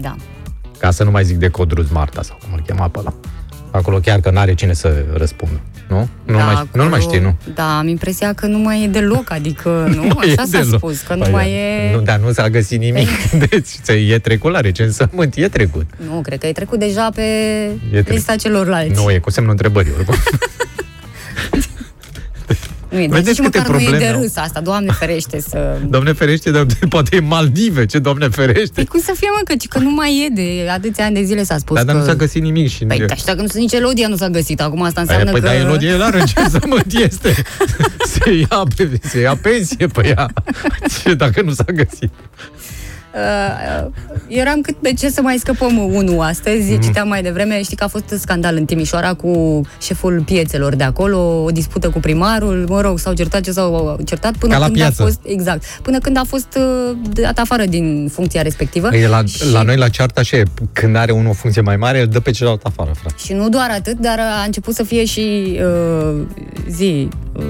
[0.00, 0.14] Da.
[0.78, 3.14] Ca să nu mai zic de Codruz Marta sau cum îl chema pe ăla.
[3.70, 5.60] Acolo chiar că n-are cine să răspundă.
[5.88, 6.08] Nu?
[6.24, 7.36] Nu, da, mai, nu mai știi, nu?
[7.54, 10.02] Da, am impresia că nu mai e deloc, adică, nu?
[10.02, 10.78] Nu e Așa s-a deloc.
[10.78, 11.50] spus, că nu Păi mai da.
[11.50, 11.94] e...
[11.94, 13.08] Nu, dar nu s-a găsit nimic.
[13.48, 15.86] Deci ți- e trecut la recensământ, e trecut.
[16.08, 17.22] Nu, cred că e trecut deja pe
[17.90, 18.12] trecut.
[18.12, 19.02] lista celorlalți.
[19.02, 20.14] Nu, e cu semnul întrebării oricum.
[22.94, 24.20] Nu e, Vedeți deci câte măcar nu e de probleme au?
[24.20, 25.76] râs asta, Doamne ferește să...
[25.88, 28.72] Doamne ferește, dar poate e Maldive, ce Doamne ferește.
[28.74, 31.42] Păi cum să fie, mă, că, că nu mai e de atâția ani de zile
[31.42, 32.00] s-a spus Dar, dar că...
[32.00, 32.84] nu s-a găsit nimic și...
[32.84, 34.60] Păi, dar și dacă nu sunt nici Elodia, nu s-a găsit.
[34.60, 35.46] Acum asta Păi, înseamnă păi că...
[35.46, 37.34] da, Elodie la recensământ este.
[38.14, 40.32] Se ia, pe, se ia pensie pe ea.
[41.02, 42.10] Ce dacă nu s-a găsit?
[43.14, 43.86] Uh,
[44.28, 46.62] eram cât pe ce să mai scăpăm unul astăzi.
[46.62, 46.74] Mhm.
[46.74, 46.80] Mm.
[46.80, 51.42] Citeam mai devreme, știi că a fost scandal în Timișoara cu șeful piețelor de acolo,
[51.42, 54.76] o dispută cu primarul, mă rog, s-au certat ce s-au certat până Ca la când
[54.76, 55.02] piață.
[55.02, 56.58] a fost, exact, până când a fost
[56.90, 58.94] uh, dat afară din funcția respectivă.
[58.96, 60.42] E la, Și- la noi la ceartă așa e,
[60.72, 63.14] când are unul o funcție mai mare, îl dă pe celălalt afară, frate.
[63.24, 66.20] Și nu doar atât, dar a început să fie și uh,
[66.68, 67.44] zi uh,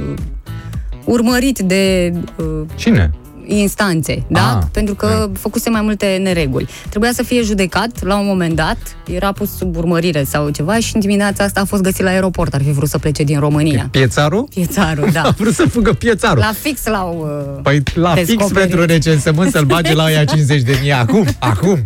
[1.05, 3.11] urmărit de uh, Cine?
[3.47, 4.59] Instanțe, da?
[4.59, 6.69] Ah, Pentru că făcuse mai multe nereguli.
[6.89, 8.77] Trebuia să fie judecat la un moment dat,
[9.11, 12.55] era pus sub urmărire sau ceva și în dimineața asta a fost găsit la aeroport,
[12.55, 13.89] ar fi vrut să plece din România.
[13.91, 14.47] Piețarul?
[14.55, 15.35] Piețarul, A da.
[15.37, 16.39] vrut să fugă piețarul.
[16.39, 17.45] La fix l-au...
[17.57, 18.69] Uh, Păi la fix Descoperit.
[18.69, 21.83] pentru recensământ să-l bage la ea 50 de mii acum, acum.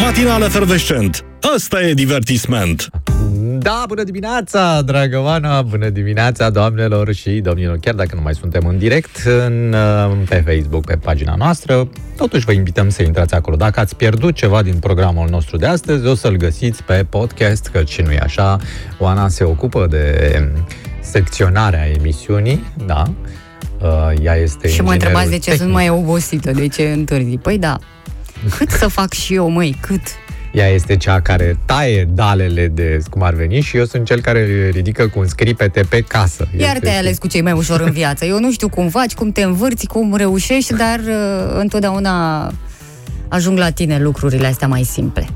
[0.00, 1.24] Matinal efervescent.
[1.54, 2.88] Ăsta e divertisment.
[3.60, 7.78] Da, bună dimineața, dragă Oana, bună dimineața, doamnelor și domnilor.
[7.80, 12.44] Chiar dacă nu mai suntem în direct în, uh, pe Facebook, pe pagina noastră, totuși
[12.44, 13.56] vă invităm să intrați acolo.
[13.56, 17.82] Dacă ați pierdut ceva din programul nostru de astăzi, o să-l găsiți pe podcast, că
[17.86, 18.58] și nu e așa.
[18.98, 20.52] Oana se ocupă de
[21.00, 23.02] secționarea emisiunii, da.
[23.80, 25.60] Uh, Ea este și mă inginerul întrebați de ce tehnic.
[25.60, 27.36] sunt mai obosită, de ce întârzi.
[27.36, 27.78] Păi da,
[28.56, 30.02] cât să fac și eu, măi, cât?
[30.52, 34.44] Ea este cea care taie dalele de cum ar veni și eu sunt cel care
[34.46, 36.48] le ridică cu un scripete pe casă.
[36.58, 38.24] Iar Este- te-ai ales cu cei mai ușor în viață.
[38.24, 42.50] Eu nu știu cum faci, cum te învârți, cum reușești, dar uh, întotdeauna
[43.28, 45.28] ajung la tine lucrurile astea mai simple.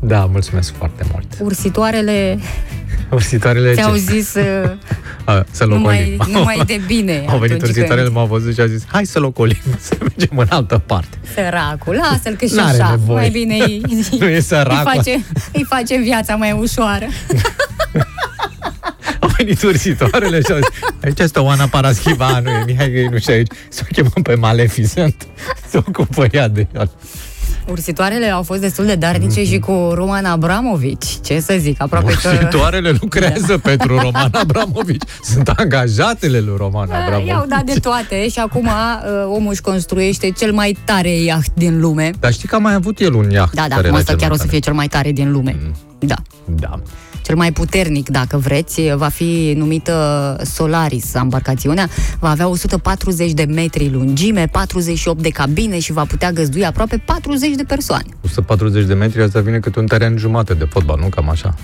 [0.00, 1.26] Da, mulțumesc foarte mult.
[1.40, 2.38] Ursitoarele
[3.10, 3.98] Ursitoarele ți-au ce?
[3.98, 4.70] zis uh,
[5.24, 6.38] A, să numai, locolim.
[6.38, 7.24] numai de bine.
[7.28, 9.56] Au venit atunci ursitoarele, când- m-au văzut și au zis, hai să locolim,
[9.88, 11.18] să mergem în altă parte.
[11.34, 12.90] Săracul, lasă-l că și N-are așa.
[12.90, 13.18] nevoie.
[13.18, 13.82] Mai bine îi,
[14.18, 14.84] Nu e sărac.
[14.86, 17.06] îi, face, îi face viața mai ușoară.
[19.20, 20.68] Au venit ursitoarele și au zis,
[21.04, 23.50] aici este Oana Paraschiva, nu e Mihai Găinuș și aici.
[23.68, 25.26] Să o chemăm pe Maleficent.
[25.68, 26.90] Se ocupă ea de el.
[27.70, 31.06] Ursitoarele au fost destul de darnice și cu Roman Abramovici.
[31.24, 32.28] Ce să zic, aproape că...
[32.28, 35.02] Ursitoarele lucrează pentru Roman Abramovici.
[35.22, 37.48] Sunt angajatele lui Roman I-au Abramovici.
[37.48, 38.72] dat de toate și acum uh,
[39.36, 42.10] omul își construiește cel mai tare iaht din lume.
[42.20, 44.10] Dar știi că a mai avut el un iaht Da, da, care acum era asta
[44.10, 44.50] cel chiar mai o să tare.
[44.50, 45.56] fie cel mai tare din lume.
[46.00, 46.16] Da.
[46.44, 46.80] Da.
[47.22, 51.88] Cel mai puternic, dacă vreți, va fi numită Solaris, embarcațiunea.
[52.18, 57.54] Va avea 140 de metri lungime, 48 de cabine și va putea găzdui aproape 40
[57.54, 58.06] de persoane.
[58.24, 61.08] 140 de metri, asta vine cât un teren jumate de fotbal, nu?
[61.08, 61.54] Cam așa.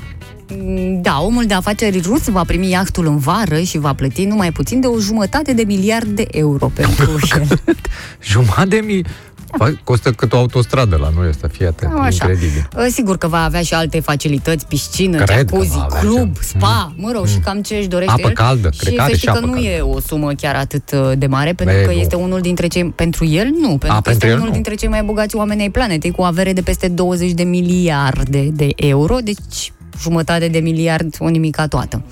[0.54, 4.52] Mm, Da, omul de afaceri rus va primi iahtul în vară și va plăti numai
[4.52, 7.46] puțin de o jumătate de miliard de euro pentru el.
[8.32, 9.04] Jumătate de mii...
[9.58, 9.70] Da.
[9.84, 12.28] Costă cât o autostradă la noi asta, fii atent, Cam așa.
[12.28, 12.68] incredibil.
[12.76, 16.38] Uh, Sigur că va avea și alte facilități, piscină, Cred că jacuzzi, va avea club,
[16.40, 18.32] și- spa, mă rog, și cam ce își dorește Apă el.
[18.34, 19.68] caldă, și cred că să are știi și că apă nu caldă.
[19.68, 21.98] e o sumă chiar atât uh, de mare, pentru Băi, că nu.
[21.98, 24.52] este unul dintre cei, pentru el nu, pentru că pentru este el unul nu.
[24.52, 28.48] dintre cei mai bogați oameni ai planetei, cu o avere de peste 20 de miliarde
[28.52, 32.02] de euro, deci jumătate de miliard, o nimica toată.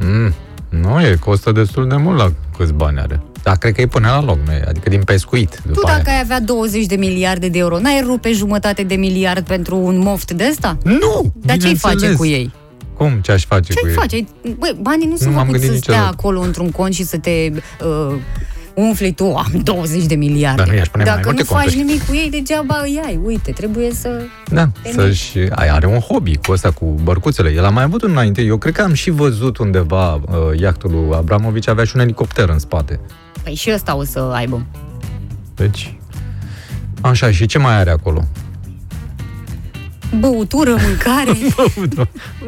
[0.00, 0.34] Mm,
[0.68, 3.20] nu e, costă destul de mult la câți bani are.
[3.42, 4.64] Dar cred că e până la loc, nu e?
[4.68, 5.60] Adică din pescuit.
[5.66, 5.96] După Tu aia.
[5.96, 9.98] dacă ai avea 20 de miliarde de euro, n-ai rupe jumătate de miliard pentru un
[9.98, 10.76] moft de ăsta?
[10.84, 11.32] Nu!
[11.44, 12.16] Dar ce-ai face bineînțeles.
[12.16, 12.52] cu ei?
[12.96, 13.18] Cum?
[13.22, 13.98] Ce aș face Ce cu ai ei?
[13.98, 14.14] face?
[14.14, 16.16] Ai- Băi, banii nu sunt m-am făcuți să gândit stea niciodată.
[16.18, 18.14] acolo într-un cont și să te uh,
[18.74, 20.62] umfli tu, am 20 de miliarde.
[20.62, 21.84] Dar nu i-aș pune mai Dacă multe nu faci conturi.
[21.84, 23.20] nimic cu ei, degeaba îi ai.
[23.24, 24.20] Uite, trebuie să...
[24.50, 25.38] Da, Te să-și...
[25.50, 27.50] Ai, are un hobby cu ăsta, cu bărcuțele.
[27.52, 28.42] El a mai avut unul înainte.
[28.42, 30.22] Eu cred că am și văzut undeva uh,
[30.60, 33.00] iahtul lui Abramovici, avea și un elicopter în spate.
[33.42, 34.66] Păi și ăsta o să aibă.
[35.54, 35.96] Deci...
[37.00, 38.24] Așa, și ce mai are acolo?
[40.18, 41.30] Băutură, mâncare.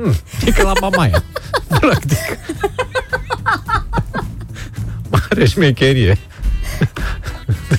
[0.04, 0.12] Mm,
[0.46, 1.22] e ca la mamaia,
[1.80, 2.18] practic.
[5.34, 6.16] Mare șmecherie.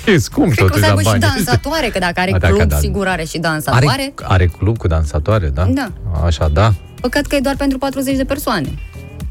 [0.06, 1.20] E scump Cred că o totuși să la aibă și bani.
[1.20, 2.76] dansatoare, că dacă are A, dacă club, da.
[2.78, 3.86] sigur are și dansatoare.
[3.88, 5.64] Are, are club cu dansatoare, da?
[5.64, 5.90] Da.
[6.24, 6.74] Așa, da.
[7.00, 8.68] Păcat că e doar pentru 40 de persoane.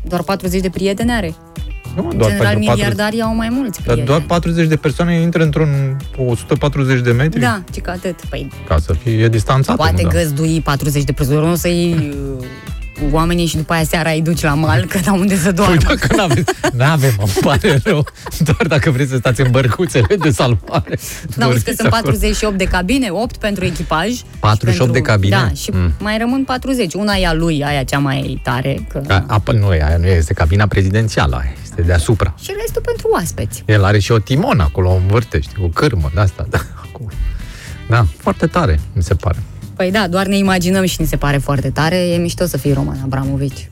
[0.07, 1.33] Doar 40 de prieteni are.
[1.95, 4.07] Nu, În general, 40 miliardarii au mai mulți Dar prieteni.
[4.07, 7.39] doar 40 de persoane intră într-un 140 de metri?
[7.39, 8.21] Da, ci că atât.
[8.29, 9.75] Păi, Ca să fie distanțat.
[9.75, 10.17] poate nu, da.
[10.19, 11.41] găzdui 40 de persoane.
[11.45, 11.55] Nu o
[12.95, 15.37] să iei uh, oamenii și după aia seara îi duci la mal, că n-au unde
[15.37, 15.75] să doarmă.
[15.75, 16.43] Păi dacă n-avem,
[16.73, 18.05] n-avem, îmi pare rău.
[18.39, 20.97] Doar dacă vreți să stați în bărcuțele de salvare.
[21.35, 22.01] N-auzi că dormiți sunt acolo.
[22.01, 24.07] 48 de cabine, 8 pentru echipaj.
[24.07, 25.35] și 48 de pentru, cabine?
[25.35, 25.91] Da, și Mm.
[25.99, 26.93] mai rămân 40.
[26.93, 28.85] Una e a lui, aia cea mai tare.
[28.89, 29.01] Că...
[29.07, 32.33] A, a, nu e, aia nu e, este cabina prezidențială, aia este deasupra.
[32.41, 33.63] Și restul pentru oaspeți.
[33.65, 36.45] El are și o timon acolo, o învârtește, o cârmă de asta.
[36.55, 36.59] Da,
[36.89, 37.09] acolo.
[37.89, 39.37] da, foarte tare, mi se pare.
[39.75, 41.95] Păi da, doar ne imaginăm și ni se pare foarte tare.
[41.97, 43.69] E mișto să fii Roman Abramovici.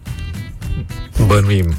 [1.28, 1.74] Bănuim.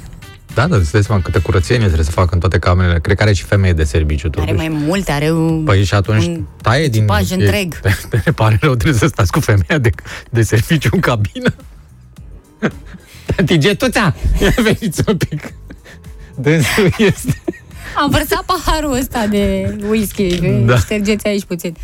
[0.54, 3.00] Da, dar îți dai seama câte curățenie trebuie să facă în toate camerele.
[3.00, 4.68] Cred că are și femeie de serviciu, Are totuși.
[4.68, 5.64] mai multe, are un...
[5.64, 7.00] Păi și atunci un taie din...
[7.02, 7.74] echipaj e- întreg.
[7.80, 7.90] Te,
[8.24, 9.90] te pare rău, trebuie să stați cu femeia de,
[10.30, 11.54] de serviciu în cabină?
[13.36, 15.52] Tati Getuța, ia veniți un pic.
[16.34, 17.42] Dânsul este...
[17.96, 20.38] Am vărsat paharul ăsta de whisky.
[20.40, 20.48] Da.
[20.72, 20.76] Da.
[20.78, 21.76] Ștergeți aici puțin.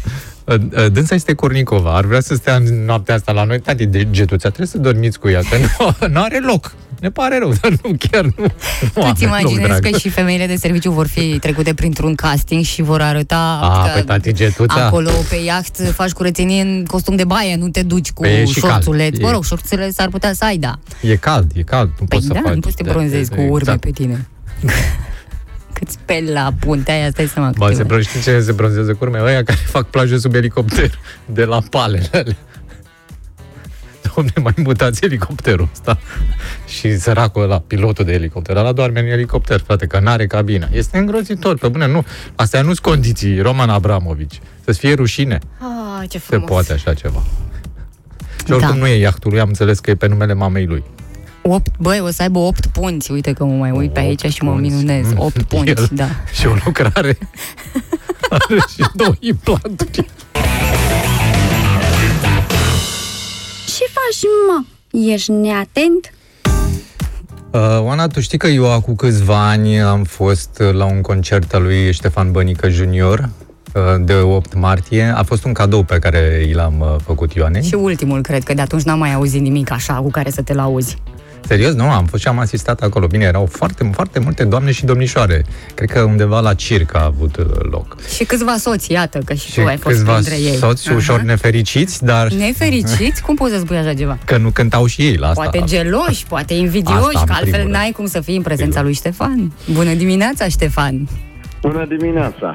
[0.92, 3.60] Dânsa este Cornicova, ar vrea să stea în noaptea asta la noi.
[3.60, 6.72] Tati de Getuța, trebuie să dormiți cu ea, că nu, nu are loc.
[7.00, 8.32] Ne pare rău, dar nu, chiar nu.
[8.38, 8.46] nu
[8.94, 9.88] Tu are ți loc, imaginezi dragă.
[9.90, 13.90] că și femeile de serviciu vor fi trecute printr-un casting și vor arăta A, că
[13.94, 14.84] pe tati Getuța.
[14.86, 18.44] acolo pe iaht faci curățenie în costum de baie, nu te duci cu Păi e
[18.44, 18.72] și cald.
[18.72, 19.18] șorțuleț.
[19.18, 20.78] Mă E- rog, șorțurile s-ar putea să ai, da.
[21.02, 21.88] E cald, e cald.
[21.88, 22.54] Nu Păi poți să da, faci.
[22.54, 23.52] nu poți să te Da, bronzezi cu exact.
[23.52, 24.28] urme pe tine.
[25.80, 27.50] Cât speli la puntea aia, stai seama.
[27.56, 29.20] Ba, câte se bron, știi ce se bronzează cu urme?
[29.22, 32.36] Ăia care fac plaje sub elicopter, de la palele alea.
[34.14, 35.98] Domne, mai mutați elicopterul ăsta.
[36.66, 40.68] Și săracul ăla, pilotul de elicopter, ăla doarme în elicopter, frate, că n-are cabina.
[40.72, 42.04] Este îngrozitor, pe bune, nu.
[42.34, 44.40] Astea nu-s condiții, Roman Abramovici.
[44.64, 45.38] Să-ți fie rușine.
[45.58, 46.48] Ah, ce Se frumos.
[46.48, 47.22] poate așa ceva.
[48.46, 48.76] Și oricum Da.
[48.78, 50.84] nu e iahtul lui, am înțeles că e pe numele mamei lui.
[51.42, 53.10] 8, băi, o să aibă 8 punți.
[53.10, 54.68] Uite că mă mai uit pe aici Opt și mă punți.
[54.70, 55.06] minunez.
[55.12, 55.18] Mm.
[55.18, 55.88] 8 punți, El.
[55.92, 56.08] da.
[56.38, 57.18] Și o lucrare.
[58.30, 60.06] Are și două implanturi.
[63.66, 64.64] Ce faci, mă?
[65.12, 66.12] Ești neatent?
[67.50, 71.54] Uh, Oana, tu știi că eu acum câțiva ani am fost uh, la un concert
[71.54, 73.28] al lui Ștefan Bănică Junior
[73.74, 75.02] uh, de 8 martie.
[75.16, 77.62] A fost un cadou pe care i l-am uh, făcut Ioanei.
[77.62, 80.54] Și ultimul, cred că de atunci n-am mai auzit nimic așa cu care să te
[80.54, 80.96] lauzi.
[81.46, 83.06] Serios, nu, am fost și am asistat acolo.
[83.06, 85.44] Bine, erau foarte, foarte multe doamne și domnișoare.
[85.74, 87.96] Cred că undeva la circ a avut uh, loc.
[88.14, 90.54] Și câțiva soți, iată, că și, Și tu ai fost câțiva printre ei.
[90.56, 90.96] soți Aha.
[90.96, 93.22] ușor nefericiți, dar Nefericiți?
[93.22, 94.18] Cum poți să spui așa ceva?
[94.24, 95.42] că nu cântau și ei la asta.
[95.42, 97.94] Poate geloși, poate invidioși, Asta, în că altfel primul n-ai rând.
[97.94, 98.84] cum să fii în prezența Sigur.
[98.84, 99.52] lui Ștefan.
[99.72, 101.08] Bună dimineața, Ștefan!
[101.60, 102.52] Bună dimineața!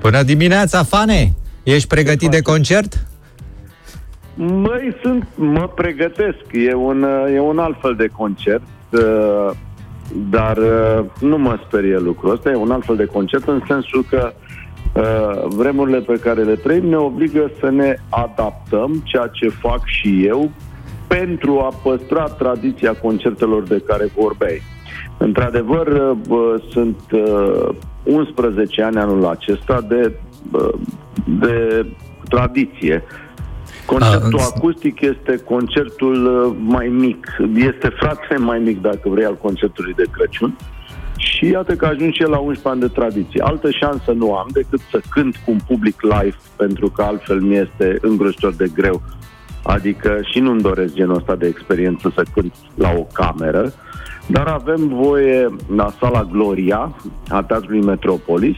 [0.00, 1.32] Până dimineața, Fane!
[1.62, 3.06] Ești pregătit de concert?
[4.36, 6.44] Măi, sunt, mă pregătesc.
[6.52, 9.50] E un, uh, e un alt fel de concert, uh,
[10.30, 12.50] dar uh, nu mă sperie lucrul ăsta.
[12.50, 14.32] E un alt fel de concert în sensul că
[14.94, 20.26] uh, vremurile pe care le trăim ne obligă să ne adaptăm, ceea ce fac și
[20.26, 20.50] eu,
[21.06, 24.62] pentru a păstra tradiția concertelor de care vorbeai.
[25.18, 27.68] Într-adevăr, uh, bă, sunt uh,
[28.02, 30.12] 11 ani anul acesta de,
[30.50, 30.74] bă,
[31.40, 31.86] de
[32.28, 33.04] tradiție.
[33.86, 39.36] Concertul A, acustic este concertul uh, mai mic, este frate mai mic, dacă vrei, al
[39.36, 40.56] concertului de Crăciun.
[41.16, 43.42] Și iată că ajung și el la 11 ani de tradiție.
[43.42, 47.56] Altă șansă nu am decât să cânt cu un public live, pentru că altfel mi
[47.56, 49.02] este îngrozitor de greu.
[49.62, 53.72] Adică și nu-mi doresc genul ăsta de experiență să cânt la o cameră,
[54.26, 56.96] dar avem voie la sala Gloria
[57.28, 58.56] a Teatrului Metropolis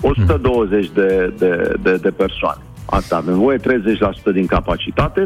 [0.00, 2.63] 120 de, de, de, de persoane.
[2.86, 3.62] Asta avem voie, 30%
[4.32, 5.24] din capacitate.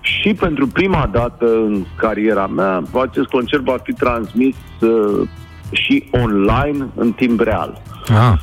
[0.00, 5.28] Și pentru prima dată în cariera mea, acest concert va fi transmis uh,
[5.70, 7.82] și online în timp real.
[8.08, 8.38] Ah,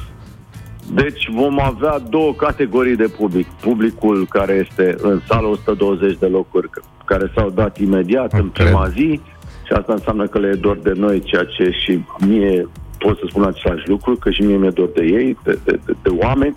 [0.93, 3.47] Deci vom avea două categorii de public.
[3.47, 8.65] Publicul care este în sală 120 de locuri c- care s-au dat imediat în Cred.
[8.67, 9.19] prima zi
[9.65, 12.67] și asta înseamnă că le e dor de noi, ceea ce și mie
[12.97, 15.93] pot să spun același lucru, că și mie mi-e dor de ei, de, de, de,
[16.01, 16.55] de oameni.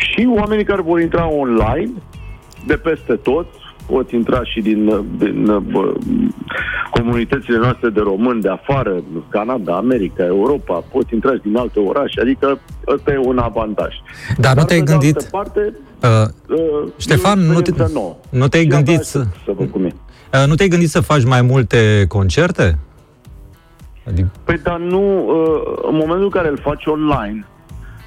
[0.00, 1.90] Și oamenii care vor intra online
[2.66, 3.46] de peste tot,
[3.86, 5.92] pot intra și din, din bă,
[6.90, 12.20] comunitățile noastre de români de afară, Canada, America, Europa, pot intra și din alte orașe,
[12.20, 12.58] adică
[12.88, 13.94] ăsta e un avantaj.
[14.38, 15.16] Dar nu Dar, te-ai pe de gândit...
[15.16, 16.08] altă parte, Uh,
[16.48, 18.16] uh, Ștefan, e o nu te- experiență nouă.
[18.30, 19.92] nu te-ai Și abia gândit aștept să- să văd cum e.
[20.34, 22.78] uh, nu te-ai gândit să faci mai multe concerte?
[24.06, 27.46] Adică, Păi, dar nu, uh, în momentul în care îl faci online,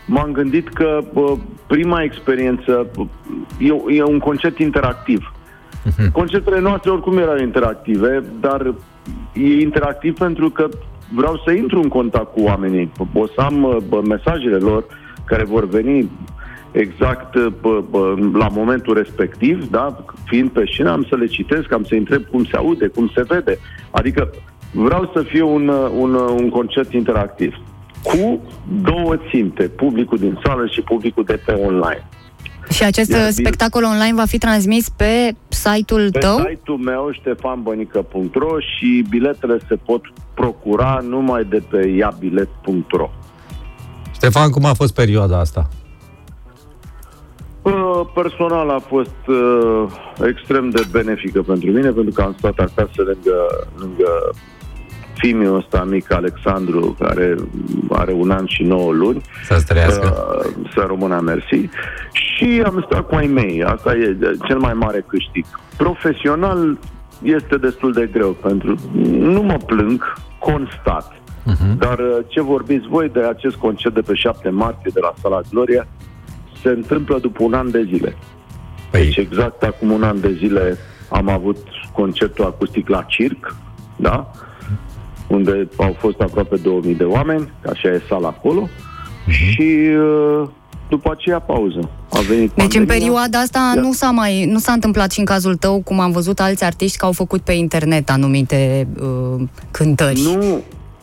[0.06, 1.32] m-am gândit că uh,
[1.68, 3.08] prima experiență uh,
[3.60, 5.34] e, e un concert interactiv.
[6.12, 8.74] Concertele noastre oricum erau interactive, dar
[9.34, 10.70] e interactiv pentru că
[11.16, 12.92] vreau să intru în contact cu oamenii.
[13.14, 14.86] O să am uh, bă, mesajele lor
[15.26, 16.10] care vor veni
[16.72, 20.06] exact uh, bă, bă, la momentul respectiv, da?
[20.26, 23.24] fiind pe scenă, am să le citesc, am să întreb cum se aude, cum se
[23.28, 23.58] vede.
[23.92, 24.30] Adică
[24.72, 27.56] vreau să fie un, uh, un, uh, un concert interactiv
[28.04, 28.42] cu
[28.82, 32.08] două ținte, publicul din sală și publicul de pe online.
[32.70, 36.38] Și acest Iar uh, bil- spectacol online va fi transmis pe site-ul Pe tău?
[36.38, 40.02] site-ul meu, ștefanbănică.ro și biletele se pot
[40.34, 43.10] procura numai de pe iabilet.ro.
[44.14, 45.68] Ștefan, cum a fost perioada asta?
[47.62, 49.86] Uh, Personal a fost uh,
[50.28, 53.36] extrem de benefică pentru mine, pentru că am stat acasă lângă,
[53.78, 54.10] lângă
[55.14, 57.36] fimiul ăsta mic, Alexandru, care
[57.90, 60.36] are un an și 9 luni, Să-ți trăiască.
[60.46, 61.70] uh, să rămână mersi,
[62.12, 63.64] și am stat cu ai mei.
[63.64, 65.46] Asta e de- cel mai mare câștig.
[65.78, 66.78] Profesional
[67.22, 68.76] este destul de greu, pentru
[69.12, 71.12] nu mă plâng, constat.
[71.52, 71.78] Uh-huh.
[71.78, 75.42] Dar uh, ce vorbiți voi de acest concert de pe 7 martie de la Sala
[75.52, 75.88] Gloria
[76.62, 78.16] se întâmplă după un an de zile.
[78.92, 80.78] Deci Păi, exact acum un an de zile
[81.10, 81.58] am avut
[81.94, 83.56] concertul acustic la Circ,
[83.96, 84.32] da?
[85.34, 88.68] Unde au fost aproape 2000 de oameni, așa e sala acolo.
[89.28, 89.88] Și
[90.42, 90.48] uh,
[90.90, 91.90] după aceea pauză.
[92.12, 92.94] A venit Deci în pandemia.
[92.94, 93.82] perioada asta Da.
[93.82, 96.98] nu s-a mai nu s-a întâmplat și în cazul tău, cum am văzut alți artiști
[96.98, 99.42] că au făcut pe internet anumite uh,
[99.72, 100.22] cântări.
[100.24, 100.62] Nu,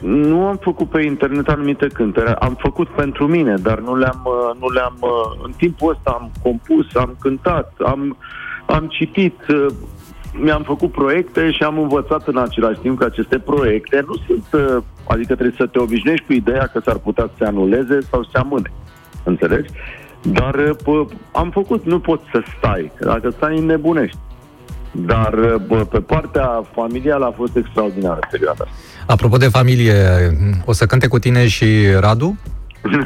[0.08, 2.34] nu am făcut pe internet anumite cântări.
[2.34, 6.30] Am făcut pentru mine, dar nu le-am, uh, nu le-am uh, în timpul ăsta am
[6.42, 8.16] compus, am cântat, am,
[8.66, 9.66] am citit, uh,
[10.32, 14.82] mi-am făcut proiecte și am învățat în același timp că aceste proiecte nu sunt, uh,
[15.04, 18.28] adică trebuie să te obișnuiești cu ideea că s-ar putea să se anuleze sau să
[18.32, 18.72] se amâne.
[19.24, 19.70] Înțelegi?
[20.22, 22.92] Dar uh, pă, am făcut, nu poți să stai.
[22.94, 24.18] că Dacă stai, nebunești.
[24.92, 28.74] Dar uh, bă, pe partea familială a fost extraordinară perioada asta.
[29.06, 29.94] apropo de familie,
[30.64, 31.66] o să cânte cu tine și
[31.98, 32.38] Radu?
[32.92, 33.02] Nu,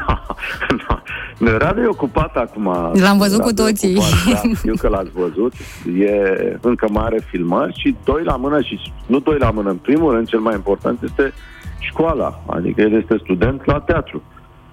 [1.37, 1.57] nu.
[1.57, 2.63] Radu e ocupat acum.
[2.93, 3.95] L-am văzut cu Radu e toții.
[3.97, 5.53] Ocupat, da, știu că l-ați văzut.
[5.99, 9.69] E încă mai are filmări și doi la mână și nu doi la mână.
[9.69, 11.33] În primul rând, cel mai important este
[11.79, 12.41] școala.
[12.45, 14.21] Adică el este student la teatru.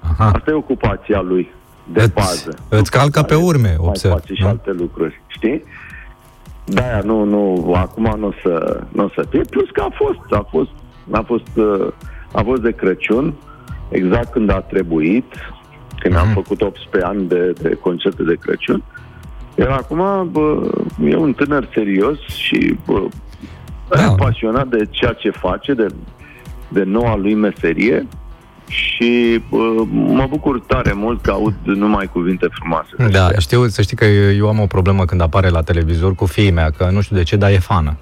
[0.00, 0.24] Aha.
[0.34, 1.50] Asta e ocupația lui
[1.92, 2.58] de Îți- bază.
[2.68, 4.48] îți calcă pe urme, mai observ, face și nu?
[4.48, 5.62] alte lucruri, știi?
[6.64, 9.40] Da, nu, nu, acum nu o să, nu o să fie.
[9.50, 10.70] Plus că a fost, a fost,
[11.10, 11.92] a fost, uh,
[12.32, 13.34] a fost de Crăciun,
[13.92, 15.24] exact când a trebuit,
[15.98, 16.34] când am Mhm.
[16.34, 18.82] făcut 18 ani de, de concerte de Crăciun.
[19.58, 20.70] Iar acum bă,
[21.04, 23.02] e un tânăr serios și bă,
[23.88, 23.96] Da.
[23.96, 24.08] da.
[24.14, 25.86] pasionat de ceea ce face, de,
[26.68, 28.06] de noua lui meserie
[28.68, 32.88] și bă, mă bucur tare mult că aud numai cuvinte frumoase.
[32.98, 36.26] Da, despre știu, să știi că eu am o problemă când apare la televizor cu
[36.26, 37.96] fiii mea, că nu știu de ce, dar e fană.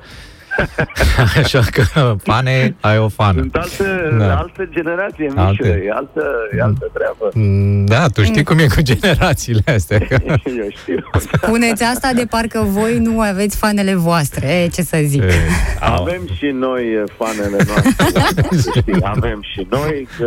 [1.43, 1.82] Așa că
[2.23, 3.39] fane, ai o fană.
[3.41, 3.85] Sunt alte,
[4.19, 4.27] Da.
[4.27, 4.37] da.
[4.37, 5.51] alte generații, Alte.
[5.62, 6.23] Mișule, e altă,
[6.57, 7.28] e altă treabă.
[7.35, 9.99] Mm, Da, tu știi cum e cu generațiile astea.
[9.99, 10.16] că-
[10.61, 11.05] Eu știu.
[11.41, 14.47] Puneți asta de parcă voi nu aveți fanele voastre.
[14.47, 15.23] E, ce să zic.
[15.23, 15.32] E,
[15.81, 16.03] au.
[16.03, 18.57] Avem și noi eh, fanele noastre.
[18.59, 20.27] Știi, avem și noi că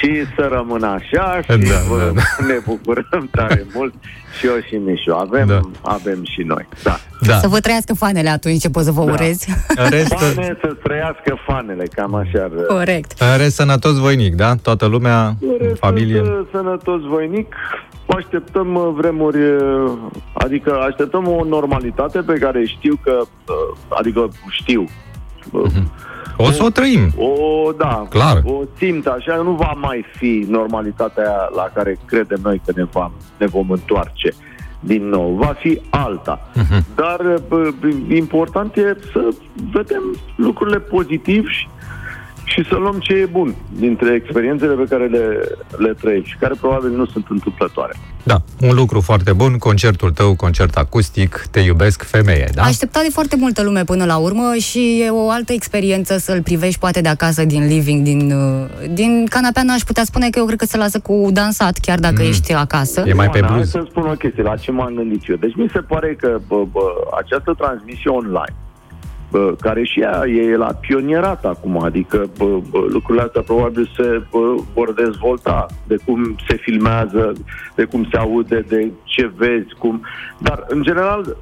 [0.00, 3.94] și să rămână așa și Da, vă- da, ne bucurăm tare mult
[4.38, 5.12] și eu și Mișu.
[5.14, 5.60] Avem, Da.
[5.82, 6.68] avem și noi.
[6.82, 6.96] Da.
[7.26, 7.38] Da.
[7.38, 9.12] Să vă trăiască fanele atunci, ce pot să vă Da.
[9.12, 9.44] urez.
[9.76, 12.42] În rest, Fane să trăiască fanele, cam așa.
[12.42, 13.20] ar- Corect.
[13.20, 14.54] în rest, sănătos voinic, da?
[14.54, 16.22] Toată lumea, În rest, familie.
[16.24, 17.54] să- Sănătos voinic.
[18.16, 19.92] Așteptăm uh, vremuri, uh,
[20.32, 24.84] adică așteptăm o normalitate pe care știu că, uh, adică știu,
[25.52, 25.70] uh,
[26.40, 27.12] O să o trăim.
[27.16, 28.42] O, da, Clar.
[28.44, 32.84] o simt așa, nu va mai fi normalitatea aia la care credem noi că ne,
[32.92, 34.34] va, ne vom întoarce
[34.80, 35.34] din nou.
[35.38, 36.50] Va fi alta.
[36.54, 36.84] Mhm.
[36.94, 37.70] Dar bă,
[38.14, 39.28] important e să
[39.72, 40.02] vedem
[40.36, 41.68] lucrurile pozitiv și,
[42.52, 45.24] și să luăm ce e bun dintre experiențele pe care le,
[45.76, 47.92] le trăim și care probabil nu sunt întâmplătoare.
[48.22, 52.62] Da, un lucru foarte bun, concertul tău, concert acustic, Te iubesc femeie, da?
[52.62, 56.42] A așteptat de foarte multă lume până la urmă și e o altă experiență să-l
[56.42, 59.62] privești poate de acasă, din living, din, uh, din canapea.
[59.62, 62.28] N-aș putea spune că eu cred că se lasă cu dansat, chiar dacă Mm.
[62.28, 63.02] ești acasă.
[63.06, 63.70] E mai pe Ioana, blues.
[63.72, 65.36] Hai să spun o chestie, la ce m-am gândit eu.
[65.36, 66.80] Deci mi se pare că bă, bă,
[67.22, 68.54] această transmisie online,
[69.30, 74.22] bă, care și ea e la pionierat acum, adică bă, bă, lucrurile astea probabil se
[74.30, 77.32] bă, vor dezvolta, de cum se filmează,
[77.74, 80.02] de cum se aude, de ce vezi, cum...
[80.38, 81.36] Dar, în general,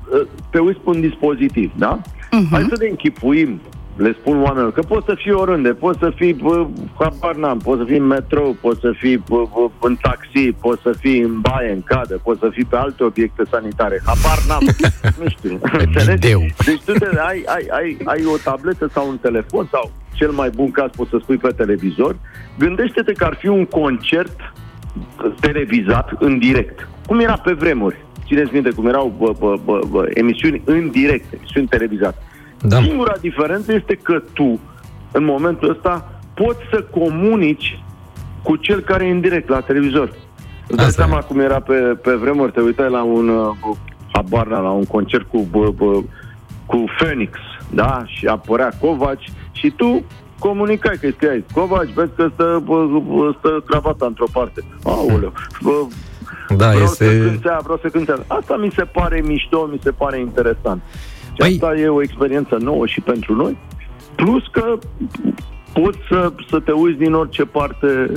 [0.51, 2.01] te uiți pe un dispozitiv, da?
[2.31, 2.49] Mhm.
[2.51, 3.61] Hai să ne închipuim
[3.97, 6.67] le spun oamenilor că poți să fii oriunde, poți să fii, bă,
[6.99, 10.83] habar n-am, poți să fii în metrou, poți să fii bă, bă, în taxi, poți
[10.83, 14.63] să fii în baie, în cadă, poți să fii pe alte obiecte sanitare, habar n-am,
[15.23, 16.27] nu știu, înțelegi?
[16.27, 16.41] Video.
[16.65, 20.51] Deci tu te, ai, ai, ai, ai o tabletă sau un telefon sau cel mai
[20.51, 22.17] bun caz poți să spui pe televizor,
[22.59, 24.53] gândește-te că ar fi un concert
[25.41, 28.05] televizat în direct, cum era pe vremuri.
[28.27, 32.17] Țineți minte cum erau bă, bă, bă, bă, emisiuni în direct, emisiuni televizate.
[32.61, 32.83] Da.
[32.83, 34.61] Singura diferență este că tu,
[35.13, 37.81] în momentul ăsta, poți să comunici
[38.43, 40.09] cu cel care e în direct la televizor.
[40.67, 41.25] Îți dai Asta seama e.
[41.29, 43.77] cum era pe, pe vremuri, te uitai la un uh,
[44.13, 46.01] habar n-am, la un concert cu, bă, bă,
[46.67, 47.39] cu Phoenix,
[47.71, 48.03] da?
[48.07, 50.05] Și apărea Covaci și tu
[50.39, 54.65] comunicai că îi scriai Covaci, vezi că stă, bă, bă, stă cravata într-o parte.
[54.85, 55.71] Aoleu, bă,
[56.57, 57.29] Da, vreau să este...
[57.29, 58.25] cânte aia, vreau să cânte aia.
[58.27, 60.83] Asta mi se pare mișto, mi se pare interesant.
[61.37, 63.59] Și Păi- asta e o experiență nouă și pentru noi.
[64.15, 64.79] Plus că
[65.73, 68.13] poți să, să te uiți din orice parte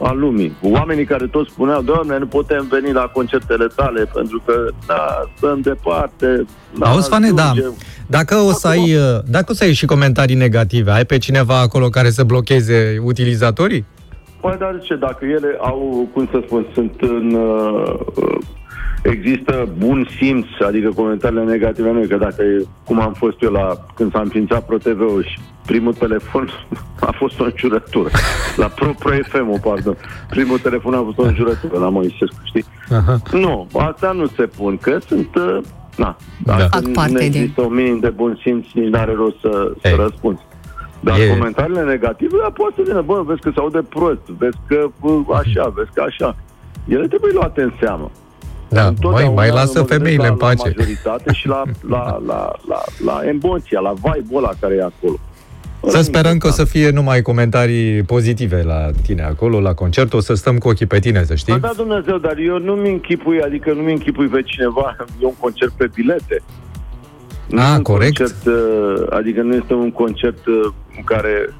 [0.00, 0.56] a lumii.
[0.62, 5.62] Oamenii care toți spuneau, Doamne, nu putem veni la concertele tale pentru că, da, sunt
[5.62, 6.44] departe.
[6.78, 7.42] Da, Auzi, Fane, da.
[7.42, 7.74] ajungem.
[8.06, 11.60] Dacă o să ai, uh, dacă o să ai și comentarii negative, ai pe cineva
[11.60, 13.84] acolo care să blocheze utilizatorii?
[14.40, 17.36] Păi, dar ce, dacă ele au, cum să spun, sunt în...
[19.04, 23.12] Uh, uh, există bun simț, adică comentariile negative nu e că dacă, e- cum am
[23.12, 26.48] fost eu la, când s-a înființat ProTV-ul și primul telefon
[27.08, 28.08] a fost o înjurătură.
[28.56, 29.96] La Pro, Pro FM, pardon.
[30.30, 32.64] Primul telefon a fost o înjurătură la Moisescu, știi?
[32.90, 33.16] Aha.
[33.32, 35.34] Nu, asta nu se pun, că sunt...
[35.36, 35.58] Uh,
[35.96, 36.56] na, Da.
[36.56, 39.72] dacă Fac parte nu din- există o minim de bun simț, nici n-are rost să,
[39.82, 39.96] să Ei.
[39.96, 40.40] răspunzi.
[41.00, 44.56] Dar E- comentariile negative, da, poate să vină, bă, vezi că se aude prost, vezi
[44.68, 46.36] că bă, așa, vezi că așa.
[46.88, 48.10] Ele trebuie luate în seamă.
[48.68, 50.68] Da, mai, Întotdeauna mai mă lasă gândesc femeile la, în pace.
[50.68, 55.18] La majoritate și la, la, la, la, la emoția, la vibe-ul ăla care e acolo.
[55.86, 60.12] Să sperăm că o să fie numai comentarii pozitive la tine acolo, la concert.
[60.12, 61.52] O să stăm cu ochii pe tine, să știi?
[61.52, 65.72] Da, da, Dumnezeu, dar eu nu-mi închipui, adică nu-mi închipui pe cineva, e un concert
[65.72, 66.42] pe bilete.
[67.48, 68.16] Nu Ah, e un corect.
[68.16, 71.54] Concert, uh, adică nu este un concert uh, în care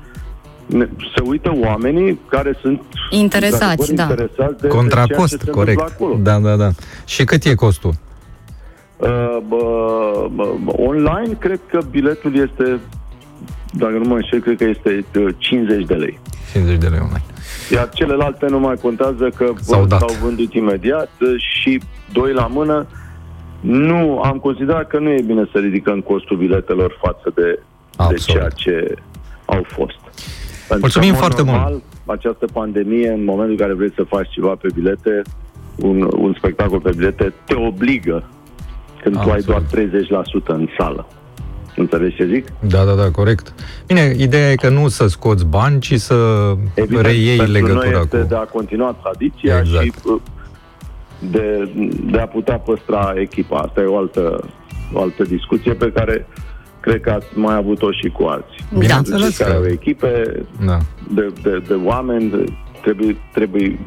[0.69, 4.23] ne- se uită oamenii care sunt Interesați, într-adevăr, da.
[4.25, 5.81] interesați de, Contra de ceea cost, ce se corect.
[5.81, 6.21] întâmplă Acolo.
[6.23, 6.71] Da, da, da.
[7.05, 7.93] Și cât e costul?
[8.97, 9.09] Uh,
[9.49, 12.81] bă, bă, online, cred că biletul este,
[13.73, 16.19] dacă nu mă înșel, cred că este uh, 50 de lei.
[16.53, 17.25] 50 de lei online.
[17.71, 19.99] Iar celelalte nu mai contează că S-au bă, dat.
[19.99, 21.81] s-au vândut imediat uh, și
[22.13, 22.87] doi la mână.
[23.61, 27.61] Nu, am considerat că nu e bine să ridicăm costul biletelor față de, de
[27.97, 28.25] Absolut.
[28.25, 28.95] ceea ce
[29.45, 29.99] au fost.
[30.69, 31.57] Pentru Mulțumim că, în mod foarte mult.
[31.57, 35.23] normal, Această pandemie, în momentul în care vrei să faci ceva pe bilete,
[35.77, 38.25] un, un spectacol pe bilete, te obligă
[39.03, 39.69] când tu ai Absolut.
[39.71, 41.07] doar 30% în sală.
[41.77, 42.47] Înțelegi ce zic?
[42.61, 43.55] Da, da, da, corect.
[43.87, 46.53] Bine, ideea e că nu să scoți bani, ci să
[47.01, 48.27] reiei pentru legătura noi este cu...
[48.27, 49.85] de a continua tradiția Exact.
[49.85, 50.21] și uh,
[51.31, 51.73] de,
[52.11, 53.59] de a putea păstra echipa.
[53.59, 54.49] Asta e o altă,
[54.93, 56.27] o altă discuție pe care
[56.89, 58.65] cred că ați mai avut-o și cu alții.
[58.79, 60.79] Bineînțeles Cei care că- au echipe Da.
[61.15, 62.45] de, de, de oameni de,
[62.83, 63.79] trebuie, trebuie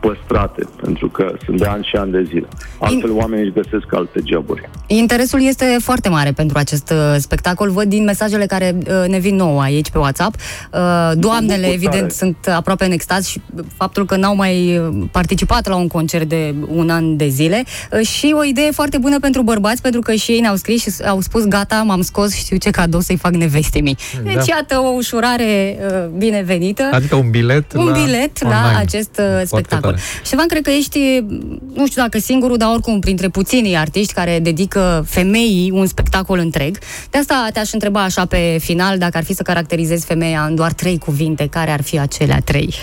[0.00, 2.48] păstrate, pentru că sunt de ani și ani de zile.
[2.78, 4.68] Altfel oamenii își găsesc alte joburi.
[4.86, 7.70] Interesul este foarte mare pentru acest uh, spectacol.
[7.70, 10.34] Văd din mesajele care uh, ne vin nouă aici pe WhatsApp.
[10.34, 12.12] Uh, doamnele, bucur evident, tare.
[12.12, 13.40] sunt aproape în extaz și
[13.76, 17.64] faptul că n-au mai uh, participat la un concert de un an de zile.
[17.92, 20.90] Uh, și o idee foarte bună pentru bărbați, pentru că și ei ne-au scris și
[21.06, 23.96] au spus, gata, m-am scos, știu ce cadou să-i fac neveste mi.
[24.22, 24.42] Deci, Da.
[24.46, 26.88] iată, o ușurare uh, binevenită.
[26.92, 28.60] Adică un bilet un la bilet online.
[28.72, 29.87] la acest uh, Foarte spectacol.
[29.90, 30.02] Tare.
[30.24, 31.24] Ștefan, cred că ești,
[31.74, 36.78] nu știu dacă singurul, dar oricum printre puținii artiști care dedică femeii un spectacol întreg.
[37.10, 40.72] De asta te-aș întreba așa pe final, dacă ar fi să caracterizezi femeia în doar
[40.72, 42.74] trei cuvinte, care ar fi acelea trei?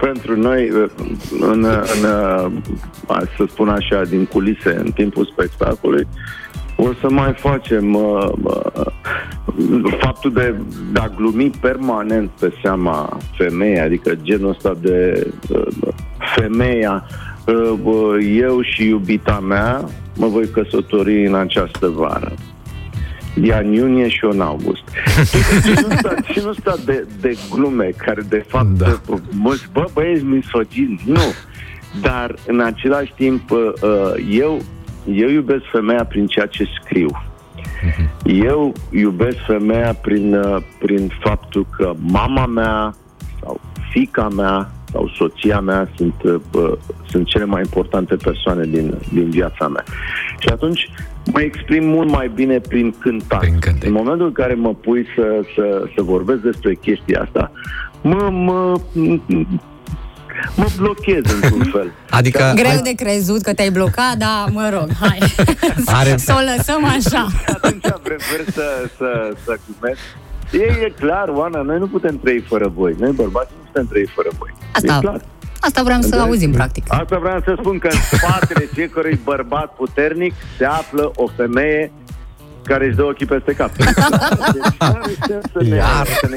[0.00, 0.68] Pentru noi,
[1.40, 1.64] în,
[2.02, 2.12] în,
[3.08, 6.06] hai să spun așa, din culise, în timpul spectacolului,
[6.76, 8.86] o să mai facem uh, uh,
[10.00, 10.54] faptul de,
[10.92, 15.66] de a glumi permanent pe seama femeii, adică genul ăsta de uh,
[16.36, 17.04] femeia,
[17.46, 19.84] uh, uh, eu și iubita mea
[20.16, 22.32] mă voi căsători în această vară.
[23.42, 24.82] Ea în iunie și eu în august.
[25.62, 28.86] și nu sta, și nu sta de, de glume care de fapt Da.
[28.86, 29.14] da.
[29.30, 31.02] mulți, bă, băieți misogini.
[31.06, 31.20] Nu.
[32.00, 33.58] Dar în același timp uh,
[34.30, 34.62] eu,
[35.14, 37.10] eu iubesc femeia prin ceea ce scriu.
[38.24, 42.94] Eu iubesc femeia prin, uh, prin faptul că mama mea
[43.40, 43.60] sau
[43.90, 46.72] fica mea sau soția mea sunt, uh,
[47.08, 49.84] sunt cele mai importante persoane din, din viața mea.
[50.38, 50.90] Și atunci
[51.32, 53.38] mă exprim mult mai bine prin cântat.
[53.38, 53.88] Prin cântec.
[53.88, 57.52] În momentul în care mă pui să, să, să vorbesc despre chestia asta,
[58.02, 58.80] mă, mă,
[60.54, 61.92] mă blochez într-un fel.
[62.10, 65.18] Adică Greu de crezut că te-ai blocat, dar mă rog, hai
[65.98, 67.26] Are- să o lăsăm așa.
[67.52, 70.00] atunci prefer să, să, să glumesc.
[70.52, 72.94] E, e clar, Oana, noi nu putem trăi fără voi.
[72.98, 74.50] Noi bărbații nu putem trăi fără voi.
[74.72, 75.20] Asta- E clar.
[75.60, 76.28] Asta vreau să Înțelegi?
[76.28, 76.84] auzim, practic.
[76.88, 81.92] Asta vreau să spun că în spatele fiecărui bărbat puternic se află o femeie
[82.66, 83.76] care își dă ochii peste cap.
[83.76, 83.86] Deci,
[84.78, 86.06] n-are sens să ne, Iar.
[86.06, 86.26] să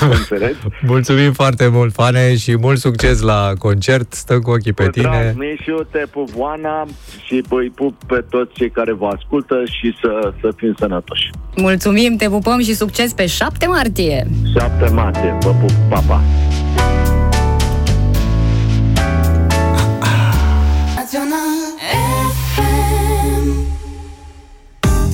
[0.00, 0.56] Înțelegi?
[0.86, 4.12] mulțumim foarte mult, Fane, și mult succes la concert.
[4.12, 5.34] Stăm cu ochii pe Cu drag, tine.
[5.36, 6.86] mie și eu te pup, Oana,
[7.26, 11.30] și îi pup pe toți cei care vă ascultă și să, să fim sănătoși.
[11.56, 14.26] Mulțumim, te pupăm și succes pe 7 martie!
[14.58, 16.20] 7 martie, vă pup, pa, pa!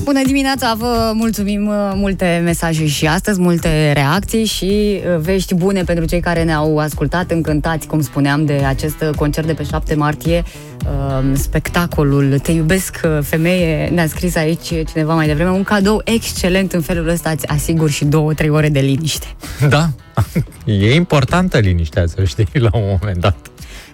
[0.03, 5.83] Bună dimineața, vă mulțumim uh, multe mesaje și astăzi, multe reacții și uh, vești bune
[5.83, 9.95] pentru cei care ne-au ascultat, încântați, cum spuneam, de acest uh, concert de pe 7
[9.95, 10.43] martie,
[10.85, 16.73] uh, spectacolul Te iubesc, uh, femeie, ne-a scris aici cineva mai devreme, un cadou excelent
[16.73, 19.27] în felul ăsta, îți asigur și două, trei ore de liniște.
[19.69, 19.89] Da.
[20.65, 23.35] E importantă liniștea, să știi, la un moment dat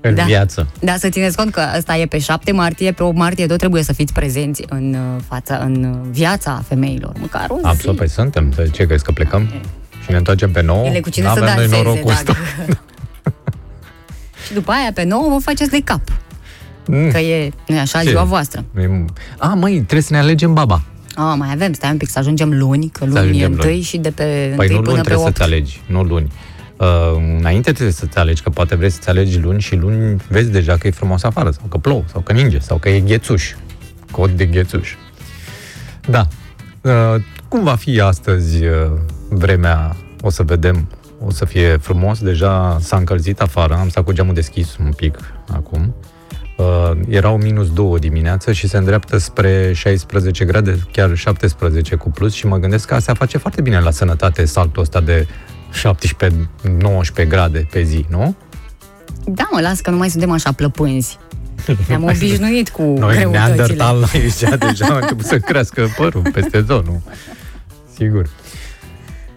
[0.02, 0.24] în Da.
[0.24, 0.68] viață.
[0.80, 3.84] Da, să țineți cont că ăsta e pe 7 martie, pe 8 martie tot trebuie
[3.84, 7.66] să fiți prezenți în uh, fața, în uh, viața femeilor, măcar o zi.
[7.66, 8.50] Absolut, păi suntem.
[8.56, 9.48] De Ce crezi că plecăm?
[10.04, 10.86] Și ne întoarcem pe nou?
[10.86, 12.24] Ele cu cine N-avem să noi danseze, norocul ăsta.
[12.66, 12.80] dacă...
[14.46, 16.02] și după aia, pe 9, vă faceți de cap.
[16.86, 17.12] Mm.
[17.12, 18.10] Că e, nu e așa, Ce?
[18.10, 18.66] ziua voastră.
[19.38, 20.82] A, măi, trebuie să ne alegem baba.
[21.16, 23.82] A, mai avem, stai un pic, să ajungem luni, că luni e ajungem întâi luni.
[23.82, 25.36] și de pe Păi întâi nu luni până pe trebuie 8.
[25.36, 26.32] să-ți alegi, nu luni.
[26.80, 26.88] Uh,
[27.40, 30.88] înainte trebuie să-ți alegi, că poate vrei să-ți alegi luni și luni vezi deja că
[30.88, 33.54] e frumos afară, sau că plouă, sau că ninge, sau că e ghețuș.
[34.12, 34.94] Cod de ghețuș.
[36.08, 36.28] Da.
[36.82, 37.16] Uh,
[37.48, 38.92] cum va fi astăzi uh,
[39.30, 39.96] vremea?
[40.22, 40.90] O să vedem.
[41.26, 42.20] O să fie frumos.
[42.20, 43.74] Deja s-a încălzit afară.
[43.74, 45.20] Am stat cu geamul deschis un pic
[45.54, 45.96] acum.
[46.58, 52.34] Uh, erau minus 2 dimineață și se îndreaptă spre 16 grade, chiar 17 cu plus
[52.34, 55.28] și mă gândesc că asta face foarte bine la sănătate saltul ăsta de
[55.74, 58.36] 17-19 grade pe zi, nu?
[59.26, 61.18] Da, mă, las că nu mai suntem așa plăpânzi.
[61.88, 63.30] Ne-am obișnuit cu Noi, greutățile.
[63.30, 67.02] Neandertal, aici deja a început să crească părul peste tot, nu?
[67.98, 68.30] Sigur.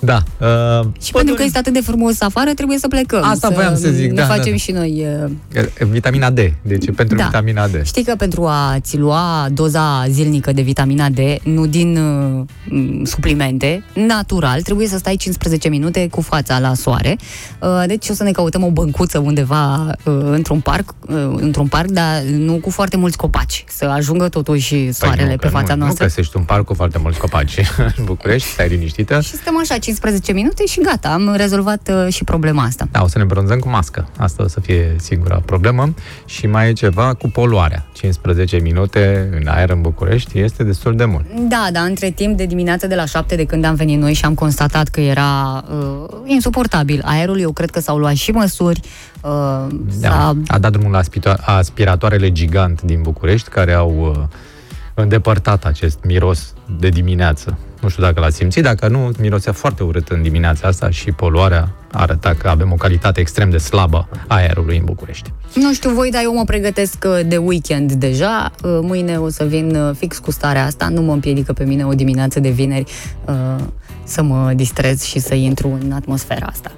[0.05, 0.23] Da.
[0.39, 3.25] Uh, Și pentru că este atât de frumos afară, trebuie să plecăm.
[3.25, 4.57] Asta voiam să zic, ne da, facem da, da.
[4.57, 5.07] și noi
[5.55, 6.39] uh, uh, vitamina D.
[6.63, 7.25] Deci e pentru Da.
[7.25, 7.85] vitamina D.
[7.85, 13.85] Știi că pentru a-ți lua doza zilnică de vitamina D, nu din uh, m, suplimente,
[13.95, 17.17] natural, trebuie să stai 15 minute cu fața la soare.
[17.61, 21.89] Uh, deci o să ne căutăm o băncuță undeva uh, într-un parc, uh, într-un parc,
[21.89, 25.75] dar nu cu foarte mulți copaci, să ajungă totuși soarele Păi nu, pe că fața
[25.75, 26.05] nu, noastră.
[26.05, 27.59] Nu găsești un parc cu foarte mulți copaci
[27.97, 29.21] în București, stai liniștită.
[29.21, 32.89] și stăm așa 15 minute și gata, am rezolvat uh, și problema asta.
[32.91, 34.09] Da, o să ne bronzăm cu mască.
[34.19, 35.95] Asta o să fie singura problemă.
[36.25, 37.87] Și mai e ceva cu poluarea.
[37.93, 41.25] 15 minute în aer în București este destul de mult.
[41.49, 44.25] Da, dar între timp de dimineață de la 7 de când am venit noi și
[44.25, 48.81] am constatat că era uh, insuportabil aerul, eu cred că s-au luat și măsuri.
[49.21, 49.31] Uh,
[50.01, 50.37] Da, s-a...
[50.47, 54.23] a dat drumul la aspito- aspiratoarele gigant din București, care au uh,
[54.95, 57.59] îndepărtat acest miros de dimineață.
[57.81, 61.75] Nu știu dacă l-ați simțit, dacă nu, mirosea foarte urât în dimineața asta și poluarea
[61.93, 65.33] arăta că avem o calitate extrem de slabă a aerului în București.
[65.55, 68.51] Nu știu voi, dar eu mă pregătesc uh, de weekend deja.
[68.63, 70.89] Uh, Mâine o să vin uh, fix cu starea asta.
[70.89, 72.85] Nu mă împiedică pe mine o dimineață de vineri
[73.25, 73.65] uh,
[74.05, 76.71] să mă distrez și să intru în atmosfera asta.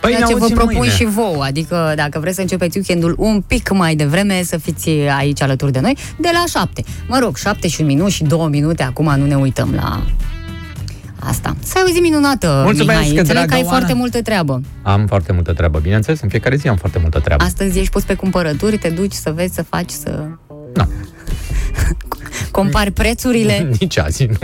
[0.00, 0.92] Păi Ceea ne ce vă auzim propun mâine.
[0.94, 4.88] și vouă, adică dacă vreți să începeți weekendul un pic mai devreme, să fiți
[5.18, 6.84] aici alături de noi, de la 7.
[7.08, 10.02] Mă rog, 7 și un minut și 2 minute, acum nu ne uităm la
[11.18, 11.56] asta.
[11.62, 13.08] Să ai o zi minunată, Mulțumesc, Mihai.
[13.18, 13.76] Înțeleg dragă că ai Oana.
[13.76, 14.60] foarte multă treabă.
[14.82, 17.44] Am foarte multă treabă, bineînțeles, în fiecare zi am foarte multă treabă.
[17.44, 20.24] Astăzi ești pus pe cumpărături, te duci să vezi, să faci, să
[20.74, 20.88] Nu,
[22.50, 23.68] compari prețurile.
[23.80, 24.36] nici azi nu.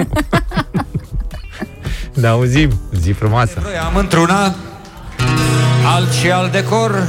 [2.21, 2.71] ne auzim,
[3.01, 3.63] zi frumoasă.
[3.87, 4.55] Am într-una
[5.85, 7.07] alt și alt decor.